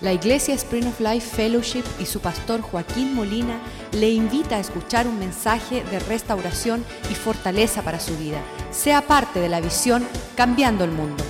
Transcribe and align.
La 0.00 0.14
Iglesia 0.14 0.54
Spring 0.54 0.86
of 0.86 0.98
Life 0.98 1.36
Fellowship 1.36 1.84
y 1.98 2.06
su 2.06 2.20
pastor 2.20 2.62
Joaquín 2.62 3.14
Molina 3.14 3.60
le 3.92 4.08
invita 4.08 4.56
a 4.56 4.60
escuchar 4.60 5.06
un 5.06 5.18
mensaje 5.18 5.84
de 5.84 5.98
restauración 5.98 6.86
y 7.10 7.14
fortaleza 7.14 7.82
para 7.82 8.00
su 8.00 8.16
vida. 8.16 8.40
Sea 8.70 9.02
parte 9.02 9.40
de 9.40 9.50
la 9.50 9.60
visión 9.60 10.06
Cambiando 10.36 10.84
el 10.84 10.90
Mundo. 10.90 11.22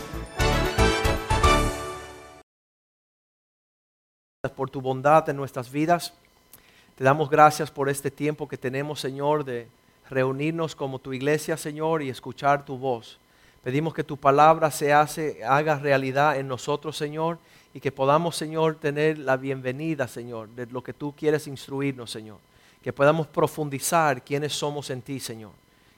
por 4.55 4.71
tu 4.71 4.81
bondad 4.81 5.29
en 5.29 5.37
nuestras 5.37 5.71
vidas. 5.71 6.15
Te 6.95 7.03
damos 7.03 7.29
gracias 7.29 7.71
por 7.71 7.89
este 7.89 8.11
tiempo 8.11 8.47
que 8.47 8.57
tenemos, 8.57 9.01
Señor, 9.01 9.45
de 9.45 9.69
reunirnos 10.09 10.77
como 10.77 10.99
tu 10.99 11.13
iglesia, 11.13 11.57
Señor, 11.57 12.03
y 12.03 12.09
escuchar 12.09 12.65
tu 12.65 12.79
voz. 12.79 13.19
Pedimos 13.65 13.95
que 13.95 14.05
tu 14.05 14.17
palabra 14.17 14.71
se 14.71 14.93
hace, 14.93 15.45
haga 15.45 15.79
realidad 15.79 16.39
en 16.39 16.47
nosotros, 16.47 16.97
Señor, 16.97 17.39
y 17.73 17.81
que 17.81 17.93
podamos, 17.93 18.37
Señor, 18.37 18.77
tener 18.77 19.19
la 19.19 19.37
bienvenida, 19.37 20.09
Señor, 20.09 20.49
de 20.51 20.67
lo 20.67 20.83
que 20.83 20.93
tú 20.93 21.15
quieres 21.17 21.47
instruirnos, 21.47 22.11
Señor. 22.11 22.39
Que 22.83 22.93
podamos 22.93 23.27
profundizar 23.29 24.25
quiénes 24.25 24.53
somos 24.53 24.91
en 24.91 25.03
ti, 25.03 25.21
Señor. 25.21 25.53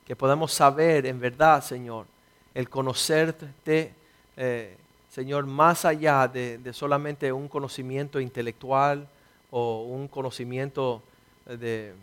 Que 0.06 0.14
podamos 0.14 0.52
saber 0.52 1.06
en 1.06 1.18
verdad, 1.18 1.62
Señor, 1.64 2.06
el 2.54 2.68
conocerte, 2.68 3.94
eh, 4.36 4.76
Señor, 5.08 5.46
más 5.46 5.84
allá 5.84 6.28
de, 6.28 6.60
solamente 6.72 7.32
un 7.32 7.48
conocimiento 7.48 8.20
intelectual 8.20 9.08
o 9.50 9.84
un 9.84 10.08
conocimiento 10.08 11.02
de, 11.46 11.94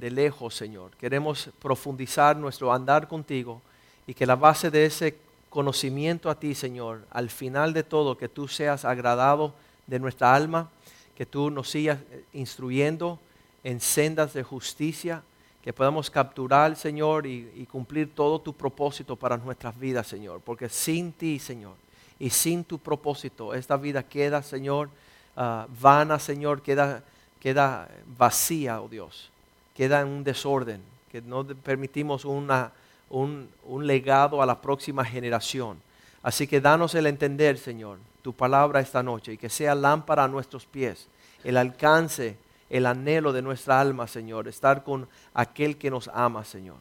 de 0.00 0.10
lejos, 0.10 0.54
Señor. 0.54 0.92
Queremos 0.92 1.50
profundizar 1.60 2.36
nuestro 2.36 2.72
andar 2.72 3.06
contigo 3.06 3.60
y 4.06 4.14
que 4.14 4.26
la 4.26 4.36
base 4.36 4.70
de 4.70 4.86
ese 4.86 5.16
conocimiento 5.52 6.30
a 6.30 6.34
ti, 6.34 6.54
Señor, 6.54 7.06
al 7.10 7.28
final 7.28 7.74
de 7.74 7.82
todo, 7.82 8.16
que 8.16 8.28
tú 8.28 8.48
seas 8.48 8.86
agradado 8.86 9.52
de 9.86 9.98
nuestra 9.98 10.34
alma, 10.34 10.70
que 11.14 11.26
tú 11.26 11.50
nos 11.50 11.68
sigas 11.68 11.98
eh, 12.10 12.24
instruyendo 12.32 13.20
en 13.62 13.78
sendas 13.78 14.32
de 14.32 14.42
justicia, 14.42 15.22
que 15.62 15.74
podamos 15.74 16.10
capturar, 16.10 16.74
Señor, 16.74 17.26
y, 17.26 17.68
cumplir 17.70 18.14
todo 18.14 18.40
tu 18.40 18.54
propósito 18.54 19.14
para 19.14 19.36
nuestras 19.36 19.78
vidas, 19.78 20.06
Señor. 20.06 20.40
Porque 20.40 20.68
sin 20.70 21.12
ti, 21.12 21.38
Señor, 21.38 21.74
y 22.18 22.30
sin 22.30 22.64
tu 22.64 22.78
propósito, 22.78 23.54
esta 23.54 23.76
vida 23.76 24.02
queda, 24.02 24.42
Señor, 24.42 24.88
ah, 25.36 25.66
vana, 25.80 26.18
Señor, 26.18 26.62
queda, 26.62 27.04
queda 27.38 27.88
vacía, 28.18 28.80
oh 28.80 28.88
Dios, 28.88 29.30
queda 29.76 30.00
en 30.00 30.08
un 30.08 30.24
desorden, 30.24 30.82
que 31.12 31.20
no 31.20 31.44
permitimos 31.44 32.24
una 32.24 32.72
un, 33.12 33.86
legado 33.86 34.42
a 34.42 34.46
la 34.46 34.60
próxima 34.60 35.04
generación. 35.04 35.80
Así 36.22 36.46
que 36.46 36.60
danos 36.60 36.94
el 36.94 37.06
entender, 37.06 37.58
Señor, 37.58 37.98
tu 38.22 38.32
palabra 38.32 38.80
esta 38.80 39.02
noche 39.02 39.34
y 39.34 39.38
que 39.38 39.48
sea 39.48 39.74
lámpara 39.74 40.24
a 40.24 40.28
nuestros 40.28 40.66
pies, 40.66 41.08
el 41.44 41.56
alcance, 41.56 42.36
el 42.70 42.86
anhelo 42.86 43.32
de 43.32 43.42
nuestra 43.42 43.80
alma, 43.80 44.06
Señor, 44.06 44.48
estar 44.48 44.82
con 44.82 45.08
aquel 45.34 45.76
que 45.76 45.90
nos 45.90 46.08
ama, 46.08 46.44
Señor. 46.44 46.76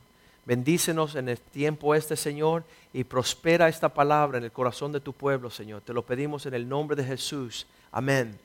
Bendícenos 0.46 1.16
en 1.16 1.30
el 1.30 1.40
tiempo 1.40 1.94
este, 1.94 2.16
Señor, 2.16 2.64
y 2.94 3.04
prospera 3.04 3.68
esta 3.68 3.90
palabra 3.90 4.38
en 4.38 4.44
el 4.44 4.52
corazón 4.52 4.92
de 4.92 5.00
tu 5.00 5.14
pueblo, 5.14 5.50
Señor. 5.50 5.82
Te 5.82 5.94
lo 5.94 6.04
pedimos 6.04 6.46
en 6.46 6.54
el 6.54 6.68
nombre 6.68 6.96
de 6.96 7.04
Jesús. 7.04 7.68
Amén. 7.92 8.38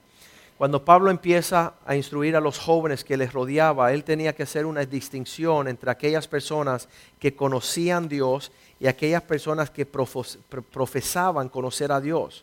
Cuando 0.59 0.83
Pablo 0.83 1.11
empieza 1.11 1.75
a 1.85 1.97
instruir 1.97 2.35
a 2.35 2.41
los 2.41 2.59
jóvenes 2.59 3.05
que 3.05 3.19
les 3.19 3.35
rodeaba, 3.35 3.93
él 3.93 4.05
tenía 4.05 4.35
que 4.35 4.45
hacer 4.45 4.65
una 4.65 4.87
distinción 4.87 5.69
entre 5.69 5.91
aquellas 5.91 6.27
personas 6.27 6.89
que 7.19 7.37
conocían 7.37 8.09
Dios 8.09 8.51
y 8.81 8.87
aquellas 8.87 9.21
personas 9.23 9.69
que 9.69 9.85
profesaban 9.85 11.51
conocer 11.51 11.93
a 11.93 12.01
Dios. 12.01 12.43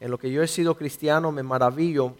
En 0.00 0.10
lo 0.10 0.18
que 0.18 0.32
yo 0.32 0.42
he 0.42 0.48
sido 0.48 0.76
cristiano 0.76 1.30
me 1.30 1.44
maravillo 1.44 2.14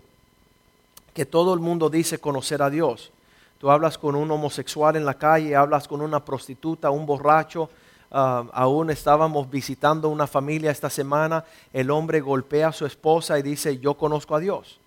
que 1.12 1.26
todo 1.26 1.54
el 1.54 1.60
mundo 1.60 1.90
dice 1.90 2.18
conocer 2.18 2.62
a 2.62 2.70
Dios. 2.70 3.10
Tú 3.58 3.68
hablas 3.68 3.98
con 3.98 4.14
un 4.14 4.30
homosexual 4.30 4.94
en 4.94 5.04
la 5.04 5.14
calle, 5.14 5.56
hablas 5.56 5.88
con 5.88 6.02
una 6.02 6.24
prostituta, 6.24 6.90
un 6.90 7.04
borracho. 7.04 7.68
Ah, 8.12 8.44
aún 8.52 8.90
estábamos 8.90 9.50
visitando 9.50 10.08
una 10.08 10.28
familia 10.28 10.70
esta 10.70 10.90
semana, 10.90 11.44
el 11.72 11.90
hombre 11.90 12.20
golpea 12.20 12.68
a 12.68 12.72
su 12.72 12.86
esposa 12.86 13.38
y 13.40 13.42
dice, 13.42 13.78
yo 13.78 13.94
conozco 13.94 14.36
a 14.36 14.40
Dios. 14.40 14.78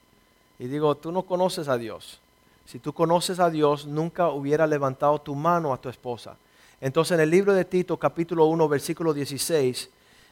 Y 0.59 0.67
digo, 0.67 0.95
tú 0.95 1.11
no 1.11 1.23
conoces 1.23 1.67
a 1.67 1.77
Dios. 1.77 2.19
Si 2.65 2.79
tú 2.79 2.93
conoces 2.93 3.39
a 3.39 3.49
Dios, 3.49 3.85
nunca 3.85 4.29
hubiera 4.29 4.65
levantado 4.65 5.19
tu 5.19 5.35
mano 5.35 5.73
a 5.73 5.77
tu 5.77 5.89
esposa. 5.89 6.35
Entonces 6.81 7.15
en 7.15 7.21
el 7.21 7.29
libro 7.29 7.53
de 7.53 7.65
Tito, 7.65 7.97
capítulo 7.97 8.45
1, 8.45 8.67
versículo 8.67 9.13
16, 9.13 9.89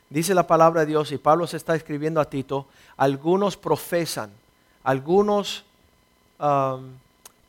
dice 0.09 0.33
la 0.33 0.47
palabra 0.47 0.81
de 0.81 0.87
Dios, 0.87 1.11
y 1.11 1.17
Pablo 1.17 1.47
se 1.47 1.57
está 1.57 1.75
escribiendo 1.75 2.19
a 2.19 2.29
Tito, 2.29 2.67
algunos 2.97 3.55
profesan, 3.55 4.31
algunos, 4.83 5.63
um, 6.39 6.89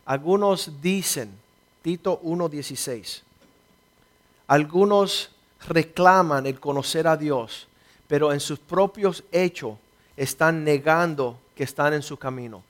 algunos 0.05 0.81
dicen, 0.81 1.31
Tito 1.83 2.21
1, 2.23 2.49
16, 2.49 3.23
algunos 4.47 5.31
reclaman 5.67 6.47
el 6.47 6.61
conocer 6.61 7.07
a 7.07 7.17
Dios, 7.17 7.69
pero 8.07 8.33
en 8.33 8.41
sus 8.41 8.59
propios 8.59 9.25
hechos 9.33 9.77
están 10.17 10.63
negando 10.63 11.39
que 11.55 11.65
están 11.65 11.93
en 11.95 12.03
su 12.03 12.17
camino. 12.17 12.63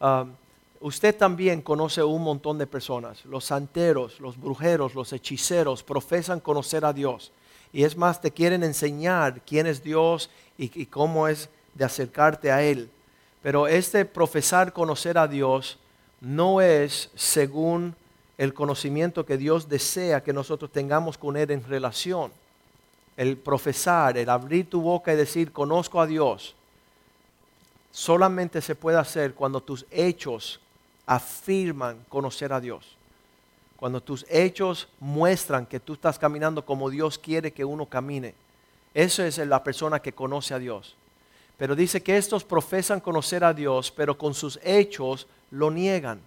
Um, 0.00 0.32
usted 0.80 1.16
también 1.16 1.60
conoce 1.60 2.02
un 2.02 2.22
montón 2.22 2.58
de 2.58 2.66
personas. 2.66 3.24
Los 3.24 3.44
santeros, 3.44 4.20
los 4.20 4.40
brujeros, 4.40 4.94
los 4.94 5.12
hechiceros 5.12 5.82
profesan 5.82 6.40
conocer 6.40 6.84
a 6.84 6.92
Dios. 6.92 7.32
Y 7.72 7.84
es 7.84 7.96
más, 7.96 8.20
te 8.20 8.30
quieren 8.30 8.64
enseñar 8.64 9.42
quién 9.42 9.66
es 9.66 9.82
Dios 9.82 10.30
y, 10.58 10.80
y 10.80 10.86
cómo 10.86 11.28
es 11.28 11.48
de 11.74 11.84
acercarte 11.84 12.50
a 12.50 12.62
Él. 12.62 12.90
Pero 13.42 13.66
este 13.66 14.04
profesar 14.04 14.72
conocer 14.72 15.16
a 15.18 15.28
Dios 15.28 15.78
no 16.20 16.60
es 16.60 17.10
según 17.14 17.94
el 18.38 18.54
conocimiento 18.54 19.26
que 19.26 19.36
Dios 19.36 19.68
desea 19.68 20.22
que 20.22 20.32
nosotros 20.32 20.70
tengamos 20.72 21.18
con 21.18 21.36
Él 21.36 21.50
en 21.50 21.62
relación. 21.62 22.32
El 23.16 23.36
profesar, 23.36 24.16
el 24.16 24.30
abrir 24.30 24.68
tu 24.68 24.80
boca 24.80 25.12
y 25.12 25.16
decir, 25.16 25.52
conozco 25.52 26.00
a 26.00 26.06
Dios, 26.06 26.54
solamente 27.90 28.60
se 28.60 28.74
puede 28.74 28.98
hacer 28.98 29.34
cuando 29.34 29.60
tus 29.60 29.86
hechos 29.90 30.60
afirman 31.06 32.04
conocer 32.08 32.52
a 32.52 32.60
Dios. 32.60 32.96
Cuando 33.76 34.02
tus 34.02 34.26
hechos 34.28 34.88
muestran 35.00 35.66
que 35.66 35.80
tú 35.80 35.94
estás 35.94 36.18
caminando 36.18 36.64
como 36.64 36.90
Dios 36.90 37.18
quiere 37.18 37.52
que 37.52 37.64
uno 37.64 37.86
camine. 37.86 38.34
Eso 38.92 39.24
es 39.24 39.38
la 39.38 39.64
persona 39.64 40.00
que 40.00 40.12
conoce 40.12 40.54
a 40.54 40.58
Dios. 40.58 40.94
Pero 41.56 41.76
dice 41.76 42.02
que 42.02 42.16
estos 42.16 42.44
profesan 42.44 43.00
conocer 43.00 43.44
a 43.44 43.52
Dios, 43.52 43.90
pero 43.90 44.16
con 44.16 44.34
sus 44.34 44.58
hechos 44.62 45.26
lo 45.50 45.70
niegan. 45.70 46.20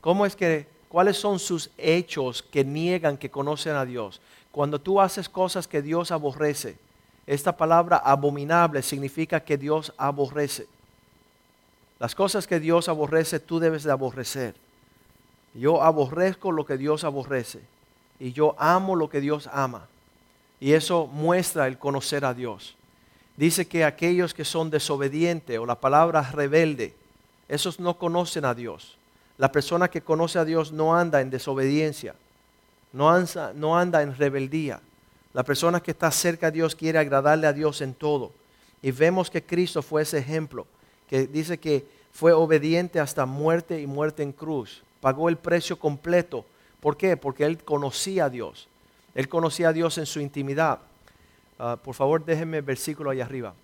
¿Cómo 0.00 0.26
es 0.26 0.36
que, 0.36 0.66
cuáles 0.88 1.16
son 1.16 1.38
sus 1.38 1.70
hechos 1.76 2.42
que 2.42 2.64
niegan 2.64 3.16
que 3.16 3.30
conocen 3.30 3.76
a 3.76 3.84
Dios? 3.84 4.20
Cuando 4.50 4.80
tú 4.80 5.00
haces 5.00 5.28
cosas 5.28 5.66
que 5.66 5.82
Dios 5.82 6.10
aborrece. 6.10 6.76
Esta 7.26 7.56
palabra 7.56 7.98
abominable 7.98 8.82
significa 8.82 9.40
que 9.40 9.58
Dios 9.58 9.92
aborrece. 9.96 10.66
Las 11.98 12.14
cosas 12.14 12.46
que 12.46 12.60
Dios 12.60 12.88
aborrece, 12.88 13.40
tú 13.40 13.58
debes 13.58 13.82
de 13.82 13.90
aborrecer. 13.90 14.54
Yo 15.54 15.82
aborrezco 15.82 16.52
lo 16.52 16.64
que 16.64 16.76
Dios 16.76 17.02
aborrece 17.04 17.60
y 18.20 18.32
yo 18.32 18.54
amo 18.58 18.94
lo 18.94 19.10
que 19.10 19.20
Dios 19.20 19.48
ama. 19.52 19.86
Y 20.60 20.72
eso 20.72 21.06
muestra 21.06 21.66
el 21.66 21.78
conocer 21.78 22.24
a 22.24 22.34
Dios. 22.34 22.76
Dice 23.36 23.66
que 23.66 23.84
aquellos 23.84 24.34
que 24.34 24.44
son 24.44 24.70
desobedientes 24.70 25.58
o 25.58 25.66
la 25.66 25.76
palabra 25.76 26.22
rebelde, 26.22 26.94
esos 27.48 27.80
no 27.80 27.98
conocen 27.98 28.44
a 28.44 28.54
Dios. 28.54 28.96
La 29.36 29.52
persona 29.52 29.88
que 29.88 30.02
conoce 30.02 30.38
a 30.38 30.44
Dios 30.44 30.72
no 30.72 30.96
anda 30.96 31.20
en 31.20 31.30
desobediencia, 31.30 32.14
no 32.92 33.08
anda, 33.08 34.02
en 34.02 34.16
rebeldía. 34.16 34.80
La 35.32 35.44
persona 35.44 35.80
que 35.80 35.92
está 35.92 36.10
cerca 36.10 36.48
a 36.48 36.50
Dios 36.50 36.74
quiere 36.74 36.98
agradarle 36.98 37.46
a 37.46 37.52
Dios 37.52 37.80
en 37.80 37.94
todo. 37.94 38.32
Y 38.82 38.90
vemos 38.90 39.30
que 39.30 39.44
Cristo 39.44 39.82
fue 39.82 40.02
ese 40.02 40.18
ejemplo 40.18 40.66
que 41.08 41.26
dice 41.26 41.58
que 41.58 41.86
fue 42.12 42.32
obediente 42.32 43.00
hasta 43.00 43.26
muerte 43.26 43.80
y 43.80 43.86
muerte 43.86 44.22
en 44.22 44.32
cruz. 44.32 44.82
Pagó 45.00 45.28
el 45.28 45.36
precio 45.36 45.78
completo. 45.78 46.44
¿Por 46.80 46.96
qué? 46.96 47.16
Porque 47.16 47.44
él 47.44 47.62
conocía 47.62 48.26
a 48.26 48.30
Dios. 48.30 48.68
Él 49.14 49.28
conocía 49.28 49.68
a 49.68 49.72
Dios 49.72 49.98
en 49.98 50.06
su 50.06 50.20
intimidad. 50.20 50.80
Ah, 51.58 51.76
por 51.82 51.94
favor, 51.94 52.24
déjenme 52.24 52.58
el 52.58 52.62
versículo 52.62 53.10
ahí 53.10 53.20
arriba. 53.20 53.54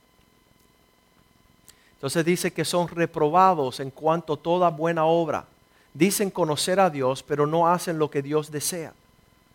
Entonces 1.95 2.25
dice 2.25 2.53
que 2.53 2.65
son 2.65 2.89
reprobados 2.89 3.81
en 3.81 3.91
cuanto 3.91 4.35
a 4.35 4.37
toda 4.37 4.69
buena 4.69 5.05
obra. 5.05 5.47
Dicen 5.93 6.31
conocer 6.31 6.81
a 6.81 6.91
Dios, 6.91 7.23
pero 7.23 7.47
no 7.47 7.69
hacen 7.69 7.99
lo 7.99 8.11
que 8.11 8.21
Dios 8.21 8.51
desea. 8.51 8.93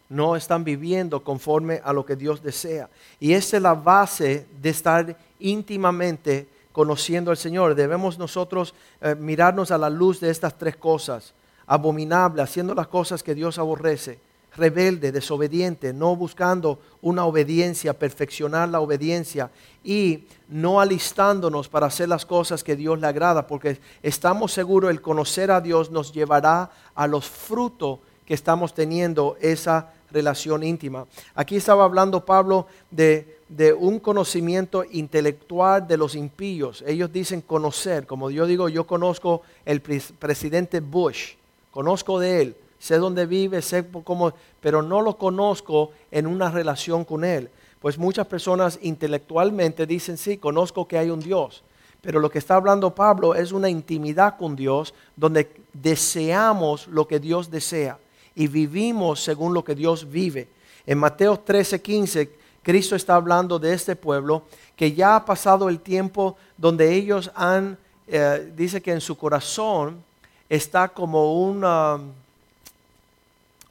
No 0.07 0.35
están 0.35 0.63
viviendo 0.63 1.23
conforme 1.23 1.81
a 1.83 1.93
lo 1.93 2.05
que 2.05 2.15
Dios 2.15 2.41
desea. 2.41 2.89
Y 3.19 3.33
esa 3.33 3.57
es 3.57 3.63
la 3.63 3.75
base 3.75 4.47
de 4.61 4.69
estar 4.69 5.17
íntimamente 5.39 6.47
conociendo 6.71 7.31
al 7.31 7.37
Señor. 7.37 7.75
Debemos 7.75 8.17
nosotros 8.17 8.73
eh, 9.01 9.15
mirarnos 9.15 9.71
a 9.71 9.77
la 9.77 9.89
luz 9.89 10.19
de 10.19 10.29
estas 10.29 10.57
tres 10.57 10.75
cosas. 10.75 11.33
Abominable, 11.67 12.41
haciendo 12.41 12.73
las 12.73 12.87
cosas 12.87 13.23
que 13.23 13.35
Dios 13.35 13.59
aborrece. 13.59 14.19
rebelde, 14.57 15.11
desobediente, 15.11 15.93
no 15.93 16.15
buscando 16.15 16.79
una 17.03 17.23
obediencia, 17.25 17.93
perfeccionar 17.93 18.67
la 18.67 18.79
obediencia 18.79 19.51
y 19.83 20.25
no 20.49 20.81
alistándonos 20.81 21.69
para 21.69 21.85
hacer 21.85 22.09
las 22.09 22.25
cosas 22.25 22.63
que 22.63 22.75
Dios 22.75 22.99
le 22.99 23.05
agrada, 23.05 23.45
porque 23.45 23.79
estamos 24.01 24.51
seguros 24.51 24.89
el 24.89 25.01
conocer 25.01 25.51
a 25.51 25.61
Dios 25.61 25.91
nos 25.91 26.11
llevará 26.11 26.71
a 26.95 27.07
los 27.07 27.29
frutos 27.29 27.99
que 28.25 28.33
estamos 28.33 28.73
teniendo 28.73 29.37
esa 29.39 29.93
relación 30.11 30.63
íntima. 30.63 31.05
Aquí 31.35 31.55
estaba 31.55 31.83
hablando 31.83 32.25
Pablo 32.25 32.67
de, 32.91 33.38
de, 33.49 33.73
un 33.73 33.99
conocimiento 33.99 34.83
intelectual 34.89 35.87
de 35.87 35.97
los 35.97 36.15
impíos. 36.15 36.83
Ellos 36.87 37.11
dicen 37.11 37.41
conocer, 37.41 38.07
como 38.07 38.29
yo 38.29 38.45
digo, 38.45 38.69
yo 38.69 38.87
conozco 38.87 39.41
el 39.65 39.81
presidente 39.81 40.79
Bush, 40.79 41.33
conozco 41.71 42.19
de 42.19 42.41
él, 42.41 42.55
sé 42.77 42.97
dónde 42.97 43.25
vive, 43.25 43.61
sé 43.61 43.85
cómo, 44.03 44.33
pero 44.61 44.81
no 44.81 45.01
lo 45.01 45.17
conozco 45.17 45.91
en 46.11 46.27
una 46.27 46.49
relación 46.49 47.03
con 47.03 47.23
él. 47.23 47.49
Pues 47.81 47.97
muchas 47.97 48.27
personas 48.27 48.79
intelectualmente 48.81 49.85
dicen, 49.85 50.17
sí, 50.17 50.37
conozco 50.37 50.87
que 50.87 50.97
hay 50.97 51.09
un 51.09 51.19
Dios. 51.19 51.63
Pero 52.01 52.19
lo 52.19 52.29
que 52.29 52.39
está 52.39 52.55
hablando 52.55 52.95
Pablo 52.95 53.35
es 53.35 53.51
una 53.51 53.69
intimidad 53.69 54.37
con 54.37 54.55
Dios 54.55 54.93
donde 55.15 55.49
deseamos 55.73 56.87
lo 56.87 57.07
que 57.07 57.19
Dios 57.19 57.51
desea 57.51 57.99
y 58.35 58.47
vivimos 58.47 59.21
según 59.21 59.53
lo 59.53 59.63
que 59.63 59.75
Dios 59.75 60.09
vive. 60.09 60.47
En 60.85 60.97
Mateo 60.97 61.39
13, 61.39 61.81
15, 61.81 62.38
Cristo 62.69 62.95
está 62.95 63.15
hablando 63.15 63.57
de 63.57 63.73
este 63.73 63.95
pueblo 63.95 64.43
que 64.75 64.93
ya 64.93 65.15
ha 65.15 65.25
pasado 65.25 65.69
el 65.69 65.79
tiempo 65.79 66.37
donde 66.55 66.93
ellos 66.93 67.31
han, 67.33 67.79
eh, 68.05 68.53
dice 68.55 68.79
que 68.79 68.91
en 68.91 69.01
su 69.01 69.17
corazón 69.17 70.03
está 70.47 70.87
como 70.87 71.41
un, 71.41 71.65
um, 71.65 72.11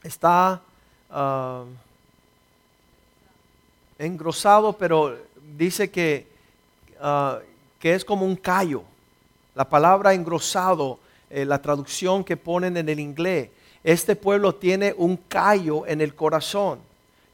está 0.03 0.61
um, 1.15 1.69
engrosado, 4.01 4.73
pero 4.73 5.17
dice 5.57 5.89
que, 5.93 6.27
uh, 7.01 7.39
que 7.79 7.95
es 7.95 8.05
como 8.05 8.27
un 8.27 8.35
callo. 8.35 8.83
La 9.55 9.69
palabra 9.69 10.13
engrosado, 10.13 10.99
eh, 11.31 11.45
la 11.45 11.63
traducción 11.63 12.25
que 12.25 12.37
ponen 12.37 12.77
en 12.77 12.89
el 12.89 12.99
inglés, 12.99 13.51
este 13.85 14.17
pueblo 14.17 14.57
tiene 14.57 14.93
un 14.99 15.17
callo 15.17 15.87
en 15.87 16.01
el 16.01 16.17
corazón. 16.17 16.81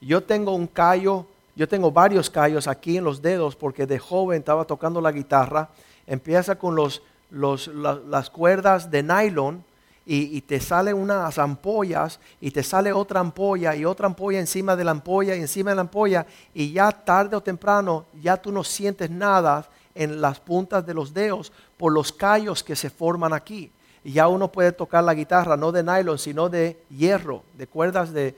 Yo 0.03 0.23
tengo 0.23 0.55
un 0.55 0.67
callo, 0.67 1.25
yo 1.57 1.69
tengo 1.69 1.91
varios 1.91 2.31
callos 2.31 2.67
aquí 2.67 2.97
en 2.97 3.05
los 3.05 3.23
dedos 3.23 3.57
porque 3.57 3.87
de 3.87 3.99
joven 3.99 4.39
estaba 4.39 4.65
tocando 4.65 5.01
la 5.01 5.13
guitarra. 5.13 5.71
Empieza 6.07 6.57
con 6.57 6.75
los, 6.75 7.03
las 7.31 8.31
cuerdas 8.31 8.91
de 8.91 9.03
nylon 9.03 9.65
y, 10.07 10.41
te 10.43 10.61
salen 10.61 10.97
unas 10.97 11.39
ampollas 11.39 12.21
y 12.41 12.51
te 12.51 12.63
sale 12.63 12.93
otra 12.93 13.21
ampolla 13.21 13.75
y 13.75 13.85
otra 13.85 14.07
ampolla 14.07 14.39
encima 14.39 14.77
de 14.77 14.85
la 14.85 14.91
ampolla 14.91 15.35
y 15.35 15.41
encima 15.41 15.71
de 15.71 15.77
la 15.77 15.83
ampolla 15.83 16.27
y 16.53 16.73
ya 16.73 16.93
tarde 16.93 17.37
o 17.37 17.43
temprano 17.43 18.05
ya 18.21 18.37
tú 18.37 18.53
no 18.53 18.65
sientes 18.65 19.09
nada 19.09 19.67
en 19.95 20.21
las 20.21 20.41
puntas 20.41 20.85
de 20.85 20.93
los 20.93 21.15
dedos 21.15 21.53
por 21.79 21.93
los 21.93 22.13
callos 22.13 22.63
que 22.63 22.77
se 22.77 22.91
forman 22.91 23.33
aquí 23.33 23.71
y 24.05 24.13
ya 24.13 24.29
uno 24.29 24.53
puede 24.53 24.71
tocar 24.73 25.03
la 25.03 25.15
guitarra 25.15 25.57
no 25.57 25.73
de 25.73 25.83
nylon, 25.83 26.19
sino 26.19 26.51
de 26.51 26.79
hierro, 26.91 27.43
de 27.57 27.67
cuerdas 27.67 28.13
de, 28.13 28.37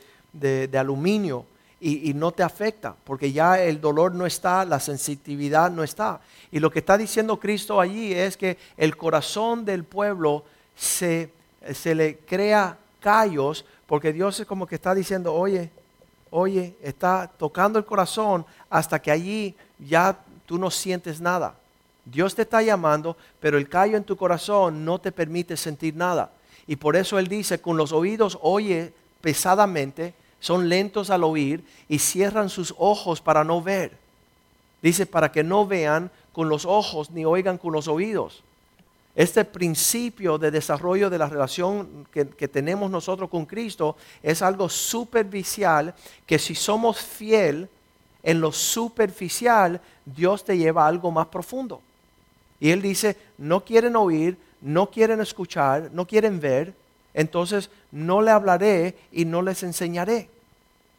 aluminio, 0.79 1.45
y, 1.81 2.15
no 2.15 2.33
te 2.33 2.43
afecta, 2.43 2.97
porque 3.05 3.33
ya 3.33 3.61
el 3.61 3.81
dolor 3.81 4.15
no 4.15 4.25
está, 4.25 4.65
la 4.65 4.81
sensitividad 4.81 5.71
no 5.71 5.83
está. 5.83 6.21
Y 6.51 6.59
lo 6.59 6.71
que 6.71 6.79
está 6.79 6.97
diciendo 6.97 7.39
Cristo 7.39 7.81
allí 7.81 8.15
es 8.15 8.37
que 8.37 8.57
el 8.77 8.97
corazón 8.97 9.65
del 9.65 9.85
pueblo 9.85 10.45
se, 10.75 11.31
se 11.75 11.95
le 11.95 12.17
crea 12.19 12.79
callos, 13.01 13.65
porque 13.87 14.13
Dios 14.13 14.41
es 14.41 14.47
como 14.47 14.67
que 14.67 14.77
está 14.77 14.95
diciendo, 14.95 15.35
oye, 15.35 15.71
oye, 16.31 16.75
está 16.83 17.31
tocando 17.39 17.79
el 17.79 17.85
corazón 17.85 18.47
hasta 18.71 19.01
que 19.01 19.11
allí 19.11 19.55
ya 19.79 20.19
tú 20.47 20.59
no 20.59 20.71
sientes 20.71 21.21
nada. 21.21 21.55
Dios 22.07 22.35
te 22.35 22.43
está 22.43 22.63
llamando, 22.63 23.17
pero 23.41 23.59
el 23.59 23.69
callo 23.69 23.97
en 23.97 24.05
tu 24.05 24.17
corazón 24.17 24.85
no 24.85 24.99
te 24.99 25.13
permite 25.13 25.57
sentir 25.57 25.95
nada. 25.95 26.31
Y 26.67 26.77
por 26.77 26.97
eso 26.97 27.19
Él 27.19 27.29
dice, 27.29 27.61
con 27.61 27.77
los 27.77 27.93
oídos 27.93 28.39
oye 28.41 28.93
pesadamente, 29.21 30.15
son 30.47 30.69
lentos 30.69 31.11
al 31.11 31.25
oír 31.25 31.65
y 31.89 31.99
cierran 31.99 32.49
sus 32.49 32.73
ojos 32.79 33.21
para 33.21 33.43
no 33.43 33.61
ver. 33.61 33.99
Dice, 34.81 35.05
para 35.05 35.33
que 35.33 35.43
no 35.43 35.67
vean 35.67 36.09
con 36.33 36.49
los 36.49 36.65
ojos 36.65 37.11
ni 37.11 37.25
oigan 37.25 37.59
con 37.59 37.73
los 37.73 37.89
oídos. 37.89 38.45
Este 39.17 39.45
principio 39.45 40.39
de 40.39 40.53
desarrollo 40.53 41.11
de 41.11 41.19
la 41.19 41.29
relación 41.29 42.07
que, 42.13 42.25
tenemos 42.47 42.93
nosotros 42.93 43.29
con 43.29 43.45
Cristo 43.45 43.97
es 44.23 44.41
algo 44.41 44.69
superficial 44.69 45.93
que 46.25 46.39
si 46.39 46.55
somos 46.55 46.99
fiel 46.99 47.69
en 48.23 48.41
lo 48.41 48.53
superficial, 48.53 49.81
Dios 50.05 50.45
te 50.45 50.57
lleva 50.57 50.85
a 50.85 50.89
algo 50.89 51.11
más 51.11 51.27
profundo. 51.27 51.81
Y 52.61 52.71
él 52.71 52.83
dice, 52.83 53.17
no 53.37 53.65
quieren 53.65 53.97
oír, 53.97 54.39
no 54.61 54.91
quieren 54.91 55.21
escuchar, 55.21 55.91
no 55.93 56.07
quieren 56.07 56.39
ver, 56.39 56.73
entonces 57.15 57.69
no 57.91 58.23
le 58.23 58.31
hablaré 58.31 58.97
y 59.11 59.25
no 59.25 59.43
les 59.43 59.65
enseñaré. 59.65 60.36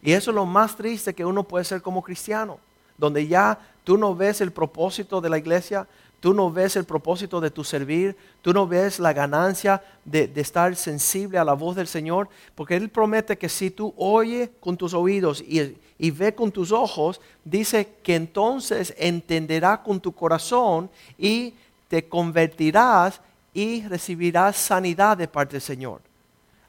Y 0.02 0.12
eso 0.14 0.32
es 0.32 0.36
lo 0.36 0.46
más 0.46 0.76
triste 0.76 1.14
que 1.14 1.26
uno 1.26 1.44
puede 1.44 1.66
ser 1.66 1.82
como 1.82 2.04
cristiano, 2.04 2.60
donde 2.98 3.28
ya 3.28 3.60
tú 3.84 3.98
no 3.98 4.16
ves 4.16 4.42
el 4.42 4.52
propósito 4.52 5.22
de 5.22 5.30
la 5.30 5.38
iglesia, 5.38 5.88
tú 6.20 6.34
no 6.34 6.52
ves 6.52 6.76
el 6.76 6.86
propósito 6.86 7.40
de 7.40 7.52
tu 7.52 7.64
servir, 7.64 8.16
tú 8.42 8.54
no 8.54 8.68
ves 8.68 9.00
la 9.00 9.14
ganancia 9.14 9.82
de, 10.06 10.32
estar 10.36 10.76
sensible 10.76 11.38
a 11.38 11.44
la 11.44 11.54
voz 11.54 11.76
del 11.76 11.88
Señor, 11.88 12.30
porque 12.56 12.76
Él 12.76 12.90
promete 12.90 13.38
que 13.38 13.50
si 13.50 13.72
tú 13.72 13.94
oyes 13.98 14.50
con 14.60 14.78
tus 14.78 14.94
oídos 14.94 15.42
y, 15.42 15.78
y 15.98 16.12
ve 16.12 16.34
con 16.34 16.52
tus 16.52 16.72
ojos, 16.72 17.22
dice 17.44 17.96
que 18.04 18.16
entonces 18.16 18.94
entenderá 18.98 19.82
con 19.82 20.00
tu 20.00 20.12
corazón 20.12 20.90
y 21.18 21.54
te 21.88 22.08
convertirás 22.08 23.22
y 23.54 23.88
recibirás 23.88 24.58
sanidad 24.58 25.18
de 25.18 25.28
parte 25.28 25.54
del 25.54 25.62
Señor. 25.62 26.02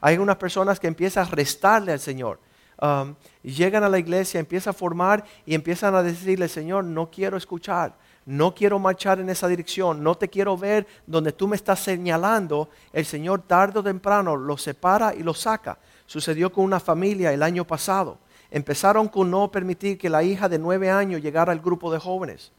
Hay 0.01 0.17
unas 0.17 0.37
personas 0.37 0.79
que 0.79 0.87
empiezan 0.87 1.27
a 1.27 1.31
restarle 1.31 1.93
al 1.93 2.01
Señor. 2.01 2.39
Um, 2.81 3.15
llegan 3.43 3.83
a 3.83 3.89
la 3.89 3.99
iglesia, 3.99 4.39
empiezan 4.39 4.71
a 4.71 4.75
formar 4.75 5.25
y 5.45 5.55
empiezan 5.55 5.95
a 5.95 6.03
decirle, 6.03 6.49
Señor, 6.49 6.85
no 6.85 7.11
quiero 7.11 7.37
escuchar, 7.37 7.95
no 8.25 8.55
quiero 8.55 8.79
marchar 8.79 9.19
en 9.19 9.29
esa 9.31 9.49
dirección, 9.49 10.03
no 10.03 10.15
te 10.15 10.29
quiero 10.29 10.57
ver 10.57 10.87
donde 11.07 11.33
tú 11.33 11.49
me 11.49 11.57
estás 11.57 11.81
señalando. 11.81 12.69
El 12.93 13.05
Señor 13.05 13.43
tarde 13.43 13.81
o 13.81 13.83
temprano 13.83 14.37
lo 14.37 14.57
separa 14.57 15.15
y 15.15 15.23
lo 15.23 15.35
saca. 15.35 15.79
Sucedió 16.07 16.53
con 16.53 16.65
una 16.65 16.79
familia 16.79 17.33
el 17.33 17.43
año 17.43 17.65
pasado 17.67 18.19
empezaron 18.51 19.09
con 19.09 19.31
no 19.31 19.51
permitir 19.51 19.99
que 19.99 20.09
la 20.09 20.23
hija 20.23 20.49
de 20.49 20.59
nueve 20.59 20.91
años 20.91 21.21
llegara 21.21 21.53
al 21.53 21.61
grupo 21.61 21.93
de 21.93 21.99
jóvenes. 21.99 22.53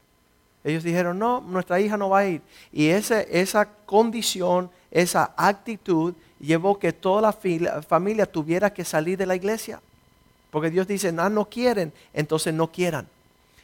Ellos 0.62 0.84
dijeron, 0.84 1.18
no, 1.18 1.40
nuestra 1.40 1.80
hija 1.80 1.96
no 1.96 2.10
va 2.10 2.18
a 2.18 2.26
ir. 2.26 2.42
Y 2.70 2.88
esa 2.88 3.64
condición, 3.86 4.70
esa 4.90 5.32
actitud 5.36 6.14
llevó 6.38 6.78
que 6.78 6.92
toda 6.92 7.22
la 7.22 7.82
familia 7.82 8.26
tuviera 8.26 8.72
que 8.72 8.84
salir 8.84 9.16
de 9.16 9.26
la 9.26 9.34
iglesia. 9.34 9.80
Porque 10.50 10.70
Dios 10.70 10.86
dice, 10.86 11.12
no, 11.12 11.28
no 11.30 11.48
quieren, 11.48 11.92
entonces 12.12 12.52
no 12.52 12.70
quieran. 12.70 13.08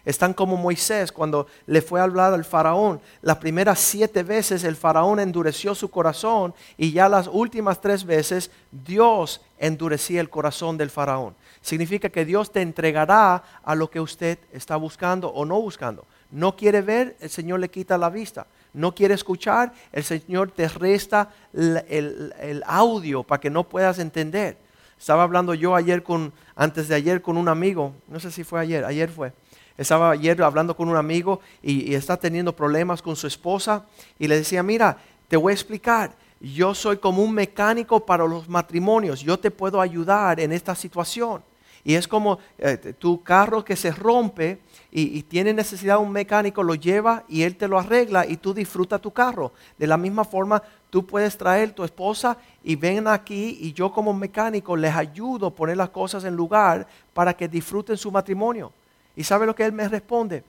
Están 0.07 0.35
como 0.35 0.57
Moisés 0.57 1.11
cuando 1.11 1.49
le 1.67 1.83
fue 1.83 1.99
a 1.99 2.05
hablar 2.05 2.33
al 2.33 2.45
faraón. 2.45 3.01
Las 3.23 3.39
primeras 3.39 3.81
siete 3.81 4.23
veces 4.23 4.63
el 4.63 4.77
faraón 4.77 5.19
endureció 5.19 5.75
su 5.75 5.91
corazón 5.91 6.55
y 6.79 6.93
ya 6.93 7.09
las 7.09 7.27
últimas 7.27 7.81
tres 7.81 8.05
veces 8.05 8.53
Dios 8.71 9.41
endurecía 9.59 10.21
el 10.21 10.31
corazón 10.31 10.79
del 10.79 10.91
faraón. 10.91 11.35
Significa 11.61 12.09
que 12.09 12.25
Dios 12.25 12.53
te 12.53 12.63
entregará 12.63 13.43
a 13.65 13.75
lo 13.75 13.91
que 13.91 13.99
usted 13.99 14.39
está 14.53 14.77
buscando 14.77 15.29
o 15.31 15.45
no 15.45 15.61
buscando. 15.61 16.07
No 16.31 16.55
quiere 16.55 16.83
ver, 16.83 17.17
el 17.19 17.29
Señor 17.29 17.59
le 17.59 17.69
quita 17.69 17.99
la 17.99 18.09
vista. 18.09 18.47
No 18.75 18.95
quiere 18.95 19.15
escuchar, 19.15 19.73
el 19.91 20.05
Señor 20.05 20.53
te 20.53 20.69
resta 20.69 21.31
el, 21.53 22.33
el 22.39 22.63
audio 22.65 23.25
para 23.25 23.41
que 23.41 23.51
no 23.51 23.65
puedas 23.65 23.99
entender. 23.99 24.57
Estaba 24.99 25.23
hablando 25.23 25.55
yo 25.55 25.75
ayer 25.75 26.03
con, 26.03 26.33
antes 26.55 26.89
de 26.89 26.95
ayer 26.95 27.23
con 27.23 27.37
un 27.37 27.49
amigo, 27.49 27.93
no 28.09 28.19
sé 28.19 28.31
si 28.31 28.45
fue 28.45 28.61
ayer, 28.61 28.85
ayer 28.85 29.09
fue. 29.09 29.33
Estaba 29.77 30.11
ayer 30.11 30.43
hablando 30.43 30.75
con 30.75 30.89
un 30.89 30.97
amigo 30.97 31.41
y, 31.63 31.95
está 31.95 32.17
teniendo 32.17 32.55
problemas 32.55 33.03
con 33.03 33.15
su 33.15 33.27
esposa 33.27 33.85
y 34.19 34.27
le 34.27 34.37
decía, 34.37 34.63
mira, 34.63 34.97
te 35.29 35.37
voy 35.37 35.51
a 35.51 35.55
explicar, 35.55 36.13
yo 36.41 36.75
soy 36.75 36.97
como 36.97 37.23
un 37.23 37.33
mecánico 37.33 38.05
para 38.05 38.27
los 38.27 38.49
matrimonios, 38.49 39.21
yo 39.21 39.39
te 39.39 39.51
puedo 39.51 39.81
ayudar 39.81 40.41
en 40.41 40.53
esta 40.53 40.75
situación. 40.75 41.43
Y 41.87 41.95
es 41.95 42.09
como 42.09 42.41
eh, 42.59 42.95
tu 42.99 43.23
carro 43.23 43.65
que 43.65 43.77
se 43.77 43.93
rompe 43.93 44.59
y, 44.91 45.23
tiene 45.23 45.53
necesidad 45.53 45.99
de 45.99 46.03
un 46.03 46.11
mecánico, 46.11 46.65
lo 46.65 46.75
lleva 46.75 47.23
y 47.29 47.45
él 47.45 47.55
te 47.55 47.69
lo 47.69 47.79
arregla 47.79 48.27
y 48.27 48.39
tú 48.39 48.53
disfrutas 48.53 49.01
tu 49.01 49.13
carro. 49.13 49.53
De 49.79 49.87
la 49.87 49.97
misma 49.97 50.25
forma, 50.25 50.61
tú 50.91 51.07
puedes 51.07 51.39
traer 51.39 51.71
tu 51.71 51.85
esposa 51.85 52.39
y 52.65 52.75
ven 52.75 53.07
aquí 53.07 53.59
y 53.61 53.73
yo 53.73 53.93
como 53.93 54.13
mecánico 54.13 54.77
les 54.77 54.97
ayudo 54.97 55.47
a 55.47 55.55
poner 55.55 55.77
las 55.77 55.91
cosas 55.91 56.25
en 56.25 56.35
lugar 56.35 56.89
para 57.15 57.35
que 57.35 57.47
disfruten 57.47 57.97
su 57.97 58.11
matrimonio. 58.11 58.73
¿Y 59.15 59.23
sabe 59.23 59.47
lo 59.47 59.55
que 59.55 59.65
él 59.65 59.71
me 59.73 59.89
responde? 59.89 60.43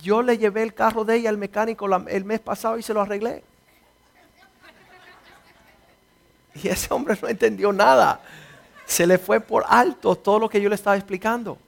Yo 0.00 0.22
le 0.22 0.38
llevé 0.38 0.62
el 0.62 0.72
carro 0.72 1.04
de 1.04 1.16
ella 1.16 1.30
al 1.30 1.36
mecánico 1.36 1.88
el 2.06 2.24
mes 2.24 2.38
pasado 2.38 2.78
y 2.78 2.84
se 2.84 2.94
lo 2.94 3.00
arreglé. 3.00 3.42
Y 6.62 6.68
ese 6.68 6.94
hombre 6.94 7.18
no 7.20 7.26
entendió 7.26 7.72
nada. 7.72 8.20
Se 8.86 9.06
le 9.06 9.18
fue 9.18 9.40
por 9.40 9.64
alto 9.68 10.16
todo 10.16 10.38
lo 10.38 10.48
que 10.48 10.60
yo 10.60 10.68
le 10.68 10.74
estaba 10.74 10.96
explicando. 10.96 11.58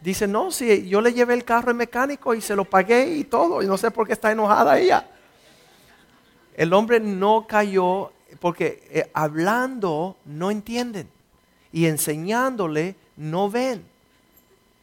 Dice, 0.00 0.26
no, 0.26 0.50
si 0.50 0.88
yo 0.88 1.00
le 1.00 1.12
llevé 1.12 1.34
el 1.34 1.44
carro 1.44 1.70
al 1.70 1.74
mecánico 1.74 2.34
y 2.34 2.40
se 2.40 2.56
lo 2.56 2.64
pagué 2.64 3.16
y 3.16 3.24
todo, 3.24 3.62
y 3.62 3.66
no 3.66 3.76
sé 3.76 3.90
por 3.90 4.06
qué 4.06 4.12
está 4.12 4.30
enojada 4.30 4.78
ella. 4.78 5.06
El 6.54 6.72
hombre 6.72 7.00
no 7.00 7.46
cayó 7.46 8.12
porque 8.38 8.82
eh, 8.90 9.10
hablando 9.12 10.16
no 10.24 10.50
entienden 10.50 11.08
y 11.72 11.86
enseñándole 11.86 12.94
no 13.16 13.50
ven. 13.50 13.84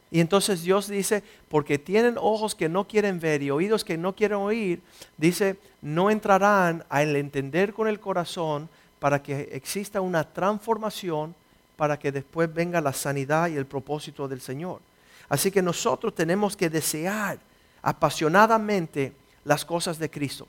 Y 0.10 0.20
entonces 0.20 0.64
Dios 0.64 0.88
dice, 0.88 1.24
porque 1.50 1.78
tienen 1.78 2.18
ojos 2.18 2.56
que 2.56 2.70
no 2.70 2.88
quieren 2.88 3.20
ver 3.20 3.42
y 3.42 3.52
oídos 3.52 3.84
que 3.84 3.98
no 3.98 4.16
quieren 4.16 4.38
oír, 4.38 4.82
dice, 5.18 5.58
no 5.82 6.10
entrarán 6.10 6.86
al 6.90 7.16
entender 7.16 7.74
con 7.74 7.88
el 7.88 8.00
corazón 8.00 8.70
para 9.00 9.22
que 9.22 9.50
exista 9.52 10.00
una 10.00 10.24
transformación, 10.24 11.36
para 11.78 11.98
que 11.98 12.12
después 12.12 12.54
venga 12.54 12.82
la 12.82 12.92
sanidad 12.92 13.48
y 13.48 13.56
el 13.56 13.66
propósito 13.66 14.28
del 14.28 14.42
Señor. 14.42 14.82
Así 15.30 15.52
que 15.52 15.62
nosotros 15.62 16.14
tenemos 16.14 16.58
que 16.58 16.70
desear 16.70 17.38
apasionadamente 17.82 19.14
las 19.46 19.64
cosas 19.64 19.98
de 20.00 20.10
Cristo. 20.10 20.48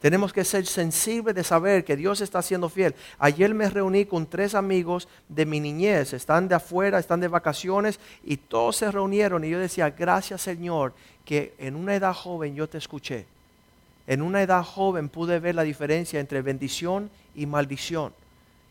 Tenemos 0.00 0.32
que 0.32 0.44
ser 0.44 0.66
sensibles 0.66 1.34
de 1.34 1.42
saber 1.42 1.84
que 1.84 1.96
Dios 1.96 2.20
está 2.20 2.42
siendo 2.42 2.68
fiel. 2.68 2.94
Ayer 3.18 3.52
me 3.54 3.68
reuní 3.68 4.04
con 4.04 4.26
tres 4.26 4.54
amigos 4.54 5.08
de 5.28 5.46
mi 5.46 5.58
niñez, 5.58 6.12
están 6.12 6.48
de 6.48 6.54
afuera, 6.54 6.98
están 6.98 7.20
de 7.20 7.28
vacaciones 7.28 7.98
y 8.22 8.36
todos 8.36 8.76
se 8.76 8.90
reunieron 8.90 9.44
y 9.44 9.50
yo 9.50 9.58
decía, 9.58 9.90
gracias 9.90 10.42
Señor, 10.42 10.92
que 11.24 11.54
en 11.58 11.74
una 11.74 11.94
edad 11.94 12.12
joven 12.12 12.54
yo 12.54 12.68
te 12.68 12.78
escuché. 12.78 13.26
En 14.06 14.22
una 14.22 14.42
edad 14.42 14.62
joven 14.62 15.08
pude 15.08 15.40
ver 15.40 15.54
la 15.54 15.62
diferencia 15.62 16.20
entre 16.20 16.42
bendición 16.42 17.10
y 17.34 17.46
maldición 17.46 18.12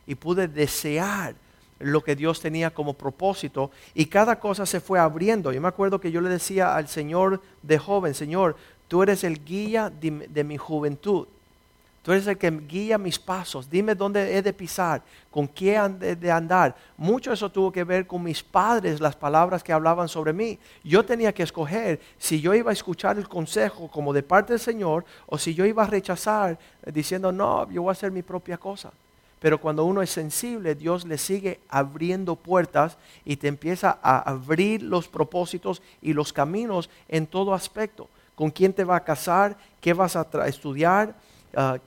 y 0.07 0.15
pude 0.15 0.47
desear 0.47 1.35
lo 1.79 2.03
que 2.03 2.15
Dios 2.15 2.39
tenía 2.39 2.71
como 2.71 2.93
propósito 2.93 3.71
y 3.93 4.05
cada 4.05 4.39
cosa 4.39 4.65
se 4.65 4.79
fue 4.79 4.99
abriendo. 4.99 5.51
Yo 5.51 5.61
me 5.61 5.67
acuerdo 5.67 5.99
que 5.99 6.11
yo 6.11 6.21
le 6.21 6.29
decía 6.29 6.75
al 6.75 6.87
Señor 6.87 7.41
de 7.61 7.77
joven, 7.77 8.13
Señor, 8.13 8.55
tú 8.87 9.03
eres 9.03 9.23
el 9.23 9.43
guía 9.43 9.89
de, 9.89 10.43
mi 10.43 10.57
juventud. 10.57 11.27
Tú 12.01 12.11
eres 12.11 12.27
el 12.27 12.37
que 12.37 12.51
guía 12.51 12.99
mis 12.99 13.17
pasos. 13.17 13.67
Dime 13.67 13.95
dónde 13.95 14.37
he 14.37 14.41
de 14.43 14.53
pisar, 14.53 15.01
con 15.31 15.47
qué 15.47 15.75
he 15.75 16.15
de 16.15 16.31
andar. 16.31 16.75
Mucho 16.97 17.33
eso 17.33 17.51
tuvo 17.51 17.71
que 17.71 17.83
ver 17.83 18.05
con 18.05 18.21
mis 18.21 18.43
padres, 18.43 19.01
las 19.01 19.15
palabras 19.15 19.63
que 19.63 19.73
hablaban 19.73 20.07
sobre 20.07 20.31
mí. 20.31 20.59
Yo 20.83 21.03
tenía 21.03 21.33
que 21.33 21.41
escoger 21.41 21.99
si 22.19 22.39
yo 22.39 22.53
iba 22.53 22.69
a 22.69 22.73
escuchar 22.73 23.17
el 23.17 23.27
consejo 23.27 23.89
como 23.89 24.13
de 24.13 24.21
parte 24.21 24.53
del 24.53 24.59
Señor 24.59 25.03
o 25.25 25.39
si 25.39 25.55
yo 25.55 25.65
iba 25.65 25.83
a 25.83 25.87
rechazar 25.87 26.59
diciendo, 26.85 27.31
no, 27.31 27.67
yo 27.71 27.81
voy 27.81 27.89
a 27.89 27.93
hacer 27.93 28.11
mi 28.11 28.21
propia 28.21 28.57
cosa. 28.57 28.91
Pero 29.45 29.61
cuando 29.61 29.85
uno 29.85 30.01
es 30.01 30.09
sensible, 30.09 30.73
Dios 30.73 31.05
le 31.05 31.19
sigue 31.19 31.59
abriendo 31.69 32.35
puertas 32.35 32.97
y 33.25 33.35
te 33.35 33.47
empieza 33.47 33.99
a 34.01 34.17
abrir 34.17 34.81
los 34.81 35.07
propósitos 35.07 35.83
y 36.01 36.13
los 36.13 36.33
caminos 36.33 36.89
en 37.07 37.27
todo 37.27 37.53
aspecto. 37.53 38.09
Con 38.33 38.49
quién 38.49 38.73
te 38.73 38.83
va 38.83 38.95
a 38.95 39.03
casar, 39.03 39.55
qué 39.81 39.93
vas 39.93 40.15
a 40.15 40.27
estudiar, 40.47 41.13
ah, 41.55 41.77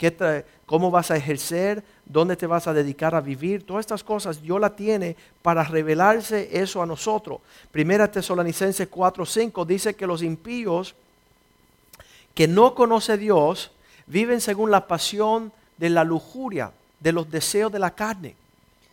cómo 0.67 0.93
vas 0.93 1.11
a 1.11 1.17
ejercer, 1.17 1.83
dónde 2.05 2.37
te 2.37 2.47
vas 2.47 2.69
a 2.69 2.73
dedicar 2.73 3.17
a 3.17 3.21
vivir. 3.21 3.67
Todas 3.67 3.81
estas 3.81 4.05
cosas 4.05 4.41
Dios 4.41 4.61
la 4.61 4.77
tiene 4.77 5.17
para 5.43 5.65
revelarse 5.65 6.51
eso 6.53 6.81
a 6.81 6.87
nosotros. 6.87 7.41
Primera 7.73 8.09
Tesalonicenses 8.09 8.89
4:5 8.89 9.65
dice 9.67 9.95
que 9.95 10.07
los 10.07 10.23
impíos 10.23 10.95
que 12.35 12.47
no 12.47 12.77
conoce 12.77 13.19
Dios 13.19 13.73
viven 14.07 14.41
según 14.41 14.71
la 14.71 14.87
pasión 14.87 15.51
de 15.77 15.91
la 15.91 16.05
lujuria, 16.05 16.71
de 17.01 17.13
los 17.13 17.31
deseos 17.31 17.73
de 17.73 17.79
la 17.79 17.91
carne. 17.91 18.35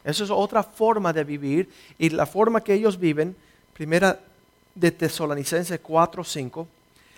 Eso 0.04 0.24
es 0.24 0.30
otra 0.30 0.64
forma 0.64 1.12
de 1.14 1.24
vivir 1.24 1.70
y 1.98 2.10
la 2.10 2.26
forma 2.26 2.62
que 2.62 2.74
ellos 2.74 3.00
viven, 3.00 3.36
primera 3.74 4.20
de 4.76 4.92
Tesalonicenses 4.92 5.82
4:5 5.82 6.68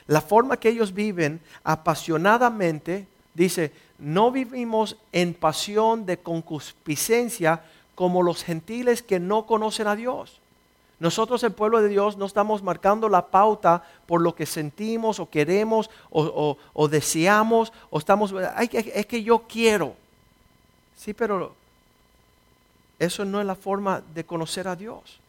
la 0.07 0.21
forma 0.21 0.57
que 0.57 0.69
ellos 0.69 0.93
viven 0.93 1.41
apasionadamente, 1.63 3.07
dice, 3.33 3.71
no 3.99 4.31
vivimos 4.31 4.95
en 5.11 5.33
pasión 5.33 6.05
de 6.05 6.17
concupiscencia 6.17 7.61
como 7.93 8.23
los 8.23 8.43
gentiles 8.43 9.01
que 9.01 9.19
no 9.19 9.45
conocen 9.45 9.87
a 9.87 9.95
Dios. 9.95 10.39
Nosotros, 10.99 11.43
el 11.43 11.51
pueblo 11.51 11.81
de 11.81 11.89
Dios, 11.89 12.17
no 12.17 12.25
estamos 12.25 12.63
marcando 12.63 13.09
la 13.09 13.27
pauta 13.27 13.83
por 14.07 14.21
lo 14.21 14.33
que 14.33 14.45
sentimos 14.45 15.19
o 15.19 15.29
queremos 15.29 15.89
o, 16.09 16.87
deseamos 16.89 17.71
o 17.89 17.99
estamos, 17.99 18.33
es 18.59 19.05
que 19.05 19.23
yo 19.23 19.39
quiero. 19.39 19.93
Sí, 20.97 21.13
pero 21.13 21.55
eso 22.99 23.23
no 23.23 23.39
es 23.39 23.45
la 23.45 23.55
forma 23.55 24.01
de 24.13 24.25
conocer 24.25 24.67
a 24.67 24.75
Dios. 24.75 25.19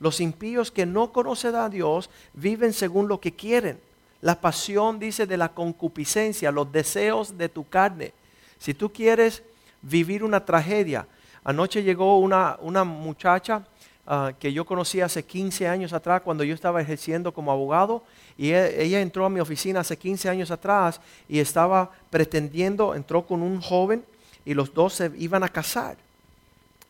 Los 0.00 0.20
impíos 0.20 0.70
que 0.70 0.86
no 0.86 1.12
conocen 1.12 1.54
a 1.54 1.68
Dios 1.68 2.08
viven 2.32 2.72
según 2.72 3.08
lo 3.08 3.20
que 3.20 3.32
quieren. 3.32 3.78
La 4.20 4.40
pasión 4.40 4.98
dice 5.00 5.26
de 5.26 5.36
la 5.36 5.48
concupiscencia, 5.48 6.52
los 6.52 6.70
deseos 6.70 7.36
de 7.36 7.48
tu 7.48 7.68
carne. 7.68 8.12
Si 8.58 8.72
tú 8.72 8.92
quieres 8.92 9.42
vivir 9.82 10.22
una 10.22 10.44
tragedia, 10.44 11.06
anoche 11.42 11.82
llegó 11.82 12.20
una, 12.20 12.56
una 12.60 12.84
muchacha 12.84 13.66
ah, 14.06 14.32
que 14.38 14.52
yo 14.52 14.64
conocí 14.64 15.00
hace 15.00 15.24
15 15.24 15.66
años 15.66 15.92
atrás 15.92 16.22
cuando 16.22 16.44
yo 16.44 16.54
estaba 16.54 16.80
ejerciendo 16.80 17.34
como 17.34 17.50
abogado 17.50 18.04
y 18.38 18.50
e, 18.50 18.84
ella 18.84 19.00
entró 19.00 19.26
a 19.26 19.30
mi 19.30 19.40
oficina 19.40 19.80
hace 19.80 19.96
15 19.96 20.28
años 20.28 20.52
atrás 20.52 21.00
y 21.28 21.40
estaba 21.40 21.90
pretendiendo, 22.10 22.94
entró 22.94 23.26
con 23.26 23.42
un 23.42 23.60
joven 23.60 24.04
y 24.44 24.54
los 24.54 24.72
dos 24.74 24.94
se 24.94 25.10
iban 25.16 25.42
a 25.42 25.48
casar. 25.48 25.96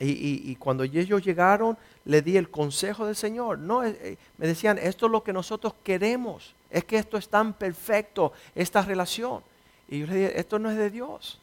Y, 0.04 0.56
cuando 0.56 0.82
ellos 0.82 1.24
llegaron, 1.24 1.78
le 2.06 2.22
di 2.22 2.36
el 2.36 2.50
consejo 2.50 3.06
del 3.06 3.14
Señor. 3.14 3.58
No, 3.58 3.84
eh, 3.84 3.96
eh, 4.00 4.16
me 4.36 4.48
decían, 4.48 4.76
esto 4.78 5.06
es 5.06 5.12
lo 5.12 5.22
que 5.22 5.32
nosotros 5.32 5.74
queremos. 5.84 6.56
Es 6.70 6.84
que 6.84 6.96
esto 6.98 7.16
es 7.16 7.28
tan 7.28 7.52
perfecto, 7.52 8.32
esta 8.54 8.82
relación. 8.82 9.42
Y 9.88 10.00
yo 10.00 10.06
le 10.06 10.14
dije, 10.14 10.40
esto 10.40 10.58
no 10.58 10.70
es 10.70 10.76
de 10.76 10.90
Dios. 10.90 11.38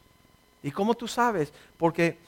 ¿Y 0.62 0.72
cómo 0.72 0.94
tú 0.94 1.08
sabes? 1.08 1.54
Porque 1.78 2.18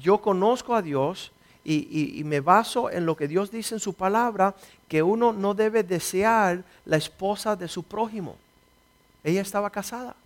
yo 0.00 0.18
conozco 0.18 0.74
a 0.74 0.80
Dios 0.80 1.30
y, 1.62 2.18
y, 2.18 2.24
me 2.24 2.40
baso 2.40 2.90
en 2.90 3.04
lo 3.04 3.14
que 3.14 3.28
Dios 3.28 3.50
dice 3.50 3.74
en 3.74 3.80
su 3.80 3.92
palabra, 3.92 4.54
que 4.88 5.02
uno 5.02 5.32
no 5.32 5.52
debe 5.52 5.82
desear 5.82 6.64
la 6.86 6.96
esposa 6.96 7.54
de 7.54 7.68
su 7.68 7.82
prójimo. 7.82 8.36
Ella 9.22 9.42
estaba 9.42 9.68
casada. 9.68 10.16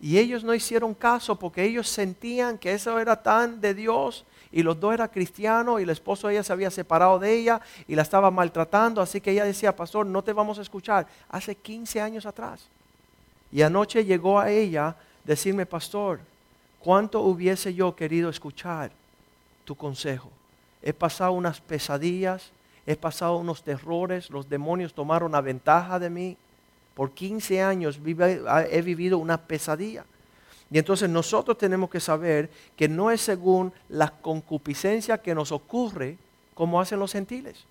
Y 0.00 0.18
ellos 0.18 0.44
no 0.44 0.54
hicieron 0.54 0.94
caso 0.94 1.36
porque 1.36 1.64
ellos 1.64 1.88
sentían 1.88 2.56
que 2.56 2.72
eso 2.72 2.98
era 2.98 3.20
tan 3.20 3.60
de 3.60 3.74
Dios 3.74 4.24
y 4.52 4.62
los 4.62 4.78
dos 4.78 4.94
eran 4.94 5.08
cristianos 5.08 5.80
y 5.80 5.82
el 5.82 5.90
esposo 5.90 6.28
de 6.28 6.34
ella 6.34 6.44
se 6.44 6.52
había 6.52 6.70
separado 6.70 7.18
de 7.18 7.34
ella 7.34 7.60
y 7.86 7.94
la 7.94 8.02
estaba 8.02 8.30
maltratando. 8.30 9.00
Así 9.00 9.20
que 9.20 9.32
ella 9.32 9.44
decía, 9.44 9.74
pastor, 9.74 10.06
no 10.06 10.22
te 10.22 10.32
vamos 10.32 10.58
a 10.58 10.62
escuchar. 10.62 11.06
Hace 11.28 11.54
15 11.54 12.00
años 12.00 12.26
atrás. 12.26 12.68
Y 13.50 13.62
anoche 13.62 14.04
llegó 14.04 14.38
a 14.38 14.50
ella 14.50 14.94
decirme, 15.24 15.66
pastor, 15.66 16.20
¿cuánto 16.78 17.20
hubiese 17.20 17.74
yo 17.74 17.94
querido 17.96 18.30
escuchar 18.30 18.92
tu 19.64 19.74
consejo? 19.74 20.30
He 20.80 20.92
pasado 20.92 21.32
unas 21.32 21.60
pesadillas, 21.60 22.50
he 22.86 22.94
pasado 22.94 23.36
unos 23.36 23.62
terrores, 23.62 24.30
los 24.30 24.48
demonios 24.48 24.94
tomaron 24.94 25.32
la 25.32 25.40
ventaja 25.40 25.98
de 25.98 26.08
mí 26.08 26.36
por 26.98 27.12
15 27.12 27.62
años 27.62 28.00
he 28.02 28.82
vivido 28.82 29.18
una 29.18 29.36
pesadilla. 29.36 30.04
Y 30.68 30.78
entonces 30.78 31.08
nosotros 31.08 31.56
tenemos 31.56 31.90
que 31.90 32.00
saber 32.00 32.50
que 32.74 32.88
no 32.88 33.12
es 33.12 33.20
según 33.20 33.72
la 33.88 34.10
concupiscencia 34.10 35.18
que 35.18 35.32
nos 35.32 35.52
ocurre 35.52 36.18
como 36.54 36.80
hacen 36.80 36.98
los 36.98 37.12
gentiles. 37.12 37.66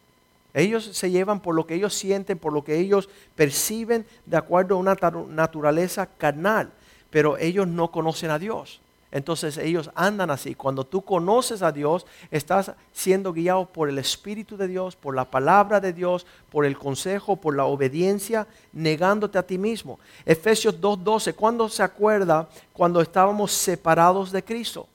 Ellos 0.53 0.85
se 0.93 1.11
llevan 1.11 1.41
por 1.41 1.55
lo 1.55 1.67
que 1.67 1.75
ellos 1.75 1.93
sienten, 1.93 2.39
por 2.39 2.53
lo 2.53 2.63
que 2.63 2.79
ellos 2.79 3.09
perciben 3.35 4.05
de 4.25 4.37
acuerdo 4.37 4.75
a 4.75 4.77
una 4.77 4.95
naturaleza 5.27 6.05
carnal, 6.05 6.71
pero 7.09 7.37
ellos 7.37 7.67
no 7.67 7.91
conocen 7.91 8.31
a 8.31 8.39
Dios. 8.39 8.79
Entonces 9.11 9.57
ellos 9.57 9.89
andan 9.95 10.29
así. 10.29 10.53
Cuando 10.53 10.83
tú 10.83 11.01
conoces 11.01 11.61
a 11.61 11.71
Dios, 11.71 12.05
estás 12.29 12.73
siendo 12.91 13.31
guiado 13.31 13.65
por 13.65 13.87
el 13.87 13.99
Espíritu 13.99 14.57
de 14.57 14.67
Dios, 14.67 14.95
por 14.95 15.15
la 15.15 15.23
palabra 15.25 15.79
de 15.79 15.93
Dios, 15.93 16.25
por 16.51 16.65
el 16.65 16.77
consejo, 16.77 17.37
por 17.37 17.55
la 17.55 17.65
obediencia, 17.65 18.47
negándote 18.73 19.37
a 19.37 19.47
ti 19.47 19.57
mismo. 19.57 19.97
Efesios 20.25 20.79
2.12, 20.81 21.35
¿cuándo 21.35 21.69
se 21.69 21.83
acuerda 21.83 22.49
cuando 22.73 22.99
estábamos 22.99 23.53
separados 23.53 24.31
de 24.31 24.43
Cristo? 24.43 24.87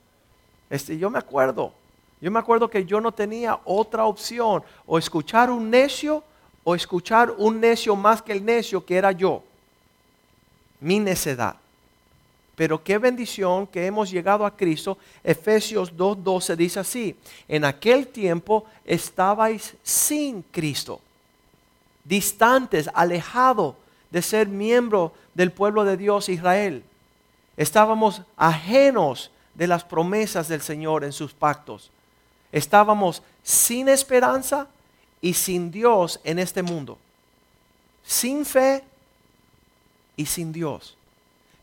Este, 0.69 0.99
yo 0.99 1.09
me 1.09 1.19
acuerdo, 1.19 1.73
yo 2.21 2.31
me 2.31 2.39
acuerdo 2.39 2.69
que 2.69 2.85
yo 2.85 3.01
no 3.01 3.13
tenía 3.13 3.61
otra 3.65 4.05
opción, 4.05 4.63
o 4.87 4.99
escuchar 4.99 5.51
un 5.51 5.71
necio, 5.71 6.23
o 6.65 6.75
escuchar 6.75 7.35
un 7.39 7.61
necio 7.61 7.97
más 7.97 8.21
que 8.21 8.33
el 8.33 8.45
necio 8.45 8.85
que 8.85 8.97
era 8.97 9.13
yo, 9.13 9.43
mi 10.81 10.99
necedad. 10.99 11.57
Pero 12.55 12.83
qué 12.83 12.99
bendición 12.99 13.67
que 13.67 13.87
hemos 13.87 14.11
llegado 14.11 14.45
a 14.45 14.57
Cristo. 14.57 14.99
Efesios 15.25 15.95
2.12 15.95 16.57
dice 16.57 16.81
así, 16.81 17.17
en 17.49 17.65
aquel 17.65 18.09
tiempo 18.09 18.67
estabais 18.85 19.75
sin 19.83 20.43
Cristo, 20.43 21.01
distantes, 22.05 22.91
alejados 22.95 23.75
de 24.11 24.21
ser 24.21 24.49
miembro 24.49 25.13
del 25.35 25.51
pueblo 25.51 25.85
de 25.85 25.97
Dios 25.97 26.29
Israel. 26.29 26.85
Estábamos 27.57 28.23
ajenos 28.37 29.31
de 29.55 29.67
las 29.67 29.85
promesas 29.85 30.49
del 30.49 30.61
Señor 30.61 31.05
en 31.05 31.13
sus 31.13 31.33
pactos. 31.33 31.91
Estábamos 32.51 33.23
sin 33.43 33.89
esperanza 33.89 34.67
y 35.21 35.35
sin 35.35 35.71
Dios 35.71 36.21
en 36.25 36.39
este 36.39 36.63
mundo. 36.63 36.99
Sin 38.05 38.45
fe 38.45 38.85
y 40.17 40.27
sin 40.27 40.53
Dios. 40.53 40.97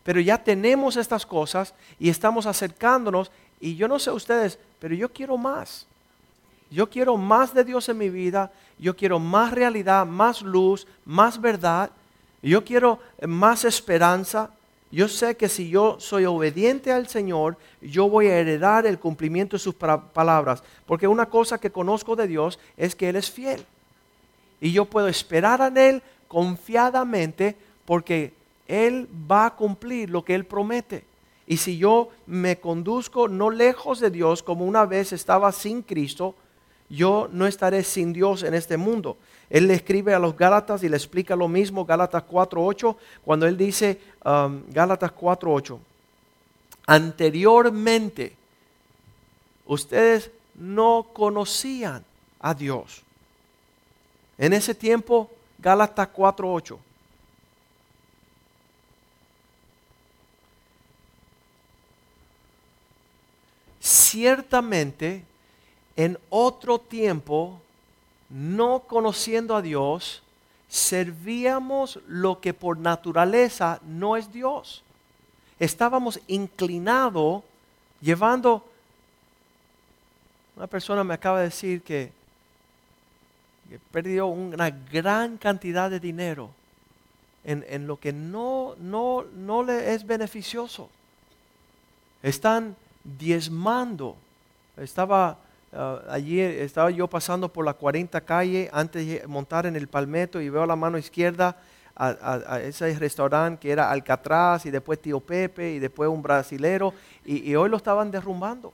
Pero 0.03 0.20
ya 0.20 0.38
tenemos 0.38 0.96
estas 0.96 1.25
cosas 1.25 1.74
y 2.00 2.10
estamos 2.10 2.46
acercándonos 2.46 3.32
y 3.60 3.75
yo 3.75 3.88
no 3.88 4.00
sé 4.00 4.12
ustedes, 4.12 4.58
pero 4.79 4.96
yo 4.96 5.10
quiero 5.10 5.38
más. 5.38 5.86
Yo 6.72 6.89
quiero 6.89 7.18
más 7.18 7.53
de 7.53 7.63
Dios 7.63 7.89
en 7.89 7.98
mi 7.98 8.10
vida, 8.10 8.51
yo 8.77 8.96
quiero 8.96 9.20
más 9.20 9.51
realidad, 9.51 10.06
más 10.06 10.41
luz, 10.41 10.86
más 11.03 11.41
verdad, 11.41 11.89
yo 12.41 12.63
quiero 12.63 13.00
más 13.27 13.65
esperanza. 13.65 14.51
Yo 14.91 15.08
sé 15.08 15.36
que 15.36 15.50
si 15.50 15.70
yo 15.70 16.00
soy 16.00 16.25
obediente 16.25 16.91
al 16.91 17.08
Señor, 17.08 17.58
yo 17.82 18.10
voy 18.10 18.27
a 18.27 18.38
heredar 18.38 18.88
el 18.88 18.98
cumplimiento 18.98 19.56
de 19.56 19.62
sus 19.62 19.75
palabras. 19.75 20.63
Porque 20.88 21.08
una 21.08 21.27
cosa 21.27 21.60
que 21.60 21.72
conozco 21.72 22.15
de 22.15 22.27
Dios 22.27 22.58
es 22.75 22.96
que 22.96 23.10
Él 23.10 23.15
es 23.15 23.29
fiel. 23.29 23.65
Y 24.60 24.72
yo 24.72 24.86
puedo 24.86 25.08
esperar 25.08 25.62
en 25.62 25.77
Él 25.77 26.03
confiadamente 26.27 27.56
porque 27.86 28.34
Él 28.69 29.09
va 29.29 29.47
a 29.47 29.55
cumplir 29.55 30.11
lo 30.11 30.23
que 30.23 30.35
Él 30.35 30.45
promete. 30.45 31.03
Y 31.47 31.57
si 31.57 31.79
yo 31.79 32.09
me 32.27 32.59
conduzco 32.59 33.27
no 33.27 33.49
lejos 33.49 33.99
de 33.99 34.11
Dios 34.11 34.43
como 34.43 34.63
una 34.63 34.85
vez 34.85 35.11
estaba 35.11 35.51
sin 35.51 35.81
Cristo, 35.81 36.35
yo 36.88 37.27
no 37.31 37.47
estaré 37.47 37.83
sin 37.83 38.13
Dios 38.13 38.43
en 38.43 38.53
este 38.53 38.77
mundo. 38.77 39.17
Él 39.49 39.67
le 39.67 39.73
escribe 39.73 40.13
a 40.13 40.19
los 40.19 40.38
Gálatas 40.38 40.83
y 40.83 40.89
le 40.89 40.97
explica 40.97 41.35
lo 41.35 41.47
mismo, 41.47 41.83
Gálatas 41.83 42.23
4.8, 42.29 42.95
cuando 43.25 43.47
él 43.47 43.57
dice, 43.57 43.99
um, 44.23 44.61
Gálatas 44.69 45.11
4.8, 45.15 45.79
anteriormente 46.85 48.35
ustedes 49.65 50.29
no 50.53 51.07
conocían 51.11 52.05
a 52.39 52.53
Dios. 52.53 53.01
En 54.38 54.53
ese 54.53 54.75
tiempo, 54.75 55.31
Gálatas 55.57 56.09
4.8. 56.15 56.77
Ciertamente 63.79 65.24
en 65.95 66.17
otro 66.29 66.79
tiempo, 66.79 67.59
no 68.29 68.81
conociendo 68.88 69.55
a 69.55 69.62
Dios, 69.62 70.24
servíamos 70.69 72.00
lo 72.07 72.39
que 72.39 72.53
por 72.53 72.77
naturaleza 72.77 73.81
no 73.86 74.15
es 74.15 74.31
Dios. 74.31 74.83
Estábamos 75.59 76.19
inclinados 76.27 77.43
llevando... 78.00 78.65
Una 80.55 80.67
persona 80.67 81.03
me 81.03 81.13
acaba 81.13 81.39
de 81.39 81.45
decir 81.45 81.81
que, 81.81 82.12
perdió 83.91 84.27
una 84.27 84.69
gran 84.69 85.38
cantidad 85.38 85.89
de 85.89 86.00
dinero 86.00 86.50
en, 87.43 87.65
en 87.69 87.88
lo 87.88 88.00
que 88.00 88.12
no, 88.12 88.75
no, 88.79 89.25
no 89.36 89.63
le 89.63 89.93
es 89.93 90.05
beneficioso. 90.05 90.89
Están 92.24 92.75
diezmando. 93.03 94.15
Estaba 94.77 95.38
Ah, 95.72 96.01
allí 96.10 96.39
estaba 96.39 96.89
yo 96.89 97.08
pasando 97.08 97.48
por 97.48 97.63
la 97.63 97.75
40 97.75 98.22
calle 98.22 98.70
antes 98.74 99.06
de 99.06 99.27
montar 99.27 99.68
en 99.68 99.75
el 99.75 99.88
palmeto 99.88 100.41
y 100.41 100.50
veo 100.50 100.63
a 100.63 100.68
la 100.68 100.75
mano 100.75 100.98
izquierda 100.98 101.56
a, 101.96 102.60
ese 102.63 102.98
restaurante 102.98 103.60
que 103.60 103.72
era 103.72 103.91
Alcatraz 103.91 104.65
y 104.65 104.72
después 104.72 105.01
Tío 105.01 105.20
Pepe 105.20 105.74
y 105.74 105.79
después 105.79 106.10
un 106.10 106.24
brasilero 106.24 106.94
y, 107.25 107.53
hoy 107.56 107.70
lo 107.70 107.77
estaban 107.77 108.10
derrumbando. 108.10 108.74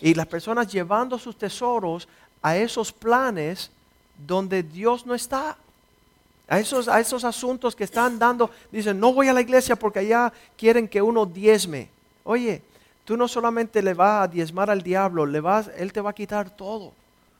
Y 0.00 0.14
las 0.14 0.26
personas 0.26 0.72
llevando 0.72 1.18
sus 1.18 1.36
tesoros 1.36 2.08
a 2.40 2.56
esos 2.56 2.92
planes 2.92 3.70
donde 4.26 4.62
Dios 4.62 5.04
no 5.04 5.14
está. 5.14 5.56
A 6.48 6.60
esos, 6.60 6.86
a 6.86 7.00
esos 7.00 7.24
asuntos 7.24 7.74
que 7.74 7.82
están 7.82 8.20
dando, 8.20 8.50
dicen, 8.70 9.00
no 9.00 9.12
voy 9.12 9.26
a 9.26 9.32
la 9.32 9.40
iglesia 9.40 9.74
porque 9.74 9.98
allá 9.98 10.32
quieren 10.56 10.86
que 10.86 11.02
uno 11.02 11.26
diezme. 11.26 11.90
Oye, 12.22 12.62
tú 13.06 13.16
no 13.16 13.28
solamente 13.28 13.80
le 13.82 13.94
vas 13.94 14.24
a 14.24 14.28
diezmar 14.28 14.68
al 14.68 14.82
diablo, 14.82 15.24
le 15.24 15.40
vas, 15.40 15.70
él 15.78 15.92
te 15.92 16.00
va 16.00 16.10
a 16.10 16.14
quitar 16.14 16.50
todo, 16.50 16.92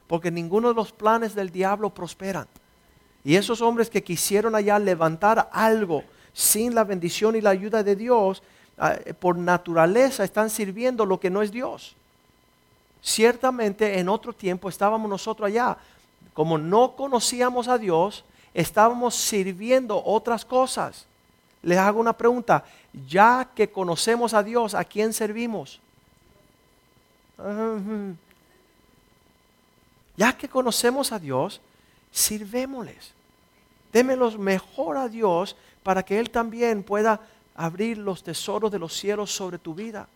porque 0.06 0.30
ninguno 0.30 0.68
de 0.68 0.74
los 0.74 0.92
planes 0.92 1.34
del 1.34 1.50
diablo 1.50 1.90
prosperan. 1.90 2.46
Y 3.24 3.34
esos 3.34 3.60
hombres 3.60 3.90
que 3.90 4.04
quisieron 4.04 4.54
allá 4.54 4.78
levantar 4.78 5.50
algo 5.52 6.04
sin 6.32 6.72
la 6.72 6.84
bendición 6.84 7.34
y 7.34 7.40
la 7.40 7.50
ayuda 7.50 7.82
de 7.82 7.96
Dios, 7.96 8.44
ah, 8.78 8.94
por 9.18 9.36
naturaleza 9.36 10.22
están 10.22 10.50
sirviendo 10.50 11.04
lo 11.04 11.18
que 11.18 11.30
no 11.30 11.42
es 11.42 11.50
Dios. 11.50 11.96
Ciertamente 13.02 13.98
en 13.98 14.08
otro 14.08 14.32
tiempo 14.32 14.68
estábamos 14.68 15.10
nosotros 15.10 15.48
allá, 15.48 15.76
como 16.32 16.58
no 16.58 16.94
conocíamos 16.94 17.66
a 17.66 17.76
Dios, 17.76 18.24
estábamos 18.54 19.16
sirviendo 19.16 20.00
otras 20.04 20.44
cosas. 20.44 21.06
Les 21.62 21.78
hago 21.78 21.98
una 21.98 22.12
pregunta, 22.12 22.64
ya 23.08 23.50
que 23.54 23.70
conocemos 23.70 24.32
a 24.32 24.42
Dios, 24.42 24.74
¿a 24.74 24.84
quién 24.84 25.12
servimos? 25.12 25.80
Ya 30.16 30.36
que 30.36 30.48
conocemos 30.48 31.12
a 31.12 31.18
Dios, 31.18 31.60
sirvémosles. 32.10 33.12
Démelos 33.92 34.38
mejor 34.38 34.96
a 34.96 35.08
Dios 35.08 35.56
para 35.82 36.02
que 36.02 36.18
Él 36.18 36.30
también 36.30 36.82
pueda 36.82 37.20
abrir 37.54 37.98
los 37.98 38.22
tesoros 38.22 38.70
de 38.70 38.78
los 38.78 38.94
cielos 38.94 39.34
sobre 39.34 39.58
tu 39.58 39.74
vida. 39.74 40.08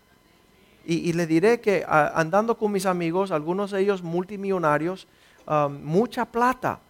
Y, 0.87 1.13
le 1.13 1.27
diré 1.27 1.61
que 1.61 1.85
andando 1.87 2.57
con 2.57 2.73
mis 2.73 2.87
amigos, 2.87 3.31
algunos 3.31 3.71
de 3.71 3.83
ellos 3.83 4.03
multimillonarios, 4.03 5.07
um, 5.47 5.79
mucha 5.85 6.25
plata. 6.25 6.81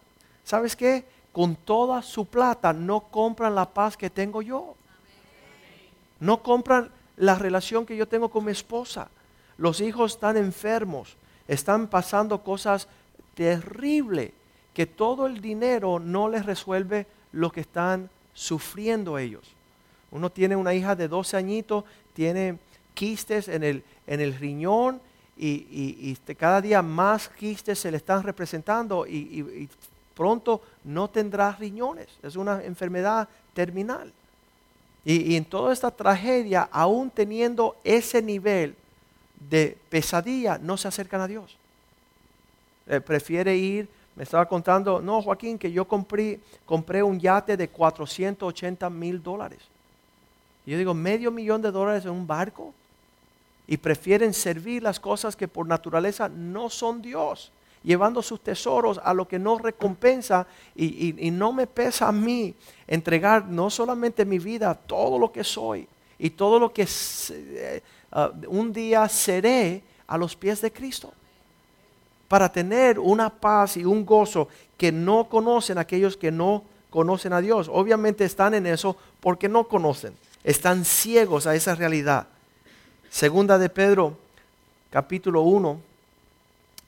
¿Sabes 0.45 0.77
qué? 0.77 1.05
Con 1.33 1.55
toda 1.55 2.01
su 2.01 2.25
plata 2.25 2.71
no 2.71 3.01
compran 3.01 3.53
la 3.53 3.65
paz 3.65 3.97
que 3.97 4.09
tengo 4.09 4.41
yo. 4.41 4.75
No 6.21 6.41
compran 6.41 6.89
la 7.17 7.35
relación 7.35 7.85
que 7.85 7.97
yo 7.97 8.07
tengo 8.07 8.29
con 8.29 8.45
mi 8.45 8.51
esposa. 8.51 9.09
Los 9.57 9.81
hijos 9.81 10.13
están 10.13 10.37
enfermos, 10.37 11.17
están 11.47 11.87
pasando 11.87 12.41
cosas 12.41 12.87
terribles 13.35 14.31
que 14.73 14.85
todo 14.85 15.27
el 15.27 15.41
dinero 15.41 15.99
no 15.99 16.29
les 16.29 16.45
resuelve 16.45 17.05
lo 17.33 17.51
que 17.51 17.61
están 17.61 18.09
sufriendo 18.33 19.17
ellos. 19.17 19.43
Uno 20.11 20.29
tiene 20.29 20.55
una 20.55 20.73
hija 20.73 20.95
de 20.95 21.07
12 21.07 21.37
añitos, 21.37 21.83
tiene 22.13 22.57
quistes 22.93 23.47
en 23.47 23.63
el, 23.63 23.83
en 24.07 24.21
el 24.21 24.35
riñón 24.35 25.01
y, 25.37 26.15
cada 26.37 26.61
día 26.61 26.81
más 26.81 27.29
quistes 27.29 27.79
se 27.79 27.89
le 27.89 27.97
están 27.97 28.21
representando 28.23 29.07
y, 29.07 29.15
y 29.15 29.69
pronto 30.13 30.61
no 30.83 31.09
tendrá 31.09 31.51
riñones. 31.53 32.07
Es 32.21 32.35
una 32.35 32.63
enfermedad 32.63 33.27
terminal. 33.53 34.13
Y, 35.03 35.35
en 35.35 35.45
toda 35.45 35.73
esta 35.73 35.89
tragedia, 35.89 36.69
aún 36.71 37.09
teniendo 37.09 37.75
ese 37.83 38.21
nivel 38.21 38.75
de 39.49 39.77
pesadilla, 39.89 40.59
no 40.59 40.77
se 40.77 40.87
acercan 40.87 41.21
a 41.21 41.27
Dios. 41.27 41.57
Eh, 42.87 43.01
prefiere 43.01 43.55
ir, 43.55 43.89
me 44.15 44.23
estaba 44.23 44.45
contando, 44.47 45.01
no 45.01 45.21
Joaquín, 45.21 45.57
que 45.57 45.71
yo 45.71 45.85
compré, 45.87 46.39
compré 46.65 47.01
un 47.01 47.19
yate 47.19 47.57
de 47.57 47.67
480 47.67 48.89
mil 48.89 49.23
dólares. 49.23 49.59
Y 50.65 50.71
yo 50.71 50.77
digo, 50.77 50.93
medio 50.93 51.31
millón 51.31 51.61
de 51.61 51.71
dólares 51.71 52.05
en 52.05 52.11
un 52.11 52.27
barco. 52.27 52.73
Y 53.67 53.77
prefieren 53.77 54.33
servir 54.33 54.83
las 54.83 54.99
cosas 54.99 55.35
que 55.35 55.47
por 55.47 55.65
naturaleza 55.65 56.29
no 56.29 56.69
son 56.69 57.01
Dios 57.01 57.51
llevando 57.83 58.21
sus 58.21 58.41
tesoros 58.41 58.99
a 59.03 59.13
lo 59.13 59.27
que 59.27 59.39
no 59.39 59.57
recompensa 59.57 60.45
y, 60.75 61.31
no 61.31 61.51
me 61.51 61.67
pesa 61.67 62.07
a 62.07 62.11
mí 62.11 62.53
entregar 62.87 63.47
no 63.47 63.69
solamente 63.69 64.25
mi 64.25 64.39
vida, 64.39 64.73
todo 64.73 65.17
lo 65.17 65.31
que 65.31 65.43
soy 65.43 65.87
y 66.19 66.31
todo 66.31 66.59
lo 66.59 66.71
que 66.71 66.87
eh, 67.31 67.81
ah, 68.11 68.31
un 68.47 68.71
día 68.71 69.07
seré 69.09 69.81
a 70.07 70.17
los 70.17 70.35
pies 70.35 70.61
de 70.61 70.71
Cristo. 70.71 71.11
Para 72.27 72.51
tener 72.51 72.99
una 72.99 73.29
paz 73.29 73.77
y 73.77 73.83
un 73.83 74.05
gozo 74.05 74.47
que 74.77 74.91
no 74.91 75.27
conocen 75.27 75.77
aquellos 75.77 76.15
que 76.15 76.31
no 76.31 76.63
conocen 76.89 77.33
a 77.33 77.41
Dios. 77.41 77.69
Obviamente 77.71 78.23
están 78.23 78.53
en 78.53 78.67
eso 78.67 78.95
porque 79.19 79.49
no 79.49 79.67
conocen. 79.67 80.13
Están 80.43 80.85
ciegos 80.85 81.47
a 81.47 81.55
esa 81.55 81.75
realidad. 81.75 82.27
Segunda 83.09 83.57
de 83.57 83.69
Pedro, 83.69 84.17
capítulo 84.89 85.41
1, 85.41 85.81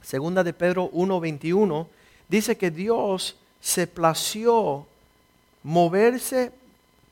segunda 0.03 0.43
de 0.43 0.53
Pedro 0.53 0.89
1:21, 0.91 1.87
dice 2.29 2.57
que 2.57 2.69
Dios 2.69 3.35
se 3.59 3.87
plació 3.87 4.85
moverse 5.63 6.51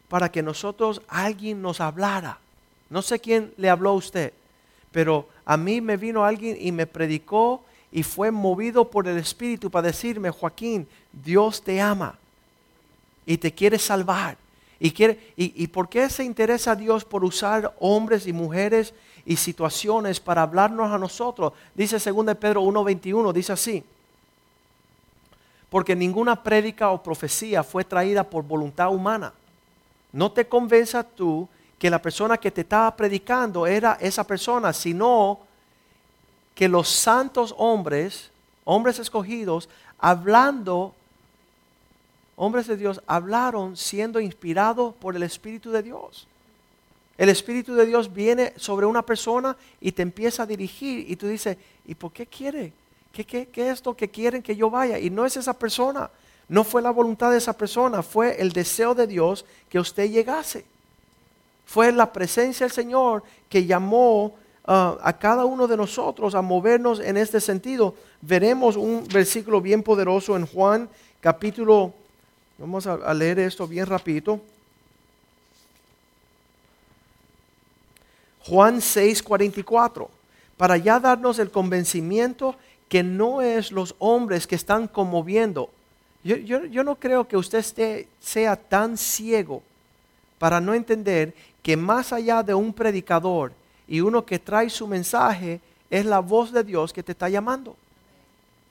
para 0.07 0.29
que 0.29 0.43
nosotros, 0.43 1.01
alguien 1.07 1.61
nos 1.61 1.79
hablara. 1.79 2.37
No 2.89 3.01
sé 3.01 3.19
quién 3.19 3.53
le 3.55 3.69
habló 3.69 3.91
a 3.91 3.93
usted, 3.93 4.33
pero 4.91 5.29
a 5.45 5.55
mí 5.55 5.79
me 5.79 5.95
vino 5.95 6.25
alguien 6.25 6.57
y 6.59 6.71
me 6.73 6.85
predicó 6.85 7.63
y 7.91 8.03
fue 8.03 8.29
movido 8.29 8.89
por 8.89 9.07
el 9.07 9.17
Espíritu 9.17 9.71
para 9.71 9.87
decirme, 9.87 10.29
Joaquín, 10.29 10.87
Dios 11.11 11.61
te 11.61 11.79
ama 11.79 12.19
y 13.25 13.37
te 13.37 13.53
quiere 13.53 13.79
salvar 13.79 14.37
¿Y, 14.83 14.89
quiere, 14.93 15.19
y, 15.37 15.67
por 15.67 15.89
qué 15.89 16.09
se 16.09 16.23
interesa 16.23 16.75
Dios 16.75 17.05
por 17.05 17.23
usar 17.23 17.75
hombres 17.79 18.25
y 18.25 18.33
mujeres 18.33 18.95
y 19.31 19.37
situaciones 19.37 20.19
para 20.19 20.41
hablarnos 20.41 20.91
a 20.91 20.97
nosotros? 20.97 21.53
Dice 21.73 21.97
2 21.97 22.35
Pedro 22.35 22.61
1.21, 22.63 23.31
dice 23.31 23.53
así. 23.53 23.83
Porque 25.69 25.95
ninguna 25.95 26.43
prédica 26.43 26.91
o 26.91 27.01
profecía 27.01 27.63
fue 27.63 27.85
traída 27.85 28.23
por 28.25 28.43
voluntad 28.43 28.93
humana. 28.93 29.33
No 30.11 30.33
te 30.33 30.47
convenza 30.47 31.01
tú 31.03 31.47
que 31.79 31.89
la 31.89 32.01
persona 32.01 32.37
que 32.37 32.51
te 32.51 32.61
estaba 32.61 32.93
predicando 32.95 33.65
era 33.65 33.97
esa 34.01 34.25
persona, 34.25 34.73
sino 34.73 35.39
que 36.53 36.67
los 36.67 36.89
santos 36.89 37.55
hombres, 37.57 38.29
hombres 38.65 38.99
escogidos, 38.99 39.69
hablando, 39.97 40.93
hombres 42.35 42.67
de 42.67 42.75
Dios, 42.75 43.01
hablaron 43.07 43.77
siendo 43.77 44.19
inspirados 44.19 44.93
por 44.95 45.15
el 45.15 45.23
Espíritu 45.23 45.71
de 45.71 45.83
Dios. 45.83 46.27
El 47.21 47.29
Espíritu 47.29 47.75
de 47.75 47.85
Dios 47.85 48.11
viene 48.11 48.51
sobre 48.55 48.87
una 48.87 49.05
persona 49.05 49.55
y 49.79 49.91
te 49.91 50.01
empieza 50.01 50.41
a 50.41 50.47
dirigir 50.47 51.05
y 51.07 51.15
tú 51.15 51.27
dices, 51.27 51.55
¿y 51.85 51.93
por 51.93 52.11
qué 52.11 52.25
quiere? 52.25 52.73
¿Qué, 53.13 53.23
qué, 53.23 53.45
qué 53.45 53.67
es 53.67 53.73
esto 53.73 53.95
que 53.95 54.09
quieren 54.09 54.41
que 54.41 54.55
yo 54.55 54.71
vaya? 54.71 54.97
Y 54.97 55.11
no 55.11 55.23
es 55.23 55.37
esa 55.37 55.53
persona, 55.53 56.09
no 56.49 56.63
fue 56.63 56.81
la 56.81 56.89
voluntad 56.89 57.29
de 57.29 57.37
esa 57.37 57.53
persona, 57.53 58.01
fue 58.01 58.41
el 58.41 58.51
deseo 58.53 58.95
de 58.95 59.05
Dios 59.05 59.45
que 59.69 59.79
usted 59.79 60.09
llegase. 60.09 60.65
Fue 61.67 61.91
la 61.91 62.11
presencia 62.11 62.65
del 62.65 62.73
Señor 62.73 63.21
que 63.47 63.67
llamó 63.67 64.25
uh, 64.25 64.31
a 64.99 65.15
cada 65.19 65.45
uno 65.45 65.67
de 65.67 65.77
nosotros 65.77 66.33
a 66.33 66.41
movernos 66.41 66.99
en 66.99 67.17
este 67.17 67.39
sentido. 67.39 67.93
Veremos 68.21 68.75
un 68.75 69.07
versículo 69.07 69.61
bien 69.61 69.83
poderoso 69.83 70.35
en 70.35 70.47
Juan 70.47 70.89
capítulo, 71.19 71.93
vamos 72.57 72.87
a, 72.87 73.13
leer 73.13 73.37
esto 73.37 73.67
bien 73.67 73.85
rapidito. 73.85 74.41
Juan 78.45 78.81
6, 78.81 79.21
44, 79.23 80.09
para 80.57 80.77
ya 80.77 80.99
darnos 80.99 81.39
el 81.39 81.51
convencimiento 81.51 82.55
que 82.89 83.03
no 83.03 83.41
es 83.41 83.71
los 83.71 83.95
hombres 83.99 84.47
que 84.47 84.55
están 84.55 84.87
conmoviendo. 84.87 85.69
Yo, 86.23 86.35
yo 86.35 86.83
no 86.83 86.95
creo 86.95 87.27
que 87.27 87.37
usted 87.37 87.59
esté, 87.59 88.07
sea 88.19 88.55
tan 88.55 88.97
ciego 88.97 89.63
para 90.37 90.59
no 90.59 90.73
entender 90.73 91.33
que 91.63 91.77
más 91.77 92.13
allá 92.13 92.43
de 92.43 92.53
un 92.53 92.73
predicador 92.73 93.53
y 93.87 94.01
uno 94.01 94.25
que 94.25 94.39
trae 94.39 94.69
su 94.69 94.87
mensaje, 94.87 95.59
es 95.89 96.05
la 96.05 96.19
voz 96.19 96.51
de 96.51 96.63
Dios 96.63 96.93
que 96.93 97.03
te 97.03 97.11
está 97.11 97.29
llamando. 97.29 97.75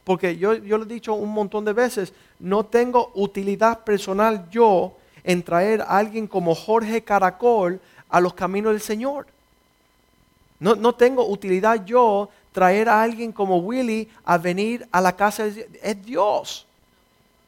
Porque 0.04 0.36
yo, 0.36 0.54
yo 0.54 0.78
lo 0.78 0.84
he 0.84 0.88
dicho 0.88 1.14
un 1.14 1.30
montón 1.30 1.64
de 1.64 1.72
veces, 1.72 2.12
no 2.38 2.64
tengo 2.64 3.12
utilidad 3.14 3.84
personal 3.84 4.48
yo 4.50 4.96
en 5.22 5.42
traer 5.42 5.82
a 5.82 5.98
alguien 5.98 6.26
como 6.26 6.54
Jorge 6.54 7.04
Caracol 7.04 7.80
a 8.08 8.20
los 8.20 8.32
caminos 8.32 8.72
del 8.72 8.80
Señor. 8.80 9.26
No, 10.60 10.76
no, 10.76 10.94
tengo 10.94 11.26
utilidad 11.26 11.84
yo 11.86 12.28
traer 12.52 12.88
a 12.88 13.02
alguien 13.02 13.32
como 13.32 13.56
Willy 13.58 14.08
a 14.24 14.36
venir 14.36 14.86
a 14.92 15.00
la 15.00 15.16
casa. 15.16 15.46
Es 15.46 16.04
Dios. 16.04 16.66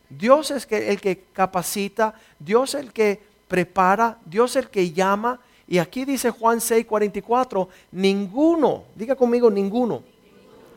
Dios 0.08 0.50
es 0.50 0.66
el 0.70 1.00
que 1.00 1.24
capacita, 1.32 2.14
Dios 2.38 2.74
es 2.74 2.80
el 2.80 2.92
que 2.92 3.20
prepara, 3.48 4.18
Dios 4.24 4.56
es 4.56 4.64
el 4.64 4.70
que 4.70 4.92
llama. 4.92 5.38
Y 5.68 5.78
aquí 5.78 6.04
dice 6.04 6.30
Juan 6.30 6.60
6, 6.60 6.86
44, 6.86 7.68
ninguno, 7.92 8.84
diga 8.94 9.14
conmigo 9.14 9.50
ninguno, 9.50 10.02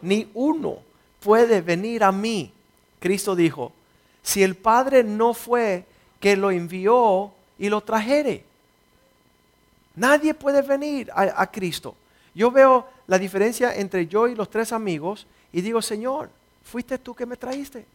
ni 0.02 0.30
uno 0.34 0.78
puede 1.20 1.62
venir 1.62 2.04
a 2.04 2.12
mí. 2.12 2.52
Cristo 3.00 3.36
dijo, 3.36 3.72
si 4.24 4.42
el 4.42 4.56
Padre 4.56 5.04
no 5.04 5.34
fue 5.34 5.86
que 6.20 6.36
lo 6.36 6.52
envió 6.52 7.32
y 7.60 7.70
lo 7.70 7.82
trajere. 7.82 8.44
Nadie 9.96 10.34
puede 10.34 10.62
venir 10.62 11.10
a 11.14 11.50
Cristo. 11.52 11.96
Yo 12.36 12.52
veo 12.52 12.86
la 13.08 13.18
diferencia 13.18 13.74
entre 13.76 14.08
yo 14.08 14.28
y 14.28 14.36
los 14.36 14.50
tres 14.50 14.74
amigos 14.74 15.26
y 15.54 15.62
digo, 15.62 15.82
Señor, 15.82 16.30
fuiste 16.64 17.00
tú 17.00 17.16
que 17.16 17.26
me 17.26 17.38
traíste. 17.38 17.86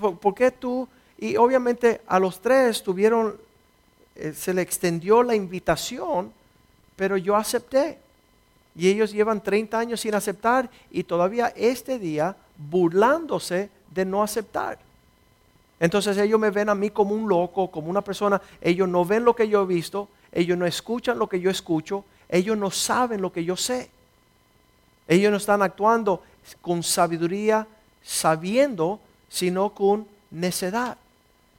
¿Por, 0.00 0.34
qué 0.34 0.50
tú 0.50 0.88
y 1.18 1.36
obviamente 1.36 2.00
a 2.06 2.18
los 2.18 2.40
tres 2.40 2.82
tuvieron, 2.82 3.36
eh, 4.16 4.32
se 4.32 4.52
le 4.52 4.62
extendió 4.62 5.22
la 5.22 5.34
invitación, 5.34 6.32
pero 6.96 7.18
yo 7.18 7.36
acepté. 7.36 7.98
Y 8.74 8.88
ellos 8.88 9.12
llevan 9.12 9.42
30 9.42 9.78
años 9.78 10.00
sin 10.00 10.14
aceptar 10.14 10.68
y 10.90 11.04
todavía 11.04 11.52
este 11.54 11.98
día 11.98 12.34
burlándose 12.56 13.70
de 13.90 14.04
no 14.04 14.22
aceptar. 14.22 14.78
Entonces 15.78 16.16
ellos 16.16 16.40
me 16.40 16.50
ven 16.50 16.70
a 16.70 16.74
mí 16.74 16.90
como 16.90 17.14
un 17.14 17.28
loco, 17.28 17.70
como 17.70 17.88
una 17.90 18.02
persona, 18.02 18.40
ellos 18.60 18.88
no 18.88 19.04
ven 19.04 19.24
lo 19.24 19.36
que 19.36 19.48
yo 19.48 19.62
he 19.62 19.66
visto, 19.66 20.08
ellos 20.32 20.56
no 20.56 20.66
escuchan 20.66 21.18
lo 21.18 21.28
que 21.28 21.40
yo 21.40 21.50
escucho, 21.50 22.04
ellos 22.28 22.56
no 22.56 22.70
saben 22.70 23.22
lo 23.22 23.32
que 23.32 23.44
yo 23.44 23.56
sé. 23.56 23.90
Ellos 25.08 25.30
no 25.30 25.36
están 25.36 25.62
actuando 25.62 26.22
con 26.60 26.82
sabiduría, 26.82 27.66
sabiendo, 28.02 29.00
sino 29.28 29.70
con 29.70 30.06
necedad 30.30 30.98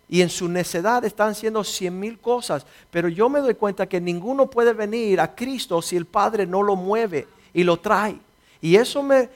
y 0.09 0.21
en 0.21 0.29
su 0.29 0.47
necedad 0.47 1.03
están 1.03 1.31
haciendo 1.31 1.63
cien 1.63 1.99
mil 1.99 2.17
cosas. 2.19 2.65
Pero 2.89 3.09
yo 3.09 3.29
me 3.29 3.39
doy 3.39 3.55
cuenta 3.55 3.87
que 3.87 3.99
ninguno 3.99 4.49
puede 4.49 4.73
venir 4.73 5.19
a 5.19 5.35
Cristo 5.35 5.81
si 5.81 5.95
el 5.97 6.05
Padre 6.05 6.45
no 6.45 6.63
lo 6.63 6.75
mueve 6.75 7.27
y 7.53 7.63
lo 7.63 7.77
trae. 7.77 8.17
Y 8.61 8.75
eso 8.75 9.03
me, 9.03 9.29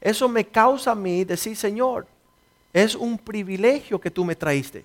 eso 0.00 0.28
me 0.28 0.46
causa 0.46 0.92
a 0.92 0.96
mí 0.96 1.24
decir, 1.24 1.56
Señor, 1.56 2.06
es 2.72 2.94
un 2.94 3.16
privilegio 3.16 4.00
que 4.00 4.10
tú 4.10 4.24
me 4.24 4.34
traíste. 4.34 4.84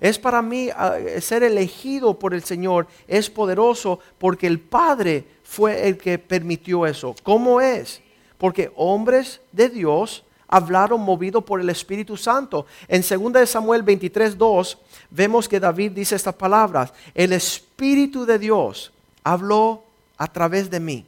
Es 0.00 0.18
para 0.18 0.40
mí 0.40 0.70
ah, 0.74 0.96
ser 1.20 1.42
elegido 1.42 2.18
por 2.18 2.32
el 2.32 2.42
Señor, 2.42 2.86
es 3.06 3.28
poderoso 3.28 4.00
porque 4.18 4.46
el 4.46 4.58
Padre 4.58 5.24
fue 5.44 5.88
el 5.88 5.98
que 5.98 6.18
permitió 6.18 6.86
eso. 6.86 7.14
¿Cómo 7.22 7.60
es? 7.60 8.00
Porque 8.38 8.72
hombres 8.76 9.40
de 9.52 9.68
Dios 9.68 10.24
hablaron 10.50 11.00
movido 11.00 11.40
por 11.42 11.60
el 11.60 11.70
Espíritu 11.70 12.16
Santo. 12.16 12.66
En 12.88 13.02
2 13.02 13.48
Samuel 13.48 13.82
23, 13.82 14.36
2 14.36 14.78
vemos 15.10 15.48
que 15.48 15.60
David 15.60 15.92
dice 15.92 16.16
estas 16.16 16.34
palabras, 16.34 16.92
el 17.14 17.32
Espíritu 17.32 18.26
de 18.26 18.38
Dios 18.38 18.92
habló 19.22 19.84
a 20.18 20.26
través 20.26 20.68
de 20.68 20.80
mí. 20.80 21.06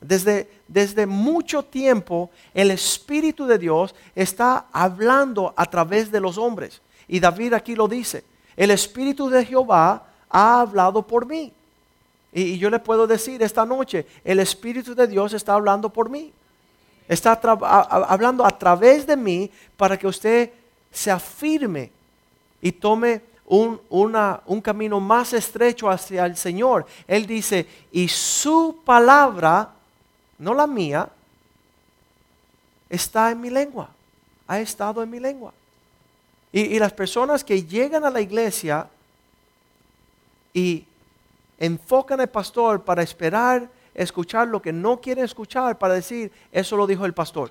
Desde, 0.00 0.50
desde 0.68 1.06
mucho 1.06 1.62
tiempo 1.62 2.30
el 2.52 2.70
Espíritu 2.72 3.46
de 3.46 3.58
Dios 3.58 3.94
está 4.14 4.66
hablando 4.72 5.54
a 5.56 5.66
través 5.66 6.10
de 6.10 6.20
los 6.20 6.36
hombres. 6.36 6.80
Y 7.12 7.20
David 7.20 7.52
aquí 7.52 7.76
lo 7.76 7.88
dice, 7.88 8.24
el 8.56 8.70
Espíritu 8.70 9.28
de 9.28 9.44
Jehová 9.44 10.02
ha 10.30 10.62
hablado 10.62 11.06
por 11.06 11.26
mí. 11.26 11.52
Y, 12.32 12.56
yo 12.56 12.70
le 12.70 12.78
puedo 12.78 13.06
decir 13.06 13.42
esta 13.42 13.66
noche, 13.66 14.06
el 14.24 14.40
Espíritu 14.40 14.94
de 14.94 15.06
Dios 15.06 15.34
está 15.34 15.52
hablando 15.52 15.90
por 15.90 16.08
mí. 16.08 16.32
Está 17.06 17.32
hablando 17.32 18.46
a 18.46 18.58
través 18.58 19.06
de 19.06 19.18
mí 19.18 19.50
para 19.76 19.98
que 19.98 20.06
usted 20.06 20.52
se 20.90 21.10
afirme 21.10 21.92
y 22.62 22.72
tome 22.72 23.20
un, 23.44 24.62
camino 24.62 24.98
más 24.98 25.34
estrecho 25.34 25.90
hacia 25.90 26.24
el 26.24 26.34
Señor. 26.34 26.86
Él 27.06 27.26
dice, 27.26 27.68
y 27.92 28.08
su 28.08 28.80
palabra, 28.86 29.68
no 30.38 30.54
la 30.54 30.66
mía, 30.66 31.10
está 32.88 33.30
en 33.30 33.42
mi 33.42 33.50
lengua, 33.50 33.90
ha 34.48 34.60
estado 34.60 35.02
en 35.02 35.10
mi 35.10 35.20
lengua. 35.20 35.52
Y 36.52 36.78
las 36.78 36.92
personas 36.92 37.42
que 37.42 37.64
llegan 37.64 38.04
a 38.04 38.10
la 38.10 38.20
iglesia 38.20 38.88
y 40.52 40.84
enfocan 41.58 42.20
al 42.20 42.28
pastor 42.28 42.82
para 42.82 43.02
esperar 43.02 43.68
escuchar 43.94 44.48
lo 44.48 44.60
que 44.60 44.72
no 44.72 45.00
quieren 45.00 45.24
escuchar 45.24 45.78
para 45.78 45.94
decir, 45.94 46.32
eso 46.50 46.76
lo 46.76 46.86
dijo 46.86 47.04
el 47.04 47.14
pastor. 47.14 47.50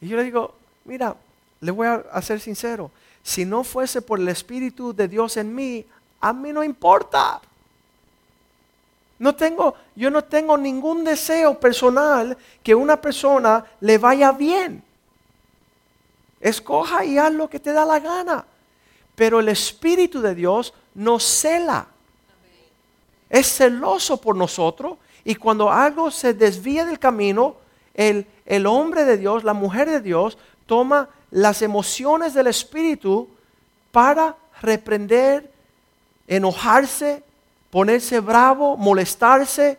Y 0.00 0.08
yo 0.08 0.16
le 0.16 0.24
digo, 0.24 0.54
mira, 0.84 1.16
le 1.60 1.70
voy 1.70 1.86
a, 1.86 2.22
ser 2.22 2.40
sincero, 2.40 2.90
si 3.22 3.44
no 3.44 3.64
fuese 3.64 4.02
por 4.02 4.18
el 4.18 4.28
Espíritu 4.28 4.94
de 4.94 5.08
Dios 5.08 5.36
en 5.36 5.54
mí, 5.54 5.84
a 6.20 6.32
mí 6.32 6.52
no 6.52 6.64
importa. 6.64 7.40
No 9.18 9.34
tengo, 9.34 9.74
yo 9.94 10.10
no 10.10 10.24
tengo 10.24 10.56
ningún 10.56 11.04
deseo 11.04 11.58
personal 11.60 12.36
que 12.62 12.74
una 12.74 12.98
persona 12.98 13.64
le 13.80 13.98
vaya 13.98 14.32
bien. 14.32 14.82
Escoja 16.40 17.04
y 17.04 17.18
haz 17.18 17.32
lo 17.32 17.48
que 17.48 17.60
te 17.60 17.72
da 17.72 17.84
la 17.84 18.00
gana. 18.00 18.44
Pero 19.14 19.40
el 19.40 19.48
Espíritu 19.48 20.20
de 20.20 20.34
Dios 20.34 20.72
nos 20.94 21.22
cela 21.22 21.86
es 23.30 23.46
celoso 23.46 24.16
por 24.16 24.36
nosotros 24.36 24.98
y 25.24 25.36
cuando 25.36 25.70
algo 25.70 26.10
se 26.10 26.34
desvía 26.34 26.84
del 26.84 26.98
camino, 26.98 27.54
el, 27.94 28.26
el 28.44 28.66
hombre 28.66 29.04
de 29.04 29.16
Dios, 29.16 29.44
la 29.44 29.54
mujer 29.54 29.88
de 29.88 30.00
Dios, 30.00 30.36
toma 30.66 31.08
las 31.30 31.62
emociones 31.62 32.34
del 32.34 32.48
Espíritu 32.48 33.28
para 33.92 34.34
reprender, 34.60 35.50
enojarse, 36.26 37.22
ponerse 37.70 38.18
bravo, 38.18 38.76
molestarse, 38.76 39.78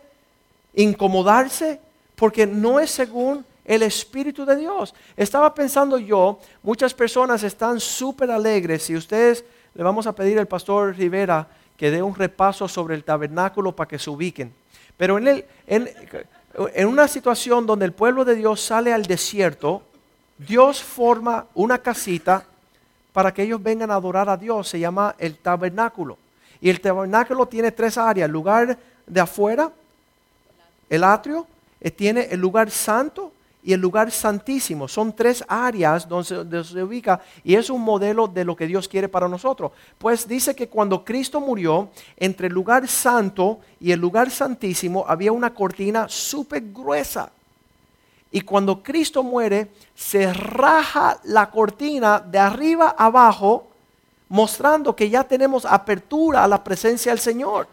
incomodarse, 0.74 1.78
porque 2.16 2.46
no 2.46 2.80
es 2.80 2.90
según 2.90 3.44
el 3.64 3.82
Espíritu 3.82 4.44
de 4.44 4.56
Dios. 4.56 4.94
Estaba 5.16 5.54
pensando 5.54 5.98
yo, 5.98 6.38
muchas 6.62 6.94
personas 6.94 7.42
están 7.42 7.80
súper 7.80 8.30
alegres. 8.30 8.84
Si 8.84 8.96
ustedes 8.96 9.44
le 9.74 9.82
vamos 9.82 10.06
a 10.06 10.14
pedir 10.14 10.38
al 10.38 10.46
pastor 10.46 10.96
Rivera 10.96 11.46
que 11.76 11.90
dé 11.90 12.02
un 12.02 12.14
repaso 12.14 12.68
sobre 12.68 12.94
el 12.94 13.04
tabernáculo 13.04 13.72
para 13.72 13.88
que 13.88 13.98
se 13.98 14.10
ubiquen. 14.10 14.52
Pero 14.96 15.18
en, 15.18 15.28
el, 15.28 15.44
en, 15.66 15.90
en 16.74 16.88
una 16.88 17.08
situación 17.08 17.66
donde 17.66 17.84
el 17.84 17.92
pueblo 17.92 18.24
de 18.24 18.34
Dios 18.34 18.60
sale 18.60 18.92
al 18.92 19.04
desierto, 19.04 19.82
Dios 20.38 20.82
forma 20.82 21.46
una 21.54 21.78
casita 21.78 22.44
para 23.12 23.32
que 23.32 23.42
ellos 23.42 23.62
vengan 23.62 23.90
a 23.90 23.94
adorar 23.94 24.28
a 24.28 24.36
Dios. 24.36 24.68
Se 24.68 24.78
llama 24.78 25.14
el 25.18 25.36
tabernáculo. 25.36 26.18
Y 26.60 26.70
el 26.70 26.80
tabernáculo 26.80 27.46
tiene 27.46 27.72
tres 27.72 27.98
áreas. 27.98 28.26
El 28.26 28.32
lugar 28.32 28.78
de 29.06 29.20
afuera, 29.20 29.70
el 30.88 31.04
atrio, 31.04 31.46
eh, 31.80 31.90
tiene 31.90 32.28
el 32.30 32.40
lugar 32.40 32.70
santo 32.70 33.32
y 33.62 33.72
el 33.72 33.80
lugar 33.80 34.10
santísimo. 34.10 34.88
Son 34.88 35.14
tres 35.14 35.44
áreas 35.46 36.08
donde 36.08 36.64
se, 36.64 36.82
ubica 36.82 37.20
y 37.44 37.54
es 37.54 37.70
un 37.70 37.80
modelo 37.80 38.26
de 38.26 38.44
lo 38.44 38.56
que 38.56 38.66
Dios 38.66 38.88
quiere 38.88 39.08
para 39.08 39.28
nosotros. 39.28 39.70
Pues 39.98 40.26
dice 40.26 40.54
que 40.54 40.68
cuando 40.68 41.04
Cristo 41.04 41.40
murió, 41.40 41.90
entre 42.16 42.48
el 42.48 42.52
lugar 42.52 42.88
santo 42.88 43.60
y 43.80 43.92
el 43.92 44.00
lugar 44.00 44.30
santísimo 44.30 45.04
había 45.06 45.32
una 45.32 45.54
cortina 45.54 46.08
súper 46.08 46.62
gruesa. 46.72 47.30
Y 48.32 48.40
cuando 48.40 48.82
Cristo 48.82 49.22
muere, 49.22 49.70
se 49.94 50.32
raja 50.32 51.20
la 51.24 51.50
cortina 51.50 52.18
de 52.18 52.38
arriba 52.38 52.96
abajo, 52.98 53.68
mostrando 54.28 54.96
que 54.96 55.10
ya 55.10 55.22
tenemos 55.22 55.66
apertura 55.66 56.42
a 56.42 56.48
la 56.48 56.64
presencia 56.64 57.12
del 57.12 57.20
Señor. 57.20 57.68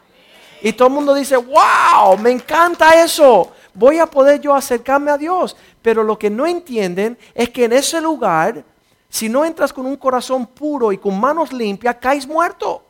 Y 0.61 0.73
todo 0.73 0.89
el 0.89 0.93
mundo 0.93 1.13
dice, 1.13 1.37
wow, 1.37 2.17
me 2.17 2.31
encanta 2.31 3.01
eso 3.01 3.49
voy 3.79 3.97
a 3.97 4.05
poder 4.05 4.41
yo 4.41 4.53
acercarme 4.53 5.11
a 5.11 5.17
Dios. 5.17 5.55
Pero 5.81 6.03
lo 6.03 6.19
que 6.19 6.29
no 6.29 6.45
entienden 6.45 7.17
es 7.33 7.49
que 7.49 7.65
en 7.65 7.73
ese 7.73 8.01
lugar, 8.01 8.63
si 9.09 9.29
no 9.29 9.45
entras 9.45 9.71
con 9.71 9.85
un 9.85 9.95
corazón 9.95 10.45
puro 10.45 10.91
y 10.91 10.97
con 10.97 11.19
manos 11.19 11.53
limpias, 11.53 11.95
caes 11.99 12.27
muerto. 12.27 12.83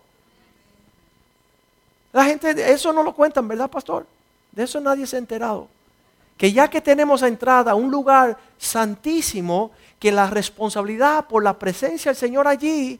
La 2.12 2.26
gente, 2.26 2.50
eso 2.72 2.92
no 2.92 3.04
lo 3.04 3.14
cuentan, 3.14 3.48
¿verdad, 3.48 3.70
pastor? 3.70 4.06
De 4.52 4.64
eso 4.64 4.80
nadie 4.80 5.06
se 5.06 5.16
ha 5.16 5.20
enterado. 5.20 5.68
Que 6.38 6.52
ya 6.52 6.70
que 6.70 6.82
tenemos 6.82 7.22
a 7.22 7.28
entrada 7.28 7.72
a 7.72 7.76
un 7.76 7.92
lugar 7.92 8.38
santísimo, 8.58 9.72
que 10.00 10.12
la 10.12 10.28
responsabilidad 10.28 11.28
por 11.28 11.44
la 11.44 11.58
presencia 11.58 12.10
del 12.10 12.18
Señor 12.18 12.48
allí 12.48 13.00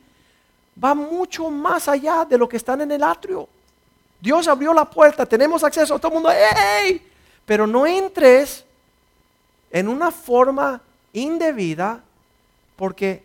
va 0.82 0.94
mucho 0.94 1.50
más 1.50 1.88
allá 1.88 2.26
de 2.26 2.38
lo 2.38 2.48
que 2.48 2.58
están 2.58 2.82
en 2.82 2.92
el 2.92 3.04
atrio. 3.04 3.48
Dios 4.20 4.48
abrió 4.48 4.74
la 4.74 4.86
puerta, 4.86 5.26
tenemos 5.26 5.64
acceso, 5.64 5.98
todo 5.98 6.10
el 6.10 6.14
mundo, 6.16 6.30
¡Ey! 6.32 7.02
Pero 7.46 7.66
no 7.66 7.88
entres 7.88 8.66
en 9.72 9.88
una 9.88 10.12
forma 10.12 10.82
indebida 11.14 12.04
porque 12.76 13.24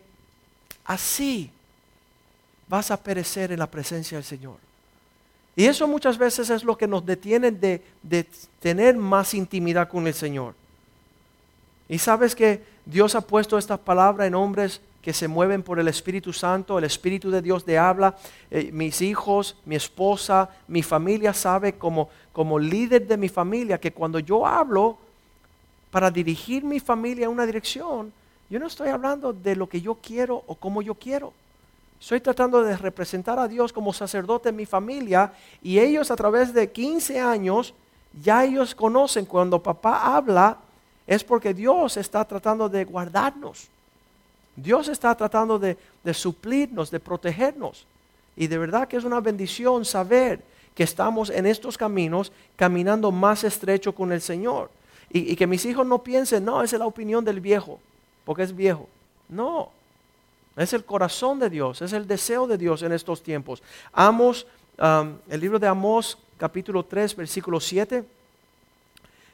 así 0.85 1.49
vas 2.67 2.91
a 2.91 2.97
perecer 2.97 3.51
en 3.51 3.59
la 3.59 3.67
presencia 3.67 4.17
del 4.17 4.25
Señor. 4.25 4.57
Y 5.55 5.65
eso 5.65 5.87
muchas 5.87 6.17
veces 6.17 6.49
es 6.49 6.63
lo 6.63 6.77
que 6.77 6.87
nos 6.87 7.05
detiene 7.05 7.51
de, 7.51 7.81
tener 8.59 8.97
más 8.97 9.33
intimidad 9.33 9.87
con 9.87 10.05
el 10.07 10.13
Señor. 10.13 10.53
Y 11.87 11.97
sabes 11.97 12.35
que 12.35 12.63
Dios 12.85 13.15
ha 13.15 13.21
puesto 13.21 13.57
esta 13.57 13.77
palabra 13.77 14.25
en 14.25 14.35
hombres 14.35 14.81
que 15.01 15.13
se 15.13 15.27
mueven 15.27 15.63
por 15.63 15.79
el 15.79 15.87
Espíritu 15.87 16.33
Santo, 16.33 16.77
el 16.77 16.83
Espíritu 16.83 17.29
de 17.29 17.41
Dios 17.41 17.65
de 17.65 17.77
habla. 17.77 18.17
Eh, 18.49 18.71
mis 18.73 19.01
hijos, 19.01 19.55
mi 19.63 19.75
esposa, 19.75 20.49
mi 20.67 20.81
familia 20.81 21.31
sabe 21.33 21.73
como, 21.73 22.09
como 22.33 22.59
líder 22.59 23.07
de 23.07 23.15
mi 23.15 23.29
familia 23.29 23.79
que 23.79 23.93
cuando 23.93 24.19
yo 24.19 24.45
hablo 24.45 24.97
para 25.95 26.11
dirigir 26.11 26.61
mi 26.61 26.81
familia 26.81 27.23
en 27.23 27.31
una 27.31 27.45
dirección, 27.45 28.11
yo 28.49 28.59
no 28.59 28.67
estoy 28.67 28.89
hablando 28.89 29.31
de 29.31 29.55
lo 29.55 29.69
que 29.69 29.79
yo 29.79 29.95
quiero 29.95 30.43
o 30.45 30.53
como 30.55 30.81
yo 30.81 30.93
quiero. 30.93 31.31
Estoy 32.01 32.19
tratando 32.19 32.61
de 32.61 32.75
representar 32.75 33.39
a 33.39 33.47
Dios 33.47 33.71
como 33.71 33.93
sacerdote 33.93 34.49
en 34.49 34.57
mi 34.57 34.65
familia 34.65 35.31
y 35.63 35.79
ellos 35.79 36.11
a 36.11 36.17
través 36.17 36.53
de 36.53 36.69
15 36.69 37.21
años 37.21 37.73
ya 38.21 38.43
ellos 38.43 38.75
conocen 38.75 39.23
cuando 39.23 39.63
papá 39.63 40.17
habla 40.17 40.57
es 41.07 41.23
porque 41.23 41.53
Dios 41.53 41.95
está 41.95 42.25
tratando 42.25 42.67
de 42.67 42.83
guardarnos. 42.83 43.69
Dios 44.53 44.89
está 44.89 45.15
tratando 45.15 45.57
de, 45.57 45.77
suplirnos, 46.13 46.91
de 46.91 46.99
protegernos. 46.99 47.87
Y 48.35 48.47
de 48.47 48.57
verdad 48.57 48.89
que 48.89 48.97
es 48.97 49.05
una 49.05 49.21
bendición 49.21 49.85
saber 49.85 50.43
que 50.75 50.83
estamos 50.83 51.29
en 51.29 51.45
estos 51.45 51.77
caminos 51.77 52.33
caminando 52.57 53.13
más 53.13 53.45
estrecho 53.45 53.95
con 53.95 54.11
el 54.11 54.19
Señor. 54.19 54.69
Y, 55.17 55.33
que 55.37 55.47
mis 55.47 55.63
hijos 55.63 55.87
no 55.87 56.03
piensen, 56.03 56.43
no, 56.43 56.61
esa 56.61 56.75
es 56.75 56.79
la 56.81 56.87
opinión 56.87 57.23
del 57.23 57.39
viejo, 57.39 57.79
porque 58.25 58.43
es 58.43 58.53
viejo. 58.53 58.89
No, 59.29 59.71
es 60.57 60.73
el 60.73 60.83
corazón 60.83 61.39
de 61.39 61.49
Dios, 61.49 61.81
es 61.81 61.93
el 61.93 62.05
deseo 62.05 62.47
de 62.47 62.57
Dios 62.57 62.81
en 62.81 62.91
estos 62.91 63.23
tiempos. 63.23 63.63
Amos, 63.93 64.45
um, 64.77 65.13
el 65.29 65.39
libro 65.39 65.57
de 65.57 65.67
Amos, 65.67 66.17
capítulo 66.35 66.83
3, 66.83 67.15
versículo 67.15 67.61
7. 67.61 68.03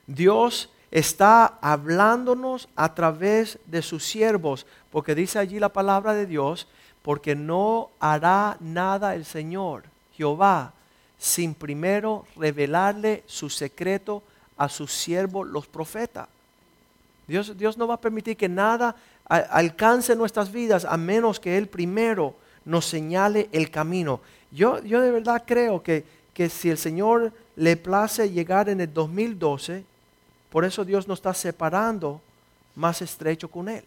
Dios 0.06 0.70
está 0.92 1.58
hablándonos 1.62 2.70
a 2.76 2.94
través 2.94 3.58
de 3.66 3.82
sus 3.82 4.06
siervos, 4.06 4.68
porque 4.92 5.16
dice 5.16 5.40
allí 5.40 5.58
la 5.60 5.70
palabra 5.70 6.14
de 6.14 6.28
Dios, 6.28 6.68
porque 7.02 7.36
no 7.36 7.90
hará 8.00 8.56
nada 8.60 9.16
el 9.16 9.26
Señor, 9.26 9.86
Jehová, 10.14 10.74
sin 11.18 11.56
primero 11.56 12.28
revelarle 12.36 13.24
su 13.26 13.50
secreto 13.50 14.22
a 14.62 14.70
sus 14.70 14.94
siervos 14.94 15.48
los 15.48 15.66
profetas. 15.66 16.28
Dios, 17.26 17.58
Dios 17.58 17.80
no 17.80 17.88
va 17.88 17.96
a 17.96 18.00
permitir 18.00 18.38
que 18.38 18.48
nada 18.48 18.96
alcance 19.26 20.16
nuestras 20.16 20.52
vidas 20.52 20.86
a 20.86 20.98
menos 20.98 21.40
que 21.40 21.58
Él 21.58 21.68
primero 21.68 22.36
nos 22.64 22.86
señale 22.86 23.50
el 23.54 23.72
camino. 23.72 24.20
Yo, 24.52 24.80
yo 24.84 25.02
de 25.02 25.10
verdad 25.10 25.46
creo 25.48 25.82
que, 25.82 26.06
que 26.36 26.48
si 26.48 26.70
el 26.70 26.78
Señor 26.78 27.34
le 27.56 27.76
place 27.76 28.30
llegar 28.30 28.70
en 28.70 28.82
el 28.82 28.94
2012, 28.94 29.84
por 30.52 30.64
eso 30.64 30.86
Dios 30.86 31.08
nos 31.08 31.18
está 31.18 31.34
separando 31.34 32.22
más 32.76 33.02
estrecho 33.02 33.50
con 33.50 33.68
Él, 33.68 33.84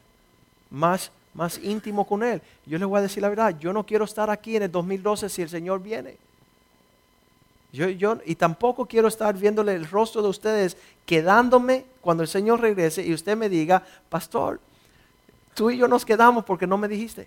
más, 0.71 1.13
más 1.35 1.57
íntimo 1.59 2.05
con 2.05 2.25
Él. 2.25 2.43
Yo 2.67 2.79
les 2.79 2.89
voy 2.89 2.99
a 2.99 3.03
decir 3.03 3.23
la 3.23 3.29
verdad, 3.29 3.57
yo 3.61 3.73
no 3.73 3.87
quiero 3.87 4.07
estar 4.07 4.29
aquí 4.29 4.57
en 4.57 4.65
el 4.65 4.73
2012 4.73 5.29
si 5.29 5.43
el 5.43 5.49
Señor 5.49 5.81
viene. 5.81 6.17
Yo, 7.75 7.89
yo, 7.89 8.19
y 8.25 8.37
tampoco 8.37 8.87
quiero 8.87 9.09
estar 9.09 9.37
viéndole 9.37 9.75
el 9.75 9.91
rostro 9.91 10.23
de 10.23 10.29
ustedes 10.29 10.77
quedándome 11.05 11.85
cuando 12.01 12.23
el 12.23 12.29
Señor 12.29 12.61
regrese 12.61 13.05
y 13.05 13.13
usted 13.13 13.37
me 13.37 13.49
diga, 13.49 13.83
pastor, 14.09 14.61
tú 15.55 15.73
y 15.73 15.79
yo 15.79 15.89
nos 15.89 16.05
quedamos 16.05 16.45
porque 16.45 16.69
no 16.69 16.79
me 16.79 16.87
dijiste. 16.87 17.27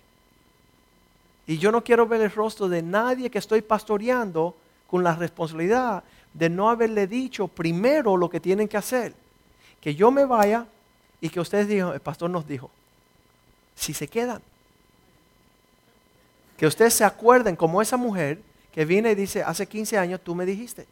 Y 1.47 1.57
yo 1.57 1.69
no 1.69 1.83
quiero 1.83 2.07
ver 2.07 2.21
el 2.21 2.31
rostro 2.31 2.69
de 2.69 2.81
nadie 2.81 3.29
que 3.29 3.39
estoy 3.39 3.61
pastoreando 3.61 4.55
con 4.89 5.03
la 5.03 5.17
responsabilidad 5.17 6.05
de 6.33 6.49
no 6.49 6.69
haberle 6.69 7.07
dicho 7.07 7.49
primero 7.49 8.15
lo 8.15 8.29
que 8.29 8.39
tienen 8.39 8.69
que 8.69 8.77
hacer. 8.77 9.13
Que 9.81 9.95
yo 9.95 10.11
me 10.11 10.23
vaya 10.23 10.65
y 11.19 11.27
que 11.27 11.41
ustedes 11.41 11.67
digan, 11.67 11.93
el 11.93 11.99
pastor 11.99 12.29
nos 12.29 12.47
dijo, 12.47 12.71
si 13.75 13.93
se 13.93 14.07
quedan, 14.07 14.41
que 16.55 16.67
ustedes 16.67 16.93
se 16.93 17.03
acuerden 17.03 17.57
como 17.57 17.81
esa 17.81 17.97
mujer 17.97 18.39
que 18.77 18.85
viene 18.85 19.13
y 19.13 19.15
dice, 19.15 19.41
hace 19.41 19.65
15 19.65 19.97
años 19.97 20.21
tú 20.23 20.35
me 20.35 20.45
dijiste. 20.45 20.85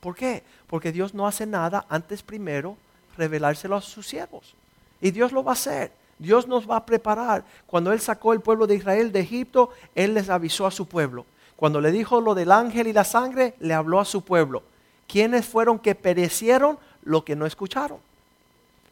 ¿Por 0.00 0.14
qué? 0.14 0.42
Porque 0.66 0.92
Dios 0.92 1.14
no 1.14 1.26
hace 1.26 1.46
nada 1.46 1.86
antes 1.88 2.22
primero 2.22 2.76
revelárselo 3.16 3.76
a 3.76 3.80
sus 3.80 4.06
siervos. 4.06 4.54
Y 5.00 5.10
Dios 5.10 5.32
lo 5.32 5.42
va 5.42 5.52
a 5.52 5.54
hacer. 5.54 5.90
Dios 6.18 6.46
nos 6.46 6.68
va 6.68 6.76
a 6.76 6.84
preparar. 6.84 7.42
Cuando 7.66 7.94
Él 7.94 8.00
sacó 8.02 8.34
el 8.34 8.42
pueblo 8.42 8.66
de 8.66 8.74
Israel 8.74 9.10
de 9.10 9.20
Egipto, 9.20 9.70
Él 9.94 10.12
les 10.12 10.28
avisó 10.28 10.66
a 10.66 10.70
su 10.70 10.84
pueblo. 10.84 11.24
Cuando 11.56 11.80
le 11.80 11.90
dijo 11.92 12.20
lo 12.20 12.34
del 12.34 12.52
ángel 12.52 12.88
y 12.88 12.92
la 12.92 13.04
sangre, 13.04 13.54
le 13.60 13.72
habló 13.72 14.00
a 14.00 14.04
su 14.04 14.20
pueblo. 14.20 14.62
¿Quiénes 15.08 15.46
fueron 15.46 15.78
que 15.78 15.94
perecieron? 15.94 16.78
Lo 17.04 17.24
que 17.24 17.36
no 17.36 17.46
escucharon. 17.46 18.00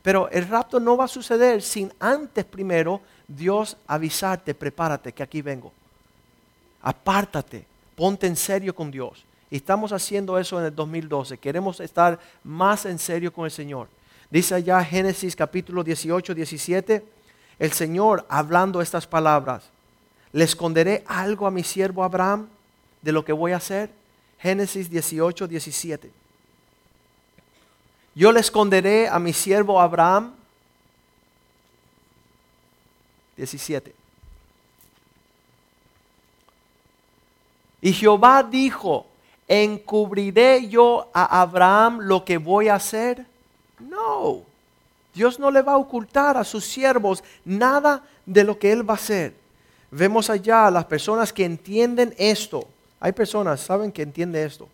Pero 0.00 0.30
el 0.30 0.48
rapto 0.48 0.80
no 0.80 0.96
va 0.96 1.04
a 1.04 1.08
suceder 1.08 1.60
sin 1.60 1.92
antes 2.00 2.46
primero 2.46 3.02
Dios 3.26 3.76
avisarte, 3.86 4.54
prepárate 4.54 5.12
que 5.12 5.22
aquí 5.22 5.42
vengo. 5.42 5.70
Apártate, 6.80 7.66
ponte 7.98 8.28
en 8.28 8.36
serio 8.36 8.76
con 8.76 8.92
Dios. 8.92 9.24
Estamos 9.50 9.90
haciendo 9.90 10.38
eso 10.38 10.56
en 10.60 10.66
el 10.66 10.74
2012. 10.74 11.36
Queremos 11.38 11.80
estar 11.80 12.20
más 12.44 12.86
en 12.86 12.96
serio 12.96 13.32
con 13.32 13.44
el 13.44 13.50
Señor. 13.50 13.88
Dice 14.30 14.54
allá 14.54 14.84
Génesis 14.84 15.34
capítulo 15.34 15.82
18, 15.82 16.32
17, 16.32 17.04
el 17.58 17.72
Señor 17.72 18.24
hablando 18.28 18.80
estas 18.80 19.04
palabras. 19.08 19.64
¿Le 20.30 20.44
esconderé 20.44 21.02
algo 21.08 21.44
a 21.48 21.50
mi 21.50 21.64
siervo 21.64 22.04
Abraham 22.04 22.46
de 23.02 23.10
lo 23.10 23.24
que 23.24 23.32
voy 23.32 23.50
a 23.50 23.56
hacer? 23.56 23.90
Génesis 24.38 24.88
18, 24.88 25.48
17. 25.48 26.12
Yo 28.14 28.30
le 28.30 28.38
esconderé 28.38 29.08
a 29.08 29.18
mi 29.18 29.32
siervo 29.32 29.80
Abraham. 29.80 30.34
17. 33.36 33.97
Y 37.80 37.92
Jehová 37.92 38.42
dijo, 38.42 39.06
¿encubriré 39.46 40.68
yo 40.68 41.08
a 41.12 41.40
Abraham 41.40 42.00
lo 42.00 42.24
que 42.24 42.38
voy 42.38 42.68
a 42.68 42.74
hacer? 42.74 43.24
No. 43.78 44.42
Dios 45.14 45.38
no 45.38 45.50
le 45.50 45.62
va 45.62 45.72
a 45.72 45.78
ocultar 45.78 46.36
a 46.36 46.44
sus 46.44 46.64
siervos 46.64 47.22
nada 47.44 48.02
de 48.26 48.44
lo 48.44 48.58
que 48.58 48.72
Él 48.72 48.88
va 48.88 48.94
a 48.94 48.96
hacer. 48.96 49.34
Vemos 49.90 50.28
allá 50.28 50.66
a 50.66 50.70
las 50.70 50.84
personas 50.84 51.32
que 51.32 51.44
entienden 51.44 52.14
esto. 52.18 52.66
Hay 53.00 53.12
personas, 53.12 53.60
¿saben 53.60 53.90
que 53.90 54.02
entienden 54.02 54.44
esto? 54.44 54.68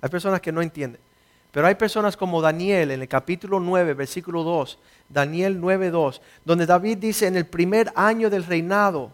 Hay 0.00 0.08
personas 0.08 0.40
que 0.40 0.52
no 0.52 0.62
entienden. 0.62 1.00
Pero 1.52 1.66
hay 1.66 1.74
personas 1.74 2.16
como 2.16 2.40
Daniel 2.40 2.92
en 2.92 3.02
el 3.02 3.08
capítulo 3.08 3.58
9, 3.58 3.94
versículo 3.94 4.44
2, 4.44 4.78
Daniel 5.08 5.60
9, 5.60 5.90
2, 5.90 6.20
donde 6.44 6.66
David 6.66 6.98
dice, 6.98 7.26
en 7.26 7.36
el 7.36 7.46
primer 7.46 7.92
año 7.96 8.30
del 8.30 8.44
reinado, 8.44 9.10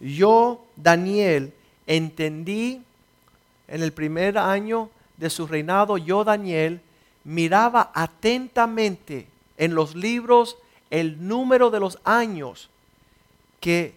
yo, 0.00 0.64
Daniel, 0.76 1.52
entendí, 1.86 2.82
en 3.68 3.82
el 3.82 3.92
primer 3.92 4.38
año 4.38 4.90
de 5.16 5.30
su 5.30 5.46
reinado, 5.46 5.96
yo, 5.96 6.24
Daniel, 6.24 6.80
miraba 7.24 7.90
atentamente 7.94 9.26
en 9.56 9.74
los 9.74 9.94
libros 9.94 10.58
el 10.90 11.26
número 11.26 11.70
de 11.70 11.80
los 11.80 11.98
años 12.04 12.70
que 13.60 13.94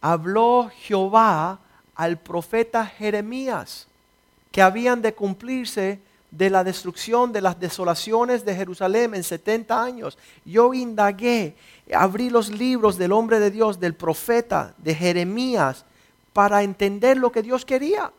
habló 0.00 0.70
Jehová 0.82 1.58
al 1.94 2.18
profeta 2.18 2.86
Jeremías, 2.86 3.88
que 4.52 4.62
habían 4.62 5.02
de 5.02 5.14
cumplirse 5.14 6.00
de 6.30 6.50
la 6.50 6.62
destrucción 6.62 7.32
de 7.32 7.40
las 7.40 7.58
desolaciones 7.58 8.44
de 8.44 8.54
Jerusalén 8.54 9.14
en 9.14 9.24
70 9.24 9.82
años. 9.82 10.18
Yo 10.44 10.74
indagué, 10.74 11.56
abrí 11.92 12.30
los 12.30 12.50
libros 12.50 12.98
del 12.98 13.12
hombre 13.12 13.40
de 13.40 13.50
Dios, 13.50 13.80
del 13.80 13.94
profeta, 13.94 14.74
de 14.78 14.94
Jeremías, 14.94 15.84
para 16.38 16.62
entender 16.62 17.16
lo 17.16 17.32
que 17.32 17.42
Dios 17.42 17.64
quería. 17.64 18.12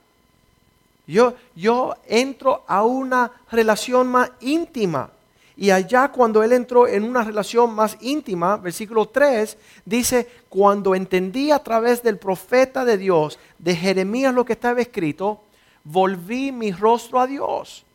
Yo, 1.08 1.36
yo 1.56 1.96
entro 2.06 2.64
a 2.68 2.84
una 2.84 3.32
relación 3.50 4.08
más 4.08 4.32
íntima. 4.42 5.10
Y 5.56 5.72
allá 5.72 6.10
cuando 6.10 6.44
él 6.44 6.52
entró 6.52 6.86
en 6.86 7.04
una 7.04 7.24
relación 7.24 7.74
más 7.74 7.96
íntima, 8.02 8.58
versículo 8.58 9.08
3, 9.08 9.58
dice, 9.86 10.28
cuando 10.50 10.96
entendí 10.96 11.52
a 11.52 11.64
través 11.64 12.04
del 12.04 12.18
profeta 12.18 12.84
de 12.84 12.98
Dios, 12.98 13.40
de 13.58 13.76
Jeremías 13.76 14.34
lo 14.34 14.44
que 14.44 14.54
estaba 14.54 14.82
escrito, 14.82 15.40
volví 15.86 16.52
mi 16.52 16.74
rostro 16.74 17.22
a 17.22 17.28
Dios 17.28 17.86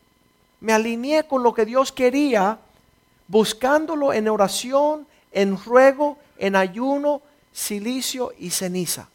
me 0.65 0.73
alineé 0.73 1.27
con 1.27 1.43
lo 1.43 1.53
que 1.53 1.63
Dios 1.63 1.91
quería, 1.91 2.57
buscándolo 3.27 4.11
en 4.13 4.27
oración, 4.27 5.05
en 5.31 5.63
ruego, 5.63 6.17
en 6.39 6.55
ayuno, 6.55 7.21
silicio 7.53 8.33
y 8.39 8.49
ceniza. 8.49 9.07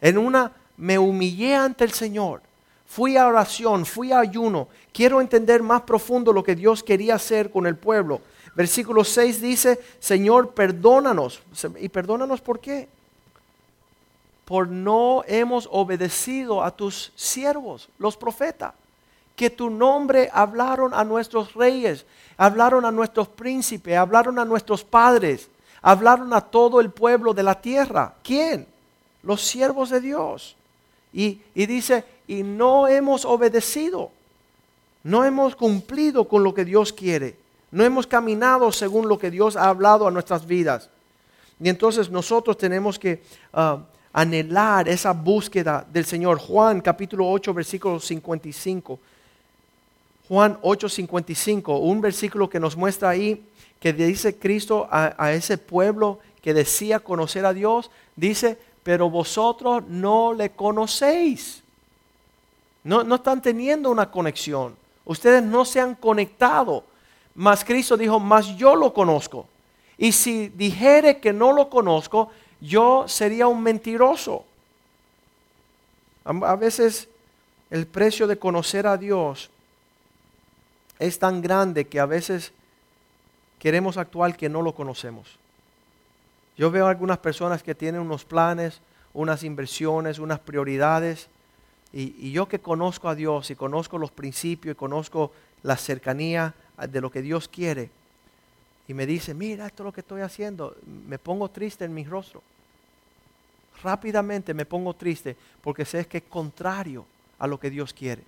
En 0.00 0.18
una 0.18 0.52
me 0.76 0.98
humillé 0.98 1.54
ante 1.54 1.84
el 1.84 1.92
Señor. 1.92 2.42
Fui 2.86 3.16
a 3.16 3.26
oración, 3.28 3.86
fui 3.86 4.12
a 4.12 4.20
ayuno. 4.20 4.68
Quiero 4.92 5.20
entender 5.20 5.62
más 5.62 5.82
profundo 5.82 6.32
lo 6.32 6.42
que 6.42 6.56
Dios 6.56 6.82
quería 6.82 7.14
hacer 7.14 7.50
con 7.50 7.66
el 7.66 7.76
pueblo. 7.76 8.20
Versículo 8.54 9.04
6 9.04 9.40
dice, 9.40 9.80
Señor, 10.00 10.50
perdónanos. 10.54 11.40
¿Y 11.78 11.88
perdónanos 11.88 12.40
por 12.40 12.58
qué? 12.58 12.88
Por 14.44 14.68
no 14.68 15.22
hemos 15.28 15.68
obedecido 15.70 16.64
a 16.64 16.72
tus 16.72 17.12
siervos, 17.14 17.88
los 17.98 18.16
profetas 18.16 18.74
que 19.36 19.48
tu 19.48 19.70
nombre 19.70 20.28
hablaron 20.32 20.92
a 20.92 21.04
nuestros 21.04 21.54
reyes, 21.54 22.04
hablaron 22.36 22.84
a 22.84 22.90
nuestros 22.90 23.28
príncipes, 23.28 23.96
hablaron 23.96 24.38
a 24.38 24.44
nuestros 24.44 24.84
padres, 24.84 25.48
hablaron 25.80 26.34
a 26.34 26.40
todo 26.40 26.80
el 26.80 26.90
pueblo 26.90 27.32
de 27.32 27.42
la 27.42 27.58
tierra. 27.58 28.12
¿Quién? 28.22 28.66
Los 29.22 29.42
siervos 29.42 29.90
de 29.90 30.00
Dios. 30.00 30.56
Y, 31.12 31.40
dice, 31.54 32.04
y 32.28 32.42
no 32.42 32.86
hemos 32.86 33.24
obedecido, 33.24 34.10
no 35.02 35.24
hemos 35.24 35.56
cumplido 35.56 36.28
con 36.28 36.44
lo 36.44 36.54
que 36.54 36.64
Dios 36.64 36.92
quiere, 36.92 37.36
no 37.72 37.84
hemos 37.84 38.06
caminado 38.06 38.70
según 38.70 39.08
lo 39.08 39.18
que 39.18 39.30
Dios 39.30 39.56
ha 39.56 39.68
hablado 39.68 40.06
a 40.06 40.10
nuestras 40.10 40.46
vidas. 40.46 40.88
Y 41.58 41.68
entonces 41.68 42.10
nosotros 42.10 42.56
tenemos 42.56 42.98
que 42.98 43.22
ah, 43.52 43.78
anhelar 44.12 44.88
esa 44.88 45.12
búsqueda 45.12 45.84
del 45.92 46.04
Señor. 46.04 46.38
Juan 46.38 46.80
capítulo 46.80 47.28
8, 47.28 47.52
versículo 47.52 48.00
55 48.00 48.98
Juan 50.30 50.60
8:55, 50.62 51.80
un 51.80 52.00
versículo 52.00 52.48
que 52.48 52.60
nos 52.60 52.76
muestra 52.76 53.08
ahí 53.08 53.44
que 53.80 53.92
dice 53.92 54.36
Cristo 54.36 54.86
a, 54.88 55.32
ese 55.32 55.58
pueblo 55.58 56.20
que 56.40 56.54
decía 56.54 57.00
conocer 57.00 57.44
a 57.44 57.52
Dios, 57.52 57.90
dice, 58.14 58.56
pero 58.82 59.10
vosotros 59.10 59.84
no 59.88 60.32
le 60.32 60.50
conocéis. 60.50 61.62
No, 62.84 63.04
no 63.04 63.16
están 63.16 63.42
teniendo 63.42 63.90
una 63.90 64.10
conexión. 64.10 64.76
Ustedes 65.04 65.42
no 65.42 65.64
se 65.64 65.80
han 65.80 65.94
conectado. 65.94 66.84
Mas 67.34 67.64
Cristo 67.64 67.96
dijo, 67.96 68.18
mas 68.18 68.56
yo 68.56 68.74
lo 68.74 68.92
conozco. 68.92 69.46
Y 69.98 70.12
si 70.12 70.48
dijere 70.48 71.20
que 71.20 71.32
no 71.32 71.52
lo 71.52 71.68
conozco, 71.68 72.30
yo 72.60 73.06
sería 73.06 73.46
un 73.46 73.62
mentiroso. 73.62 74.44
A 76.24 76.56
veces 76.56 77.08
el 77.70 77.86
precio 77.86 78.26
de 78.26 78.38
conocer 78.38 78.86
a 78.86 78.96
Dios 78.96 79.50
es 80.98 81.18
tan 81.18 81.40
grande 81.40 81.86
que 81.86 81.98
a 81.98 82.06
veces 82.06 82.52
queremos 83.58 83.96
actuar 83.96 84.36
que 84.36 84.48
no 84.48 84.62
lo 84.62 84.74
conocemos. 84.74 85.39
Yo 86.60 86.70
veo 86.70 86.88
algunas 86.88 87.16
personas 87.16 87.62
que 87.62 87.74
tienen 87.74 88.02
unos 88.02 88.26
planes, 88.26 88.82
unas 89.14 89.44
inversiones, 89.44 90.18
unas 90.18 90.40
prioridades, 90.40 91.30
y, 91.90 92.32
yo 92.32 92.48
que 92.48 92.58
conozco 92.58 93.08
a 93.08 93.14
Dios 93.14 93.50
y 93.50 93.56
conozco 93.56 93.96
los 93.96 94.10
principios 94.10 94.74
y 94.74 94.76
conozco 94.76 95.32
la 95.62 95.78
cercanía 95.78 96.54
de 96.86 97.00
lo 97.00 97.10
que 97.10 97.22
Dios 97.22 97.48
quiere, 97.48 97.88
y 98.86 98.92
me 98.92 99.06
dice, 99.06 99.32
mira, 99.32 99.68
esto 99.68 99.84
es 99.84 99.86
lo 99.86 99.92
que 99.94 100.02
estoy 100.02 100.20
haciendo, 100.20 100.76
me 101.08 101.18
pongo 101.18 101.48
triste 101.48 101.86
en 101.86 101.94
mi 101.94 102.04
rostro. 102.04 102.42
Rápidamente 103.82 104.52
me 104.52 104.66
pongo 104.66 104.92
triste 104.92 105.38
porque 105.62 105.86
sé 105.86 106.06
que 106.08 106.18
es 106.18 106.24
contrario 106.24 107.06
a 107.38 107.46
lo 107.46 107.58
que 107.58 107.70
Dios 107.70 107.94
quiere. 107.94 108.22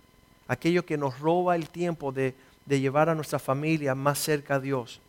Aquello 0.49 0.87
que 0.87 0.97
nos 0.97 1.21
roba 1.21 1.55
el 1.55 1.69
tiempo 1.69 2.13
de, 2.13 2.35
de 2.65 2.81
llevar 2.81 3.11
a 3.11 3.15
nuestra 3.15 3.39
familia 3.39 3.95
más 3.95 4.21
cerca 4.21 4.55
a 4.55 4.61
Dios. 4.61 5.03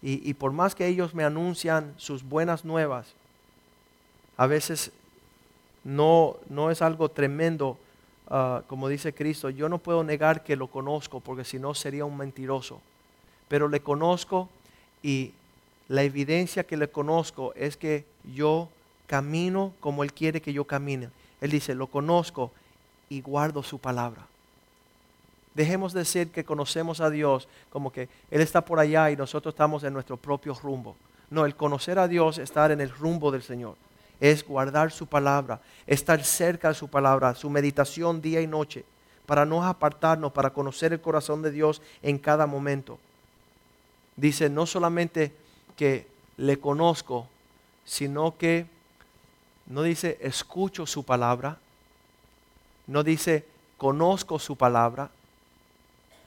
Y, 0.00 0.34
por 0.34 0.52
más 0.52 0.76
que 0.76 0.86
ellos 0.86 1.12
me 1.12 1.24
anuncian 1.24 1.92
sus 1.96 2.22
buenas 2.22 2.64
nuevas, 2.64 3.14
a 4.36 4.46
veces 4.46 4.92
no, 5.82 6.36
no 6.48 6.70
es 6.70 6.82
algo 6.82 7.08
tremendo, 7.08 7.76
ah, 8.28 8.62
como 8.68 8.88
dice 8.88 9.12
Cristo, 9.12 9.50
yo 9.50 9.68
no 9.68 9.78
puedo 9.78 10.04
negar 10.04 10.44
que 10.44 10.54
lo 10.54 10.68
conozco, 10.68 11.18
porque 11.18 11.44
si 11.44 11.58
no 11.58 11.74
sería 11.74 12.04
un 12.04 12.16
mentiroso. 12.16 12.80
Pero 13.48 13.66
le 13.68 13.80
conozco 13.80 14.48
y 15.02 15.32
la 15.88 16.04
evidencia 16.04 16.64
que 16.64 16.76
le 16.76 16.88
conozco 16.88 17.52
es 17.54 17.76
que 17.76 18.04
yo 18.32 18.68
camino 19.08 19.72
como 19.80 20.04
Él 20.04 20.12
quiere 20.12 20.40
que 20.40 20.52
yo 20.52 20.64
camine. 20.64 21.08
Él 21.40 21.50
dice, 21.50 21.74
lo 21.74 21.88
conozco 21.88 22.52
y 23.08 23.20
guardo 23.20 23.62
su 23.62 23.78
palabra. 23.78 24.26
Dejemos 25.54 25.92
de 25.92 26.00
decir 26.00 26.30
que 26.30 26.44
conocemos 26.44 27.00
a 27.00 27.10
Dios 27.10 27.48
como 27.70 27.90
que 27.92 28.08
Él 28.30 28.40
está 28.40 28.64
por 28.64 28.78
allá 28.78 29.10
y 29.10 29.16
nosotros 29.16 29.54
estamos 29.54 29.82
en 29.84 29.92
nuestro 29.92 30.16
propio 30.16 30.54
rumbo. 30.54 30.96
No, 31.30 31.44
el 31.44 31.56
conocer 31.56 31.98
a 31.98 32.08
Dios, 32.08 32.38
estar 32.38 32.70
en 32.70 32.80
el 32.80 32.90
rumbo 32.90 33.30
del 33.30 33.42
Señor, 33.42 33.76
es 34.20 34.46
guardar 34.46 34.90
su 34.90 35.06
palabra, 35.06 35.60
estar 35.86 36.22
cerca 36.24 36.68
de 36.68 36.74
su 36.74 36.88
palabra, 36.88 37.34
su 37.34 37.50
meditación 37.50 38.20
día 38.20 38.40
y 38.40 38.46
noche, 38.46 38.84
para 39.26 39.44
no 39.44 39.64
apartarnos, 39.64 40.32
para 40.32 40.50
conocer 40.50 40.92
el 40.92 41.00
corazón 41.00 41.42
de 41.42 41.50
Dios 41.50 41.82
en 42.02 42.18
cada 42.18 42.46
momento. 42.46 42.98
Dice, 44.16 44.48
no 44.48 44.66
solamente 44.66 45.34
que 45.76 46.06
le 46.38 46.58
conozco, 46.58 47.28
sino 47.84 48.36
que 48.36 48.66
no 49.66 49.82
dice 49.82 50.18
escucho 50.20 50.86
su 50.86 51.04
palabra, 51.04 51.58
no 52.86 53.02
dice 53.02 53.44
conozco 53.76 54.38
su 54.38 54.56
palabra, 54.56 55.10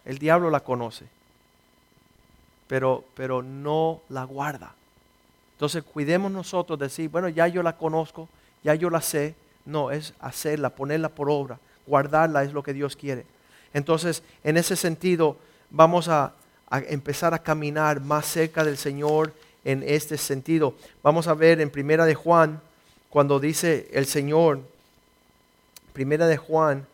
el 0.05 0.17
diablo 0.17 0.49
la 0.49 0.61
conoce, 0.61 1.05
pero, 2.67 3.03
pero 3.15 3.41
no 3.41 4.01
la 4.09 4.23
guarda. 4.23 4.73
Entonces 5.53 5.83
cuidemos 5.83 6.31
nosotros 6.31 6.79
de 6.79 6.85
decir, 6.85 7.09
bueno, 7.09 7.29
ya 7.29 7.47
yo 7.47 7.61
la 7.61 7.77
conozco, 7.77 8.27
ya 8.63 8.73
yo 8.75 8.89
la 8.89 9.01
sé. 9.01 9.35
No, 9.65 9.91
es 9.91 10.13
hacerla, 10.19 10.71
ponerla 10.71 11.09
por 11.09 11.29
obra, 11.29 11.59
guardarla 11.85 12.43
es 12.43 12.51
lo 12.51 12.63
que 12.63 12.73
Dios 12.73 12.95
quiere. 12.95 13.25
Entonces, 13.73 14.23
en 14.43 14.57
ese 14.57 14.75
sentido, 14.75 15.37
vamos 15.69 16.07
a, 16.07 16.33
a 16.67 16.79
empezar 16.79 17.33
a 17.35 17.39
caminar 17.39 18.01
más 18.01 18.25
cerca 18.25 18.63
del 18.63 18.77
Señor 18.77 19.33
en 19.63 19.83
este 19.85 20.17
sentido. 20.17 20.73
Vamos 21.04 21.27
a 21.27 21.35
ver 21.35 21.62
en 21.62 21.69
Primera 21.69 22.06
de 22.06 22.15
Juan, 22.15 22.60
cuando 23.10 23.39
dice 23.39 23.87
el 23.93 24.08
Señor, 24.08 24.62
Primera 25.93 26.25
de 26.25 26.37
Juan 26.37 26.87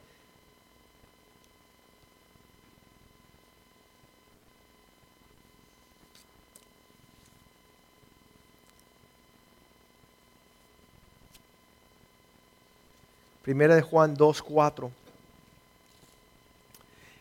Primera 13.47 13.77
de 13.77 13.81
Juan 13.81 14.13
2.4. 14.13 14.89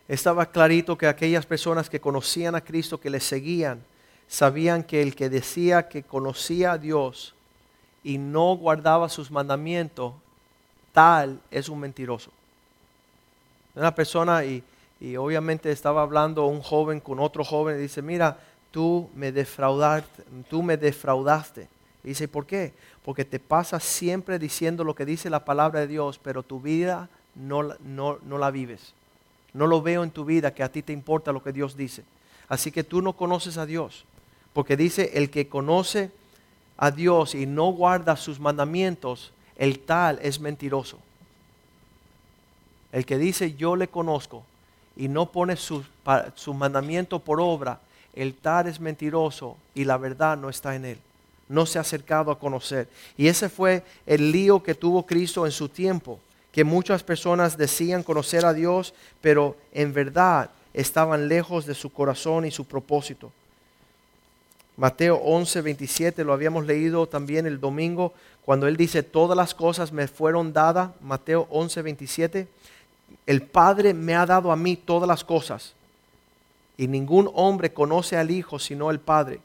Estaba 0.09 0.45
clarito 0.45 0.97
que 0.97 1.07
aquellas 1.07 1.45
personas 1.45 1.89
que 1.89 2.01
conocían 2.01 2.53
a 2.53 2.59
Cristo, 2.59 2.99
que 2.99 3.09
le 3.09 3.21
seguían, 3.21 3.81
sabían 4.27 4.83
que 4.83 5.01
el 5.01 5.15
que 5.15 5.29
decía 5.29 5.87
que 5.87 6.03
conocía 6.03 6.73
a 6.73 6.77
Dios 6.77 7.33
y 8.03 8.17
no 8.17 8.57
guardaba 8.57 9.07
sus 9.07 9.31
mandamientos, 9.31 10.15
tal 10.91 11.39
es 11.49 11.69
un 11.69 11.79
mentiroso. 11.79 12.29
Una 13.73 13.95
persona 13.95 14.43
y, 14.43 14.61
obviamente 15.15 15.71
estaba 15.71 16.01
hablando 16.01 16.45
un 16.47 16.61
joven 16.61 16.99
con 16.99 17.21
otro 17.21 17.45
joven 17.45 17.77
y 17.77 17.83
dice, 17.83 18.01
mira, 18.01 18.37
tú 18.71 19.09
me 19.15 19.31
defraudaste, 19.31 20.23
tú 20.49 20.61
me 20.61 20.75
defraudaste. 20.75 21.69
Dice, 22.07 22.29
¿por 22.29 22.45
qué? 22.45 22.71
Porque 23.03 23.25
te 23.25 23.37
pasas 23.37 23.83
siempre 23.83 24.39
diciendo 24.39 24.85
lo 24.85 24.95
que 24.95 25.05
dice 25.05 25.29
la 25.29 25.43
palabra 25.43 25.81
de 25.81 25.87
Dios, 25.87 26.19
pero 26.23 26.41
tu 26.41 26.61
vida 26.61 27.09
no, 27.35 27.63
no, 27.83 28.19
no 28.23 28.37
la 28.37 28.49
vives. 28.49 28.93
No 29.51 29.67
lo 29.67 29.81
veo 29.81 30.03
en 30.03 30.11
tu 30.11 30.23
vida 30.23 30.53
que 30.53 30.63
a 30.63 30.71
ti 30.71 30.81
te 30.81 30.93
importa 30.93 31.33
lo 31.33 31.43
que 31.43 31.51
Dios 31.51 31.75
dice. 31.75 32.05
Así 32.47 32.71
que 32.71 32.85
tú 32.85 33.01
no 33.01 33.11
conoces 33.11 33.57
a 33.57 33.65
Dios. 33.65 34.05
Porque 34.53 34.77
dice, 34.77 35.11
el 35.15 35.29
que 35.29 35.49
conoce 35.49 36.09
a 36.77 36.91
Dios 36.91 37.35
y 37.35 37.45
no 37.45 37.73
guarda 37.73 38.15
sus 38.15 38.39
mandamientos, 38.39 39.33
el 39.57 39.79
tal 39.79 40.17
es 40.21 40.39
mentiroso. 40.39 40.99
El 42.93 43.05
que 43.05 43.17
dice 43.17 43.55
yo 43.55 43.75
le 43.75 43.89
conozco 43.89 44.45
y 44.95 45.09
no 45.09 45.29
pone 45.33 45.57
su, 45.57 45.83
su 46.35 46.53
mandamiento 46.53 47.19
por 47.19 47.41
obra, 47.41 47.81
el 48.13 48.33
tal 48.33 48.67
es 48.67 48.79
mentiroso 48.79 49.57
y 49.75 49.83
la 49.83 49.97
verdad 49.97 50.37
no 50.37 50.47
está 50.49 50.73
en 50.73 50.85
él. 50.85 50.99
No 51.49 51.65
se 51.65 51.77
ha 51.77 51.81
acercado 51.81 52.31
a 52.31 52.39
conocer. 52.39 52.87
Y 53.17 53.27
ese 53.27 53.49
fue 53.49 53.83
el 54.05 54.31
lío 54.31 54.61
que 54.61 54.75
tuvo 54.75 55.05
Cristo 55.05 55.45
en 55.45 55.51
su 55.51 55.69
tiempo, 55.69 56.19
que 56.51 56.63
muchas 56.63 57.03
personas 57.03 57.57
decían 57.57 58.03
conocer 58.03 58.45
a 58.45 58.53
Dios, 58.53 58.93
pero 59.21 59.55
en 59.73 59.93
verdad 59.93 60.49
estaban 60.73 61.27
lejos 61.27 61.65
de 61.65 61.73
su 61.73 61.91
corazón 61.91 62.45
y 62.45 62.51
su 62.51 62.65
propósito. 62.65 63.31
Mateo 64.77 65.15
11, 65.15 65.61
27, 65.61 66.23
lo 66.23 66.33
habíamos 66.33 66.67
leído 66.67 67.07
también 67.07 67.47
el 67.47 67.59
domingo, 67.59 68.13
cuando 68.45 68.67
él 68.67 68.77
dice, 68.77 69.01
todas 69.01 69.35
las 69.35 69.55
cosas 69.55 69.91
me 69.91 70.07
fueron 70.07 70.53
dadas, 70.53 70.91
Mateo 71.01 71.47
11, 71.49 71.81
27, 71.81 72.47
el 73.25 73.41
Padre 73.41 73.93
me 73.93 74.15
ha 74.15 74.25
dado 74.25 74.51
a 74.51 74.55
mí 74.55 74.77
todas 74.77 75.07
las 75.07 75.23
cosas, 75.23 75.73
y 76.77 76.87
ningún 76.87 77.29
hombre 77.33 77.73
conoce 77.73 78.17
al 78.17 78.29
Hijo 78.29 78.59
sino 78.59 78.91
el 78.91 78.99
Padre. 78.99 79.39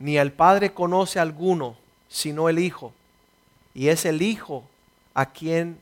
Ni 0.00 0.18
al 0.18 0.32
Padre 0.32 0.72
conoce 0.72 1.18
a 1.18 1.22
alguno 1.22 1.76
sino 2.08 2.48
el 2.48 2.58
Hijo, 2.58 2.92
y 3.72 3.88
es 3.88 4.04
el 4.04 4.20
Hijo 4.20 4.64
a 5.14 5.26
quien 5.26 5.78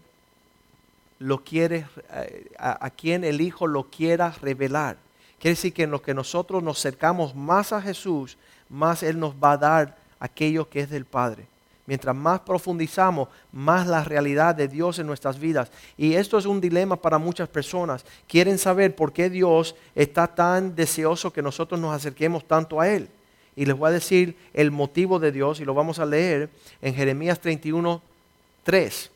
lo 1.19 1.43
quiere, 1.43 1.87
eh, 2.13 2.51
a, 2.59 2.91
quien 2.91 3.25
el 3.25 3.41
Hijo 3.41 3.67
lo 3.67 3.85
quiera 3.85 4.35
revelar. 4.43 4.99
Quiere 5.41 5.55
decir 5.55 5.73
que 5.73 5.85
en 5.85 5.91
lo 5.91 6.03
que 6.03 6.15
nosotros 6.15 6.63
nos 6.63 6.79
acercamos 6.79 7.35
más 7.35 7.73
a 7.73 7.81
Jesús, 7.81 8.37
más 8.69 9.03
Él 9.03 9.19
nos 9.19 9.35
va 9.35 9.53
a 9.53 9.57
dar 9.57 9.97
aquello 10.21 10.69
que 10.69 10.81
es 10.81 10.91
del 10.91 11.05
Padre. 11.05 11.47
Mientras 11.87 12.15
más 12.15 12.41
profundizamos, 12.41 13.29
más 13.51 13.87
la 13.87 14.05
realidad 14.05 14.55
de 14.55 14.69
Dios 14.69 14.99
en 14.99 15.07
nuestras 15.07 15.39
vidas. 15.39 15.71
Y 15.97 16.15
esto 16.15 16.37
es 16.37 16.45
un 16.45 16.61
dilema 16.61 16.97
para 16.97 17.17
muchas 17.17 17.49
personas. 17.49 18.05
Quieren 18.27 18.59
saber 18.59 18.95
por 18.95 19.13
qué 19.13 19.31
Dios 19.31 19.75
está 19.95 20.27
tan 20.27 20.75
deseoso 20.75 21.33
que 21.33 21.41
nosotros 21.41 21.81
nos 21.81 21.95
acerquemos 21.95 22.47
tanto 22.47 22.79
a 22.79 22.89
Él. 22.89 23.09
Y 23.59 23.67
les 23.67 23.77
voy 23.77 23.89
a 23.89 23.93
decir 23.93 24.37
el 24.55 24.71
motivo 24.71 25.19
de 25.19 25.33
Dios 25.33 25.61
y 25.61 25.65
lo 25.65 25.75
vamos 25.75 25.99
a 25.99 26.07
leer 26.07 26.49
en 26.81 26.95
Jeremías 26.95 27.41
31, 27.41 28.01
3 28.63 29.11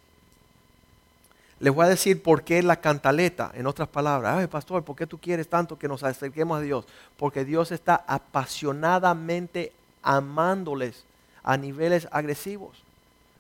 les 1.63 1.73
voy 1.73 1.87
a 1.87 1.91
decir 1.91 2.21
por 2.21 2.43
qué 2.43 2.61
la 2.61 2.81
cantaleta, 2.81 3.53
en 3.55 3.69
otras 3.69 3.89
palabras. 3.89 4.37
Ay, 4.37 4.49
pastor, 4.49 4.83
¿por 4.83 4.97
qué 4.97 5.07
tú 5.07 5.17
quieres 5.19 5.47
tanto 5.47 5.79
que 5.79 5.87
nos 5.87 6.03
acerquemos 6.03 6.59
a 6.59 6.61
Dios? 6.61 6.87
Porque 7.17 7.45
Dios 7.45 7.71
está 7.71 8.05
apasionadamente 8.09 9.71
amándoles 10.03 11.05
a 11.45 11.57
niveles 11.57 12.09
agresivos. 12.11 12.83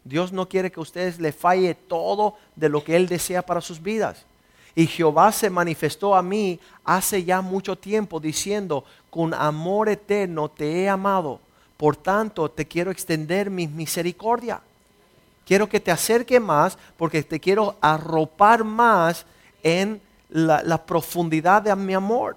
Dios 0.05 0.31
no 0.33 0.49
quiere 0.49 0.71
que 0.71 0.79
ustedes 0.79 1.19
le 1.19 1.33
falle 1.33 1.75
todo 1.75 2.37
de 2.55 2.69
lo 2.69 2.85
que 2.85 2.95
Él 2.95 3.09
desea 3.09 3.43
para 3.43 3.61
sus 3.61 3.83
vidas. 3.83 4.25
Y 4.75 4.87
Jehová 4.87 5.33
se 5.33 5.51
manifestó 5.51 6.15
a 6.15 6.23
mí 6.23 6.59
hace 6.85 7.25
ya 7.25 7.41
mucho 7.41 7.77
tiempo 7.77 8.21
diciendo, 8.21 8.85
con 9.11 9.35
amor 9.35 9.89
eterno 9.89 10.49
te 10.49 10.83
he 10.83 10.89
amado, 10.89 11.41
por 11.77 11.97
tanto 11.97 12.51
te 12.51 12.67
quiero 12.67 12.91
extender 12.91 13.51
mi 13.51 13.69
misericordia. 13.69 14.61
Quiero 15.47 15.69
que 15.69 15.81
te 15.81 15.91
acerque 15.91 16.41
más 16.41 16.79
porque 16.97 17.23
te 17.23 17.41
quiero 17.41 17.77
arropar 17.81 18.65
más 18.65 19.27
en 19.63 20.01
la, 20.31 20.83
profundidad 20.87 21.63
de 21.63 21.77
mi 21.77 21.93
amor. 21.95 22.37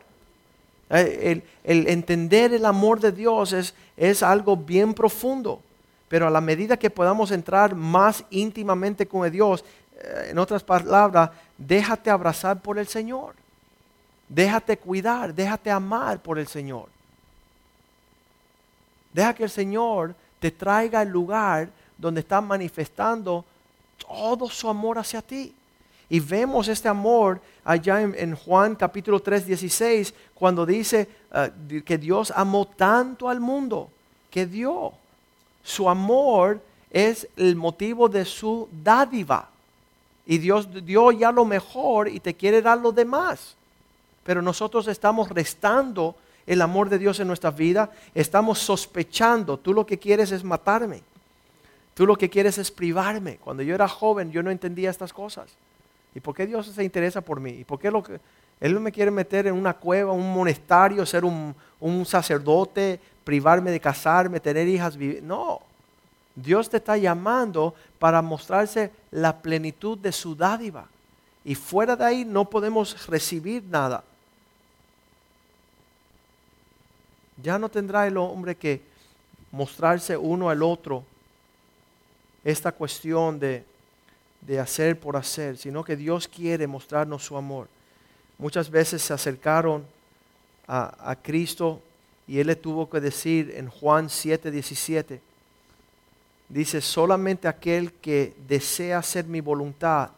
Eh, 0.90 1.42
el, 1.64 1.88
entender 1.88 2.54
el 2.54 2.66
amor 2.66 3.00
de 3.00 3.12
Dios 3.12 3.54
es, 3.54 3.74
es 3.96 4.22
algo 4.24 4.58
bien 4.58 4.94
profundo. 4.94 5.62
Pero 6.08 6.28
a 6.28 6.32
la 6.32 6.42
medida 6.42 6.78
que 6.78 6.90
podamos 6.90 7.32
entrar 7.32 7.76
más 7.76 8.24
íntimamente 8.30 9.08
con 9.08 9.30
Dios, 9.32 9.64
eh, 9.98 10.28
en 10.32 10.38
otras 10.38 10.64
palabras, 10.64 11.32
déjate 11.58 12.10
abrazar 12.10 12.62
por 12.62 12.78
el 12.78 12.88
Señor. 12.88 13.36
Déjate 14.28 14.78
cuidar, 14.78 15.34
déjate 15.34 15.70
amar 15.70 16.20
por 16.20 16.40
el 16.40 16.48
Señor. 16.48 16.88
Deja 19.14 19.34
que 19.34 19.44
el 19.44 19.50
Señor 19.50 20.16
te 20.40 20.52
traiga 20.52 21.02
el 21.02 21.10
lugar 21.10 21.70
donde 21.98 22.22
está 22.22 22.42
manifestando 22.42 23.46
todo 23.98 24.50
su 24.50 24.70
amor 24.70 24.98
hacia 24.98 25.22
ti. 25.22 25.54
Y 26.10 26.20
vemos 26.20 26.68
este 26.68 26.88
amor 26.88 27.40
allá 27.64 28.02
en, 28.02 28.36
Juan 28.36 28.76
capítulo 28.76 29.22
3, 29.22 29.46
16, 29.48 30.14
cuando 30.34 30.66
dice 30.66 31.08
uh, 31.32 31.82
que 31.84 31.98
Dios 31.98 32.32
amó 32.36 32.66
tanto 32.68 33.30
al 33.30 33.40
mundo 33.40 33.90
que 34.30 34.46
dio. 34.46 34.94
Su 35.64 35.90
amor 35.90 36.62
es 36.92 37.28
el 37.38 37.56
motivo 37.56 38.08
de 38.08 38.26
su 38.26 38.70
dádiva. 38.84 39.50
Y 40.26 40.40
Dios 40.40 40.68
dio 40.86 41.12
ya 41.12 41.32
lo 41.32 41.46
mejor 41.46 42.08
y 42.08 42.20
te 42.20 42.34
quiere 42.34 42.62
dar 42.62 42.80
lo 42.80 42.92
demás. 42.92 43.56
Pero 44.24 44.42
nosotros 44.42 44.88
estamos 44.88 45.30
restando 45.30 46.16
el 46.48 46.62
amor 46.62 46.90
de 46.90 46.98
Dios 46.98 47.20
en 47.20 47.28
nuestra 47.28 47.52
vida. 47.52 47.92
Estamos 48.14 48.60
sospechando. 48.60 49.58
Tú 49.58 49.74
lo 49.74 49.86
que 49.86 50.00
quieres 50.00 50.32
es 50.32 50.44
matarme. 50.44 51.02
Tú 51.94 52.06
lo 52.06 52.16
que 52.16 52.30
quieres 52.30 52.58
es 52.58 52.72
privarme. 52.72 53.38
Cuando 53.38 53.64
yo 53.64 53.76
era 53.76 53.88
joven 53.88 54.32
yo 54.32 54.42
no 54.42 54.52
entendía 54.52 54.90
estas 54.90 55.14
cosas. 55.14 55.48
¿Y 56.16 56.20
por 56.20 56.36
qué 56.36 56.48
Dios 56.48 56.68
se 56.68 56.84
interesa 56.84 57.22
por 57.22 57.40
mí? 57.40 57.52
¿Y 57.52 57.64
por 57.64 57.80
qué 57.80 57.92
lo 57.92 58.02
que, 58.02 58.20
Él 58.60 58.74
no 58.74 58.80
me 58.80 58.92
quiere 58.92 59.12
meter 59.12 59.48
en 59.48 59.54
una 59.54 59.74
cueva, 59.74 60.12
un 60.12 60.34
monestario, 60.34 61.06
ser 61.06 61.26
un, 61.26 61.54
un 61.80 62.06
sacerdote, 62.06 63.00
privarme 63.24 63.70
de 63.70 63.80
casarme, 63.80 64.40
tener 64.40 64.68
hijas? 64.68 64.98
No. 65.22 65.62
Dios 66.36 66.70
te 66.70 66.78
está 66.78 66.98
llamando 66.98 67.74
para 67.98 68.22
mostrarse 68.22 68.92
la 69.12 69.42
plenitud 69.42 69.98
de 69.98 70.12
su 70.12 70.36
dádiva. 70.36 70.88
Y 71.46 71.56
fuera 71.56 71.96
de 71.96 72.04
ahí 72.04 72.26
no 72.26 72.50
podemos 72.50 73.08
recibir 73.08 73.64
nada. 73.64 74.04
Ya 77.42 77.58
no 77.58 77.70
tendrá 77.70 78.08
el 78.08 78.18
hombre 78.18 78.56
que 78.56 78.82
mostrarse 79.52 80.18
uno 80.18 80.50
al 80.50 80.62
otro 80.64 81.04
esta 82.44 82.72
cuestión 82.72 83.40
de, 83.40 83.64
hacer 84.60 85.00
por 85.00 85.18
hacer, 85.18 85.58
sino 85.58 85.84
que 85.84 85.96
Dios 85.96 86.28
quiere 86.28 86.68
mostrarnos 86.68 87.24
su 87.24 87.36
amor. 87.36 87.68
Muchas 88.38 88.70
veces 88.70 89.02
se 89.02 89.14
acercaron 89.14 89.86
a, 90.68 91.12
a 91.12 91.16
Cristo 91.16 91.82
y 92.28 92.40
Él 92.40 92.48
le 92.48 92.56
tuvo 92.56 92.90
que 92.90 93.00
decir 93.00 93.54
en 93.56 93.70
Juan 93.70 94.10
7, 94.10 94.52
17, 94.52 95.22
dice, 96.50 96.82
solamente 96.82 97.48
aquel 97.48 97.94
que 97.94 98.36
desea 98.48 99.00
hacer 99.00 99.26
mi 99.26 99.42
voluntad, 99.42 100.12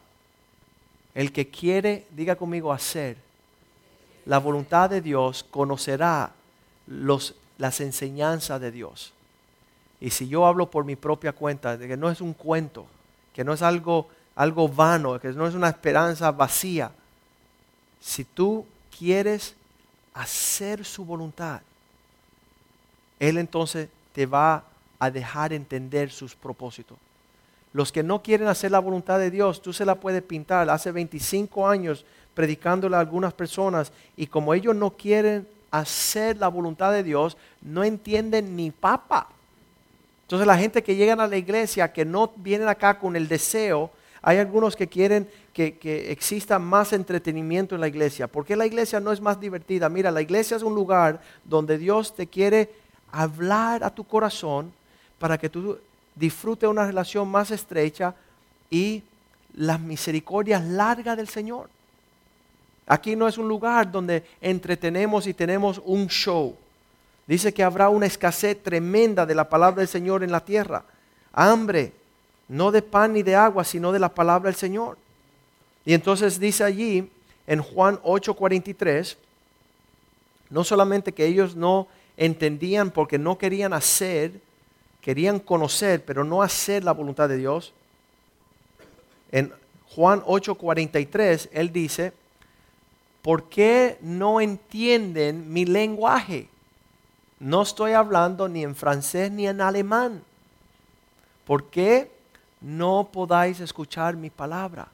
el 1.14 1.32
que 1.32 1.50
quiere, 1.50 2.06
diga 2.12 2.36
conmigo, 2.36 2.72
hacer 2.72 3.18
la 4.26 4.40
voluntad 4.40 4.90
de 4.90 5.02
Dios, 5.02 5.46
conocerá 5.50 6.32
los, 6.86 7.36
las 7.58 7.80
enseñanzas 7.80 8.60
de 8.60 8.72
Dios. 8.72 9.14
Y 10.00 10.12
si 10.12 10.28
yo 10.28 10.46
hablo 10.46 10.70
por 10.70 10.86
mi 10.86 10.96
propia 10.96 11.32
cuenta, 11.32 11.78
de 11.78 11.88
que 11.88 11.98
no 11.98 12.10
es 12.10 12.22
un 12.22 12.34
cuento, 12.34 12.86
que 13.34 13.44
no 13.44 13.54
es 13.54 13.62
algo, 13.62 14.10
algo 14.36 14.68
vano, 14.68 15.20
que 15.20 15.30
no 15.30 15.48
es 15.48 15.56
una 15.56 15.70
esperanza 15.70 16.32
vacía, 16.32 16.92
si 18.00 18.24
tú 18.24 18.66
quieres 18.98 19.56
hacer 20.14 20.86
su 20.86 21.06
voluntad, 21.06 21.62
Él 23.20 23.38
entonces 23.38 23.90
te 24.14 24.26
va 24.26 24.56
a 24.56 24.64
dejar 25.12 25.54
entender 25.54 26.12
sus 26.12 26.36
propósitos. 26.36 26.98
Los 27.74 27.92
que 27.92 28.04
no 28.04 28.24
quieren 28.24 28.48
hacer 28.48 28.72
la 28.72 28.80
voluntad 28.80 29.20
de 29.20 29.30
Dios, 29.30 29.62
tú 29.62 29.74
se 29.74 29.86
la 29.86 29.96
puedes 29.96 30.24
pintar. 30.24 30.70
Hace 30.70 30.92
25 30.92 31.68
años 31.68 32.06
predicándole 32.34 32.96
a 32.96 33.00
algunas 33.00 33.34
personas 33.34 33.92
y 34.16 34.28
como 34.28 34.54
ellos 34.54 34.76
no 34.76 34.92
quieren 34.92 35.48
hacer 35.72 36.38
la 36.38 36.48
voluntad 36.48 36.92
de 36.92 37.04
Dios, 37.04 37.38
no 37.62 37.84
entienden 37.84 38.56
ni 38.56 38.72
papa. 38.72 39.28
Entonces 40.24 40.48
la 40.48 40.58
gente 40.58 40.84
que 40.84 40.96
llegan 40.96 41.20
a 41.20 41.28
la 41.28 41.38
iglesia, 41.38 41.92
que 41.92 42.06
no 42.06 42.32
vienen 42.36 42.68
acá 42.68 43.00
con 43.00 43.16
el 43.16 43.28
deseo, 43.28 43.92
Hay 44.24 44.40
algunos 44.40 44.76
que 44.76 44.88
quieren 44.88 45.30
que, 45.54 45.78
que, 45.78 46.12
exista 46.12 46.60
más 46.60 46.92
entretenimiento 46.92 47.76
en 47.76 47.82
la 47.82 47.88
iglesia. 47.88 48.28
¿Por 48.28 48.46
qué 48.46 48.56
la 48.56 48.66
iglesia 48.66 49.00
no 49.00 49.12
es 49.12 49.22
más 49.22 49.40
divertida? 49.40 49.88
Mira, 49.88 50.12
la 50.12 50.22
iglesia 50.22 50.58
es 50.58 50.64
un 50.64 50.76
lugar 50.76 51.22
donde 51.46 51.78
Dios 51.78 52.14
te 52.14 52.28
quiere 52.28 52.70
hablar 53.12 53.84
a 53.84 53.92
tu 53.92 54.04
corazón 54.04 54.74
para 55.20 55.38
que 55.38 55.50
tú 55.50 55.78
disfrutes 56.16 56.70
una 56.70 56.86
relación 56.86 57.28
más 57.28 57.52
estrecha 57.52 58.16
y 58.70 59.04
las 59.56 59.80
misericordias 59.80 60.64
largas 60.64 61.18
del 61.18 61.28
Señor. 61.28 61.70
Aquí 62.86 63.16
no 63.16 63.28
es 63.28 63.38
un 63.38 63.48
lugar 63.48 63.92
donde 63.92 64.24
entretenemos 64.40 65.28
y 65.28 65.34
tenemos 65.34 65.82
un 65.84 66.08
show. 66.08 66.56
Dice 67.26 67.54
que 67.54 67.64
habrá 67.64 67.90
una 67.90 68.06
escasez 68.06 68.62
tremenda 68.64 69.26
de 69.26 69.36
la 69.36 69.50
palabra 69.50 69.80
del 69.80 69.90
Señor 69.90 70.24
en 70.24 70.32
la 70.32 70.40
tierra. 70.40 70.86
Hambre, 71.34 71.92
no 72.48 72.72
de 72.72 72.82
pan 72.82 73.14
ni 73.14 73.24
de 73.24 73.36
agua, 73.36 73.66
sino 73.66 73.92
de 73.92 74.00
la 74.00 74.10
palabra 74.10 74.50
del 74.50 74.56
Señor. 74.56 74.98
Y 75.86 75.94
entonces 75.94 76.40
dice 76.40 76.64
allí 76.64 77.10
en 77.46 77.62
Juan 77.62 78.00
8:43, 78.04 79.18
no 80.50 80.64
solamente 80.64 81.14
que 81.14 81.26
ellos 81.26 81.56
no 81.56 81.88
entendían 82.16 82.92
porque 82.92 83.18
no 83.18 83.38
querían 83.38 83.74
hacer, 83.74 84.40
querían 85.08 85.40
conocer, 85.40 86.04
pero 86.04 86.26
no 86.26 86.42
hacer 86.42 86.84
la 86.84 86.92
voluntad 86.92 87.30
de 87.30 87.38
Dios. 87.38 87.72
En 89.32 89.54
Juan 89.96 90.22
8:43, 90.26 91.48
él 91.54 91.72
dice, 91.72 92.12
¿por 93.22 93.48
qué 93.48 93.98
no 94.02 94.42
entienden 94.42 95.54
mi 95.54 95.64
lenguaje? 95.64 96.50
No 97.40 97.62
estoy 97.62 97.94
hablando 97.94 98.50
ni 98.50 98.66
en 98.66 98.76
francés 98.76 99.32
ni 99.32 99.48
en 99.48 99.62
alemán. 99.62 100.22
¿Por 101.46 101.70
qué 101.70 102.12
no 102.60 103.08
podáis 103.10 103.62
escuchar 103.62 104.18
mi 104.18 104.30
palabra? 104.30 104.90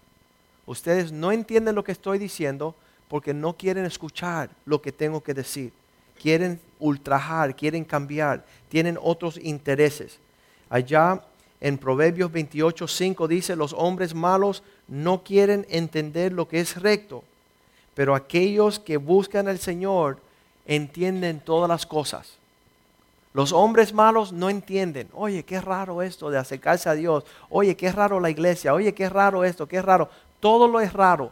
Ustedes 0.67 1.11
no 1.11 1.31
entienden 1.31 1.73
lo 1.73 1.83
que 1.83 1.91
estoy 1.91 2.19
diciendo 2.19 2.75
porque 3.07 3.33
no 3.33 3.53
quieren 3.53 3.85
escuchar 3.85 4.51
lo 4.65 4.79
que 4.79 4.91
tengo 4.91 5.23
que 5.23 5.33
decir. 5.33 5.73
Quieren 6.21 6.59
ultrajar, 6.79 7.55
quieren 7.55 7.83
cambiar, 7.83 8.45
tienen 8.69 8.97
otros 9.01 9.37
intereses. 9.37 10.19
Allá 10.69 11.21
en 11.61 11.77
Proverbios 11.77 12.31
28, 12.31 12.87
5 12.87 13.27
dice, 13.27 13.55
los 13.55 13.73
hombres 13.73 14.13
malos 14.13 14.63
no 14.87 15.23
quieren 15.23 15.65
entender 15.69 16.33
lo 16.33 16.47
que 16.47 16.59
es 16.59 16.81
recto, 16.81 17.23
pero 17.95 18.15
aquellos 18.15 18.79
que 18.79 18.97
buscan 18.97 19.47
al 19.47 19.59
Señor 19.59 20.17
entienden 20.65 21.39
todas 21.39 21.69
las 21.69 21.85
cosas. 21.85 22.37
Los 23.33 23.51
hombres 23.51 23.93
malos 23.93 24.31
no 24.31 24.49
entienden. 24.49 25.09
Oye, 25.13 25.43
qué 25.43 25.59
raro 25.59 26.01
esto 26.01 26.29
de 26.29 26.37
acercarse 26.37 26.87
a 26.87 26.93
Dios. 26.93 27.23
Oye, 27.49 27.75
qué 27.75 27.91
raro 27.91 28.19
la 28.19 28.29
iglesia. 28.29 28.73
Oye, 28.73 28.93
qué 28.93 29.09
raro 29.09 29.43
esto, 29.43 29.67
qué 29.67 29.81
raro. 29.81 30.09
Todo 30.39 30.67
lo 30.67 30.79
es 30.79 30.93
raro. 30.93 31.31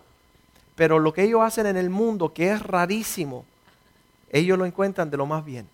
Pero 0.76 0.98
lo 0.98 1.14
que 1.14 1.24
ellos 1.24 1.42
hacen 1.42 1.68
en 1.68 1.78
el 1.78 1.92
mundo, 1.92 2.34
que 2.34 2.52
es 2.52 2.64
rarísimo, 2.64 3.46
ellos 4.32 4.58
lo 4.58 4.66
encuentran 4.66 5.10
de 5.12 5.18
lo 5.18 5.26
más 5.26 5.46
bien. 5.46 5.68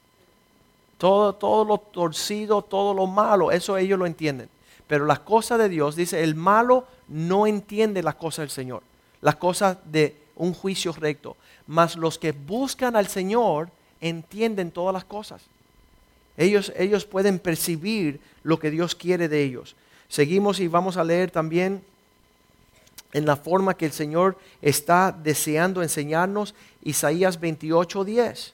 Todo, 0.98 1.34
todo 1.34 1.64
lo 1.64 1.78
torcido, 1.78 2.64
todo 2.64 2.94
lo 2.94 3.06
malo, 3.06 3.52
eso 3.52 3.78
ellos 3.78 4.00
lo 4.00 4.08
entienden. 4.08 4.50
Pero 4.88 5.06
las 5.06 5.20
cosas 5.20 5.60
de 5.60 5.70
Dios, 5.70 5.96
dice, 5.96 6.24
el 6.24 6.34
malo 6.34 6.86
no 7.08 7.46
entiende 7.46 8.02
las 8.02 8.16
cosas 8.16 8.44
del 8.44 8.50
Señor, 8.50 8.82
las 9.22 9.36
cosas 9.36 9.78
de 9.86 10.16
un 10.36 10.54
juicio 10.54 10.92
recto. 10.94 11.38
Mas 11.68 11.96
los 11.96 12.18
que 12.18 12.32
buscan 12.32 12.96
al 12.96 13.08
Señor 13.08 13.70
entienden 14.02 14.72
todas 14.72 14.94
las 14.94 15.04
cosas. 15.04 15.44
Ellos, 16.36 16.72
ellos 16.78 17.06
pueden 17.06 17.40
percibir 17.40 18.20
lo 18.44 18.60
que 18.60 18.72
Dios 18.72 18.96
quiere 18.96 19.28
de 19.28 19.44
ellos. 19.44 19.76
Seguimos 20.08 20.60
y 20.60 20.68
vamos 20.68 20.98
a 20.98 21.04
leer 21.04 21.32
también 21.32 21.84
en 23.14 23.26
la 23.26 23.36
forma 23.36 23.76
que 23.76 23.86
el 23.86 23.92
Señor 23.92 24.38
está 24.62 25.12
deseando 25.12 25.82
enseñarnos 25.82 26.54
Isaías 26.84 27.40
28:10. 27.40 28.54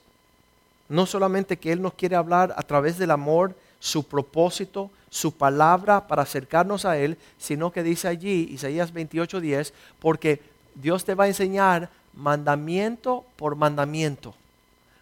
No 0.88 1.06
solamente 1.06 1.58
que 1.58 1.72
Él 1.72 1.82
nos 1.82 1.94
quiere 1.94 2.16
hablar 2.16 2.54
a 2.56 2.62
través 2.62 2.98
del 2.98 3.10
amor, 3.10 3.54
su 3.80 4.04
propósito, 4.04 4.90
su 5.10 5.32
palabra 5.32 6.06
para 6.06 6.22
acercarnos 6.22 6.84
a 6.84 6.96
Él, 6.98 7.18
sino 7.38 7.70
que 7.70 7.82
dice 7.82 8.08
allí, 8.08 8.48
Isaías 8.50 8.92
28:10, 8.92 9.72
porque 9.98 10.40
Dios 10.74 11.04
te 11.04 11.14
va 11.14 11.24
a 11.24 11.28
enseñar 11.28 11.90
mandamiento 12.14 13.24
por 13.36 13.56
mandamiento, 13.56 14.34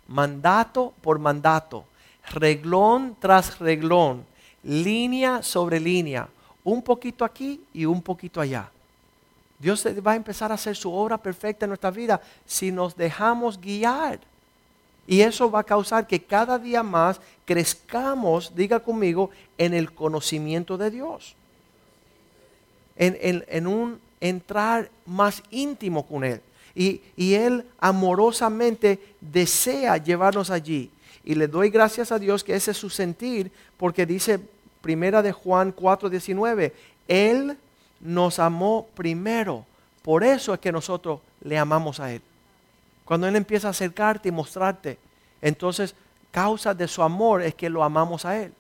mandato 0.09 0.93
por 1.01 1.19
mandato, 1.19 1.85
reglón 2.31 3.17
tras 3.21 3.59
reglón, 3.59 4.25
línea 4.63 5.43
sobre 5.43 5.81
línea, 5.81 6.29
un 6.65 6.83
poquito 6.83 7.25
aquí 7.25 7.61
y 7.73 7.85
un 7.85 8.03
poquito 8.03 8.41
allá. 8.41 8.71
Dios 9.63 9.87
va 10.05 10.13
a 10.13 10.17
empezar 10.17 10.51
a 10.51 10.57
hacer 10.57 10.75
su 10.75 10.93
obra 10.93 11.17
perfecta 11.17 11.67
en 11.67 11.71
nuestra 11.71 11.93
vida 11.93 12.21
si 12.45 12.73
nos 12.73 12.97
dejamos 12.97 13.61
guiar. 13.61 14.19
Y 15.07 15.21
eso 15.21 15.49
va 15.49 15.61
a 15.61 15.65
causar 15.65 16.09
que 16.09 16.21
cada 16.21 16.59
día 16.59 16.83
más 16.83 17.21
crezcamos, 17.45 18.57
diga 18.57 18.81
conmigo, 18.81 19.31
en 19.59 19.73
el 19.73 19.93
conocimiento 19.93 20.77
de 20.77 20.91
Dios. 20.91 21.37
En, 22.97 23.67
un 23.69 24.01
entrar 24.21 24.91
más 25.07 25.41
íntimo 25.53 26.09
con 26.09 26.25
Él. 26.25 26.41
Y, 26.75 27.01
y, 27.17 27.35
Él 27.35 27.65
amorosamente 27.79 28.99
desea 29.21 29.97
llevarnos 29.97 30.51
allí. 30.51 30.91
Y 31.25 31.37
le 31.37 31.47
doy 31.47 31.71
gracias 31.71 32.11
a 32.11 32.19
Dios 32.19 32.43
que 32.43 32.57
ese 32.57 32.73
es 32.73 32.77
su 32.77 32.91
sentir, 32.91 33.53
porque 33.77 34.07
dice 34.07 34.41
primera 34.81 35.23
de 35.23 35.31
Juan 35.31 35.73
4:19, 35.73 36.73
Él 37.07 37.57
nos 38.03 38.39
amó 38.39 38.87
primero. 38.95 39.65
Por 40.03 40.25
eso 40.25 40.53
es 40.53 40.61
que 40.61 40.73
nosotros 40.73 41.21
le 41.43 41.57
amamos 41.57 42.01
a 42.01 42.13
Él. 42.13 42.21
Cuando 43.05 43.27
Él 43.27 43.37
empieza 43.37 43.69
a 43.69 43.71
acercarte 43.71 44.29
y 44.29 44.33
mostrarte, 44.33 44.99
entonces 45.41 45.95
causa 46.31 46.75
de 46.75 46.89
su 46.89 47.03
amor 47.03 47.43
es 47.43 47.55
que 47.55 47.71
lo 47.71 47.83
amamos 47.83 48.25
a 48.25 48.39
Él. 48.39 48.53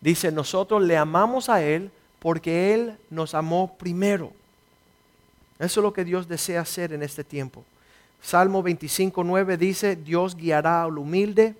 Dice, 0.00 0.30
nosotros 0.30 0.82
le 0.82 0.96
amamos 0.96 1.48
a 1.48 1.62
Él 1.62 1.90
porque 2.20 2.74
Él 2.74 2.96
nos 3.10 3.34
amó 3.34 3.76
primero. 3.76 4.32
Eso 5.58 5.80
es 5.80 5.82
lo 5.82 5.92
que 5.92 6.04
Dios 6.04 6.28
desea 6.28 6.60
hacer 6.60 6.92
en 6.92 7.02
este 7.02 7.24
tiempo. 7.24 7.64
Salmo 8.22 8.62
25, 8.62 9.24
9 9.24 9.56
dice, 9.56 9.96
Dios 9.96 10.36
guiará 10.36 10.84
al 10.84 10.98
humilde 10.98 11.54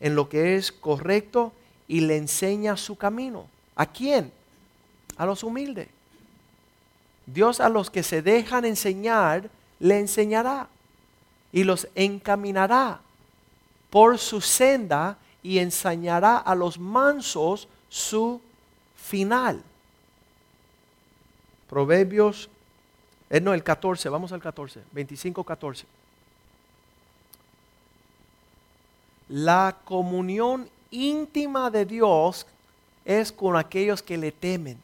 en 0.00 0.14
lo 0.14 0.28
que 0.28 0.56
es 0.56 0.72
correcto 0.72 1.52
y 1.86 2.00
le 2.00 2.16
enseña 2.16 2.76
su 2.76 2.96
camino. 2.96 3.46
¿A 3.76 3.86
quién? 3.86 4.32
A 5.16 5.26
los 5.26 5.42
humildes. 5.42 5.88
Dios 7.32 7.60
a 7.60 7.68
los 7.68 7.90
que 7.90 8.02
se 8.02 8.22
dejan 8.22 8.64
enseñar, 8.64 9.50
le 9.80 9.98
enseñará 9.98 10.68
y 11.52 11.64
los 11.64 11.86
encaminará 11.94 13.00
por 13.90 14.18
su 14.18 14.40
senda 14.40 15.18
y 15.42 15.58
enseñará 15.58 16.38
a 16.38 16.54
los 16.54 16.78
mansos 16.78 17.68
su 17.90 18.40
final. 18.96 19.62
Proverbios, 21.68 22.48
eh, 23.28 23.40
no, 23.40 23.52
el 23.52 23.62
14, 23.62 24.08
vamos 24.08 24.32
al 24.32 24.40
14, 24.40 24.82
25, 24.92 25.44
14. 25.44 25.84
La 29.28 29.76
comunión 29.84 30.68
íntima 30.90 31.70
de 31.70 31.84
Dios 31.84 32.46
es 33.04 33.30
con 33.30 33.54
aquellos 33.54 34.02
que 34.02 34.16
le 34.16 34.32
temen 34.32 34.78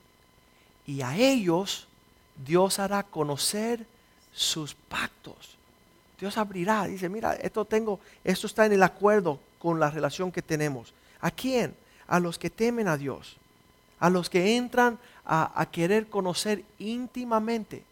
y 0.86 1.00
a 1.00 1.16
ellos 1.16 1.88
Dios 2.36 2.78
hará 2.78 3.02
conocer 3.02 3.86
sus 4.32 4.74
pactos. 4.74 5.56
Dios 6.18 6.36
abrirá, 6.38 6.86
dice, 6.86 7.08
mira, 7.08 7.34
esto 7.34 7.64
tengo, 7.64 8.00
esto 8.22 8.46
está 8.46 8.66
en 8.66 8.72
el 8.72 8.82
acuerdo 8.82 9.40
con 9.58 9.80
la 9.80 9.90
relación 9.90 10.32
que 10.32 10.42
tenemos. 10.42 10.92
¿A 11.20 11.30
quién? 11.30 11.74
A 12.06 12.20
los 12.20 12.38
que 12.38 12.50
temen 12.50 12.88
a 12.88 12.96
Dios, 12.96 13.36
a 13.98 14.10
los 14.10 14.30
que 14.30 14.56
entran 14.56 14.98
a, 15.24 15.60
a 15.60 15.66
querer 15.66 16.08
conocer 16.08 16.64
íntimamente. 16.78 17.84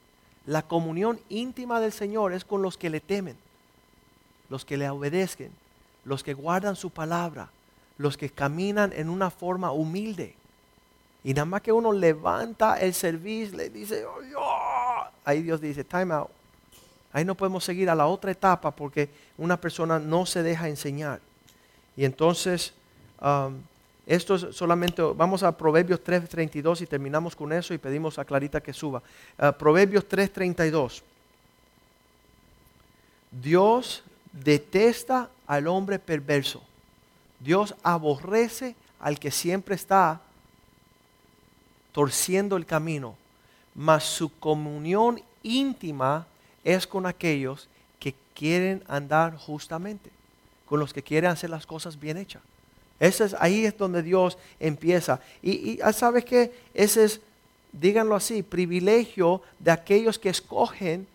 La 0.46 0.62
comunión 0.62 1.20
íntima 1.28 1.80
del 1.80 1.92
Señor 1.92 2.32
es 2.32 2.44
con 2.44 2.62
los 2.62 2.76
que 2.76 2.90
le 2.90 3.00
temen, 3.00 3.36
los 4.48 4.64
que 4.64 4.76
le 4.76 4.90
obedezcan, 4.90 5.50
los 6.04 6.24
que 6.24 6.34
guardan 6.34 6.76
su 6.76 6.90
palabra, 6.90 7.50
los 7.96 8.16
que 8.16 8.30
caminan 8.30 8.92
en 8.92 9.08
una 9.08 9.30
forma 9.30 9.70
humilde. 9.70 10.34
Y 11.24 11.34
nada 11.34 11.44
más 11.44 11.62
que 11.62 11.72
uno 11.72 11.92
levanta 11.92 12.80
el 12.80 12.94
servicio, 12.94 13.56
le 13.56 13.70
dice, 13.70 14.04
oh, 14.04 15.04
ahí 15.24 15.42
Dios 15.42 15.60
dice, 15.60 15.84
time 15.84 16.14
out. 16.14 16.30
Ahí 17.12 17.24
no 17.24 17.34
podemos 17.34 17.62
seguir 17.62 17.90
a 17.90 17.94
la 17.94 18.06
otra 18.06 18.30
etapa 18.30 18.70
porque 18.70 19.08
una 19.36 19.60
persona 19.60 19.98
no 19.98 20.26
se 20.26 20.42
deja 20.42 20.68
enseñar. 20.68 21.20
Y 21.96 22.04
entonces, 22.04 22.72
um, 23.20 23.60
esto 24.06 24.34
es 24.34 24.56
solamente, 24.56 25.02
vamos 25.02 25.42
a 25.42 25.56
Proverbios 25.56 26.02
3.32 26.02 26.80
y 26.80 26.86
terminamos 26.86 27.36
con 27.36 27.52
eso 27.52 27.74
y 27.74 27.78
pedimos 27.78 28.18
a 28.18 28.24
Clarita 28.24 28.60
que 28.60 28.72
suba. 28.72 29.02
Uh, 29.38 29.52
Proverbios 29.52 30.08
3.32. 30.08 31.02
Dios 33.30 34.02
detesta 34.32 35.28
al 35.46 35.66
hombre 35.68 35.98
perverso. 35.98 36.62
Dios 37.40 37.74
aborrece 37.82 38.74
al 38.98 39.18
que 39.18 39.30
siempre 39.30 39.74
está 39.74 40.20
torciendo 41.92 42.56
el 42.56 42.66
camino, 42.66 43.16
mas 43.74 44.04
su 44.04 44.36
comunión 44.38 45.22
íntima 45.42 46.26
es 46.64 46.86
con 46.86 47.06
aquellos 47.06 47.68
que 47.98 48.14
quieren 48.34 48.82
andar 48.88 49.36
justamente, 49.36 50.10
con 50.66 50.80
los 50.80 50.92
que 50.92 51.02
quieren 51.02 51.30
hacer 51.30 51.50
las 51.50 51.66
cosas 51.66 51.98
bien 51.98 52.16
hechas. 52.16 52.42
Ese 52.98 53.24
es, 53.24 53.36
ahí 53.38 53.64
es 53.66 53.76
donde 53.76 54.02
Dios 54.02 54.38
empieza. 54.60 55.20
Y, 55.42 55.72
y 55.72 55.78
ah, 55.82 55.92
sabes 55.92 56.24
que 56.24 56.52
ese 56.72 57.04
es, 57.04 57.20
díganlo 57.72 58.14
así, 58.14 58.42
privilegio 58.42 59.42
de 59.58 59.72
aquellos 59.72 60.18
que 60.18 60.28
escogen 60.28 61.06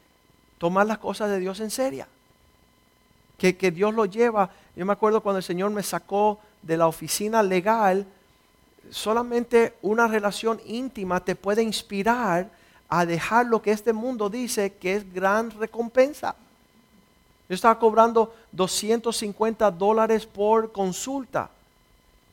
tomar 0.57 0.85
las 0.85 0.97
cosas 0.97 1.29
de 1.29 1.39
Dios 1.39 1.59
en 1.59 1.71
serio. 1.71 2.05
Que, 3.37 3.55
que 3.55 3.71
Dios 3.71 3.93
lo 3.93 4.05
lleva. 4.05 4.49
Yo 4.75 4.85
me 4.85 4.93
acuerdo 4.93 5.21
cuando 5.21 5.37
el 5.37 5.43
Señor 5.43 5.71
me 5.71 5.83
sacó 5.83 6.39
de 6.61 6.75
la 6.75 6.87
oficina 6.87 7.41
legal, 7.43 8.05
solamente 8.91 9.75
una 9.81 10.07
relación 10.07 10.59
íntima 10.65 11.19
te 11.19 11.35
puede 11.35 11.63
inspirar 11.63 12.49
a 12.89 13.05
dejar 13.05 13.45
lo 13.45 13.61
que 13.61 13.71
este 13.71 13.93
mundo 13.93 14.29
dice 14.29 14.73
que 14.73 14.95
es 14.95 15.13
gran 15.13 15.51
recompensa. 15.51 16.35
Yo 17.49 17.55
estaba 17.55 17.79
cobrando 17.79 18.33
250 18.51 19.71
dólares 19.71 20.25
por 20.25 20.71
consulta 20.71 21.49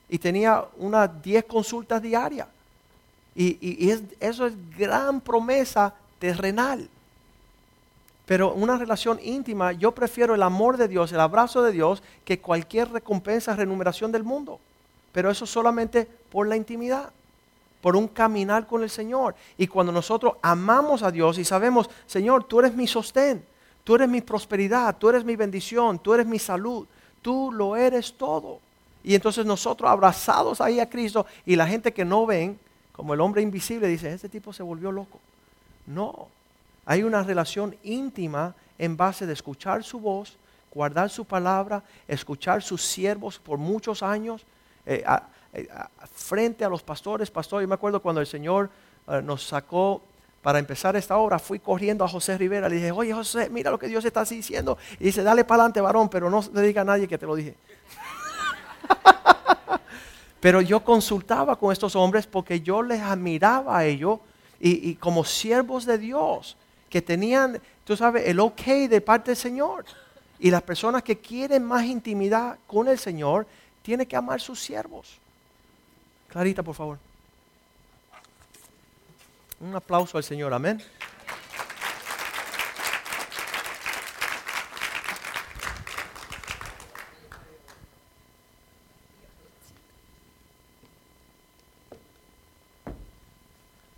y 0.09 0.19
tenía 0.19 0.65
unas 0.77 1.23
10 1.23 1.45
consultas 1.45 2.03
diarias. 2.03 2.49
Y, 3.37 3.91
eso 4.21 4.47
es 4.47 4.55
gran 4.77 5.21
promesa 5.21 5.95
terrenal. 6.19 6.89
Pero 8.27 8.55
una 8.55 8.79
relación 8.79 9.19
íntima, 9.23 9.73
yo 9.73 9.93
prefiero 9.93 10.35
el 10.35 10.43
amor 10.43 10.77
de 10.77 10.89
Dios, 10.89 11.13
el 11.13 11.21
abrazo 11.21 11.63
de 11.63 11.73
Dios, 11.73 12.03
que 12.25 12.41
cualquier 12.41 12.91
recompensa, 12.91 13.55
remuneración 13.55 14.13
del 14.13 14.25
mundo. 14.25 14.61
Pero 15.15 15.31
eso 15.31 15.47
solamente 15.47 16.09
por 16.29 16.49
la 16.49 16.57
intimidad, 16.57 17.11
por 17.81 17.95
un 17.95 18.09
caminar 18.09 18.67
con 18.67 18.83
el 18.83 18.91
Señor. 18.91 19.37
Y 19.57 19.69
cuando 19.69 19.93
nosotros 19.93 20.35
amamos 20.43 21.05
a 21.05 21.13
Dios 21.13 21.39
y 21.39 21.45
sabemos, 21.45 21.89
Señor, 22.05 22.43
tú 22.45 22.59
eres 22.59 22.75
mi 22.75 22.89
sostén, 22.89 23.45
tú 23.85 23.95
eres 23.95 24.09
mi 24.09 24.21
prosperidad, 24.23 24.97
tú 24.99 25.09
eres 25.09 25.25
mi 25.25 25.37
bendición, 25.37 26.01
tú 26.01 26.15
eres 26.15 26.27
mi 26.27 26.41
salud, 26.41 26.85
tú 27.23 27.53
lo 27.53 27.77
eres 27.77 28.15
todo. 28.15 28.59
Y 29.05 29.15
entonces 29.15 29.47
nosotros 29.47 29.89
abrazados 29.89 30.61
ahí 30.61 30.81
a 30.81 30.91
Cristo 30.91 31.27
y 31.47 31.55
la 31.55 31.69
gente 31.69 31.93
que 31.93 32.05
no 32.05 32.27
ven, 32.27 32.59
como 32.91 33.15
el 33.15 33.21
hombre 33.21 33.41
invisible, 33.41 33.87
dice, 33.87 34.13
este 34.13 34.29
tipo 34.29 34.53
se 34.53 34.65
volvió 34.65 34.91
loco. 34.91 35.21
No, 35.87 36.27
hay 36.87 37.05
una 37.05 37.23
relación 37.23 37.77
íntima 37.85 38.53
en 38.79 38.97
base 38.97 39.27
de 39.27 39.33
escuchar 39.33 39.85
su 39.85 40.01
voz, 40.01 40.37
guardar 40.73 41.09
su 41.09 41.25
palabra, 41.25 41.85
escuchar 42.09 42.65
sus 42.65 42.83
siervos 42.83 43.39
por 43.39 43.59
muchos 43.59 44.03
años, 44.03 44.45
eh, 44.87 45.05
eh, 45.53 45.69
frente 46.13 46.65
a 46.65 46.69
los 46.69 46.83
pastores. 46.83 47.31
Pastor, 47.31 47.63
yo 47.63 47.69
me 47.69 47.75
acuerdo 47.75 48.01
cuando 48.01 48.21
el 48.21 48.27
Señor 48.27 48.71
eh, 49.09 49.21
nos 49.23 49.47
sacó 49.47 50.03
para 50.43 50.59
empezar 50.59 50.95
esta 50.95 51.17
obra, 51.17 51.39
fui 51.39 51.59
corriendo 51.59 52.05
a 52.05 52.09
José 52.09 52.37
Rivera, 52.37 52.69
le 52.69 52.77
dije, 52.77 52.93
oye 52.93 53.15
José, 53.15 53.49
mira 53.49 53.71
lo 53.71 53.79
que 53.79 53.89
Dios 53.89 54.05
está 54.05 54.25
diciendo. 54.25 54.77
Y 55.01 55.05
dice, 55.05 55.23
dale 55.23 55.45
para 55.45 55.63
adelante, 55.63 55.81
varón, 55.81 56.11
pero 56.11 56.29
no 56.29 56.45
le 56.53 56.61
diga 56.61 56.83
a 56.83 56.85
nadie 56.85 57.09
que 57.09 57.17
te 57.17 57.25
lo 57.25 57.35
dije. 57.35 57.57
Pero 60.41 60.61
yo 60.61 60.85
consultaba 60.85 61.57
con 61.57 61.73
estos 61.73 61.97
hombres 61.97 62.27
porque 62.27 62.61
yo 62.61 62.83
les 62.83 63.01
admiraba 63.01 63.79
a 63.79 63.87
ellos 63.87 64.19
y, 64.61 64.95
como 64.97 65.25
siervos 65.25 65.87
de 65.87 65.97
Dios 65.97 66.59
que 66.91 67.01
tenían, 67.01 67.59
tú 67.83 67.97
sabes, 67.97 68.29
el 68.29 68.39
ok 68.41 68.61
de 68.91 69.01
parte 69.01 69.31
del 69.31 69.39
Señor. 69.39 69.87
Y 70.39 70.51
las 70.51 70.61
personas 70.61 71.03
que 71.03 71.19
quieren 71.19 71.65
más 71.65 71.87
intimidad 71.87 72.59
con 72.67 72.89
el 72.89 72.99
Señor 72.99 73.47
tienen 73.85 74.07
que 74.07 74.17
amar 74.17 74.41
sus 74.41 74.59
siervos. 74.61 75.19
Clarita, 76.29 76.63
por 76.63 76.75
favor. 76.75 76.99
Un 79.61 79.77
aplauso 79.77 80.17
al 80.17 80.25
Señor, 80.25 80.55
amén. 80.55 80.83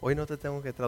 Hoy 0.01 0.16
no 0.16 0.26
te 0.26 0.37
tengo 0.37 0.61
que 0.61 0.72
traducir. 0.72 0.84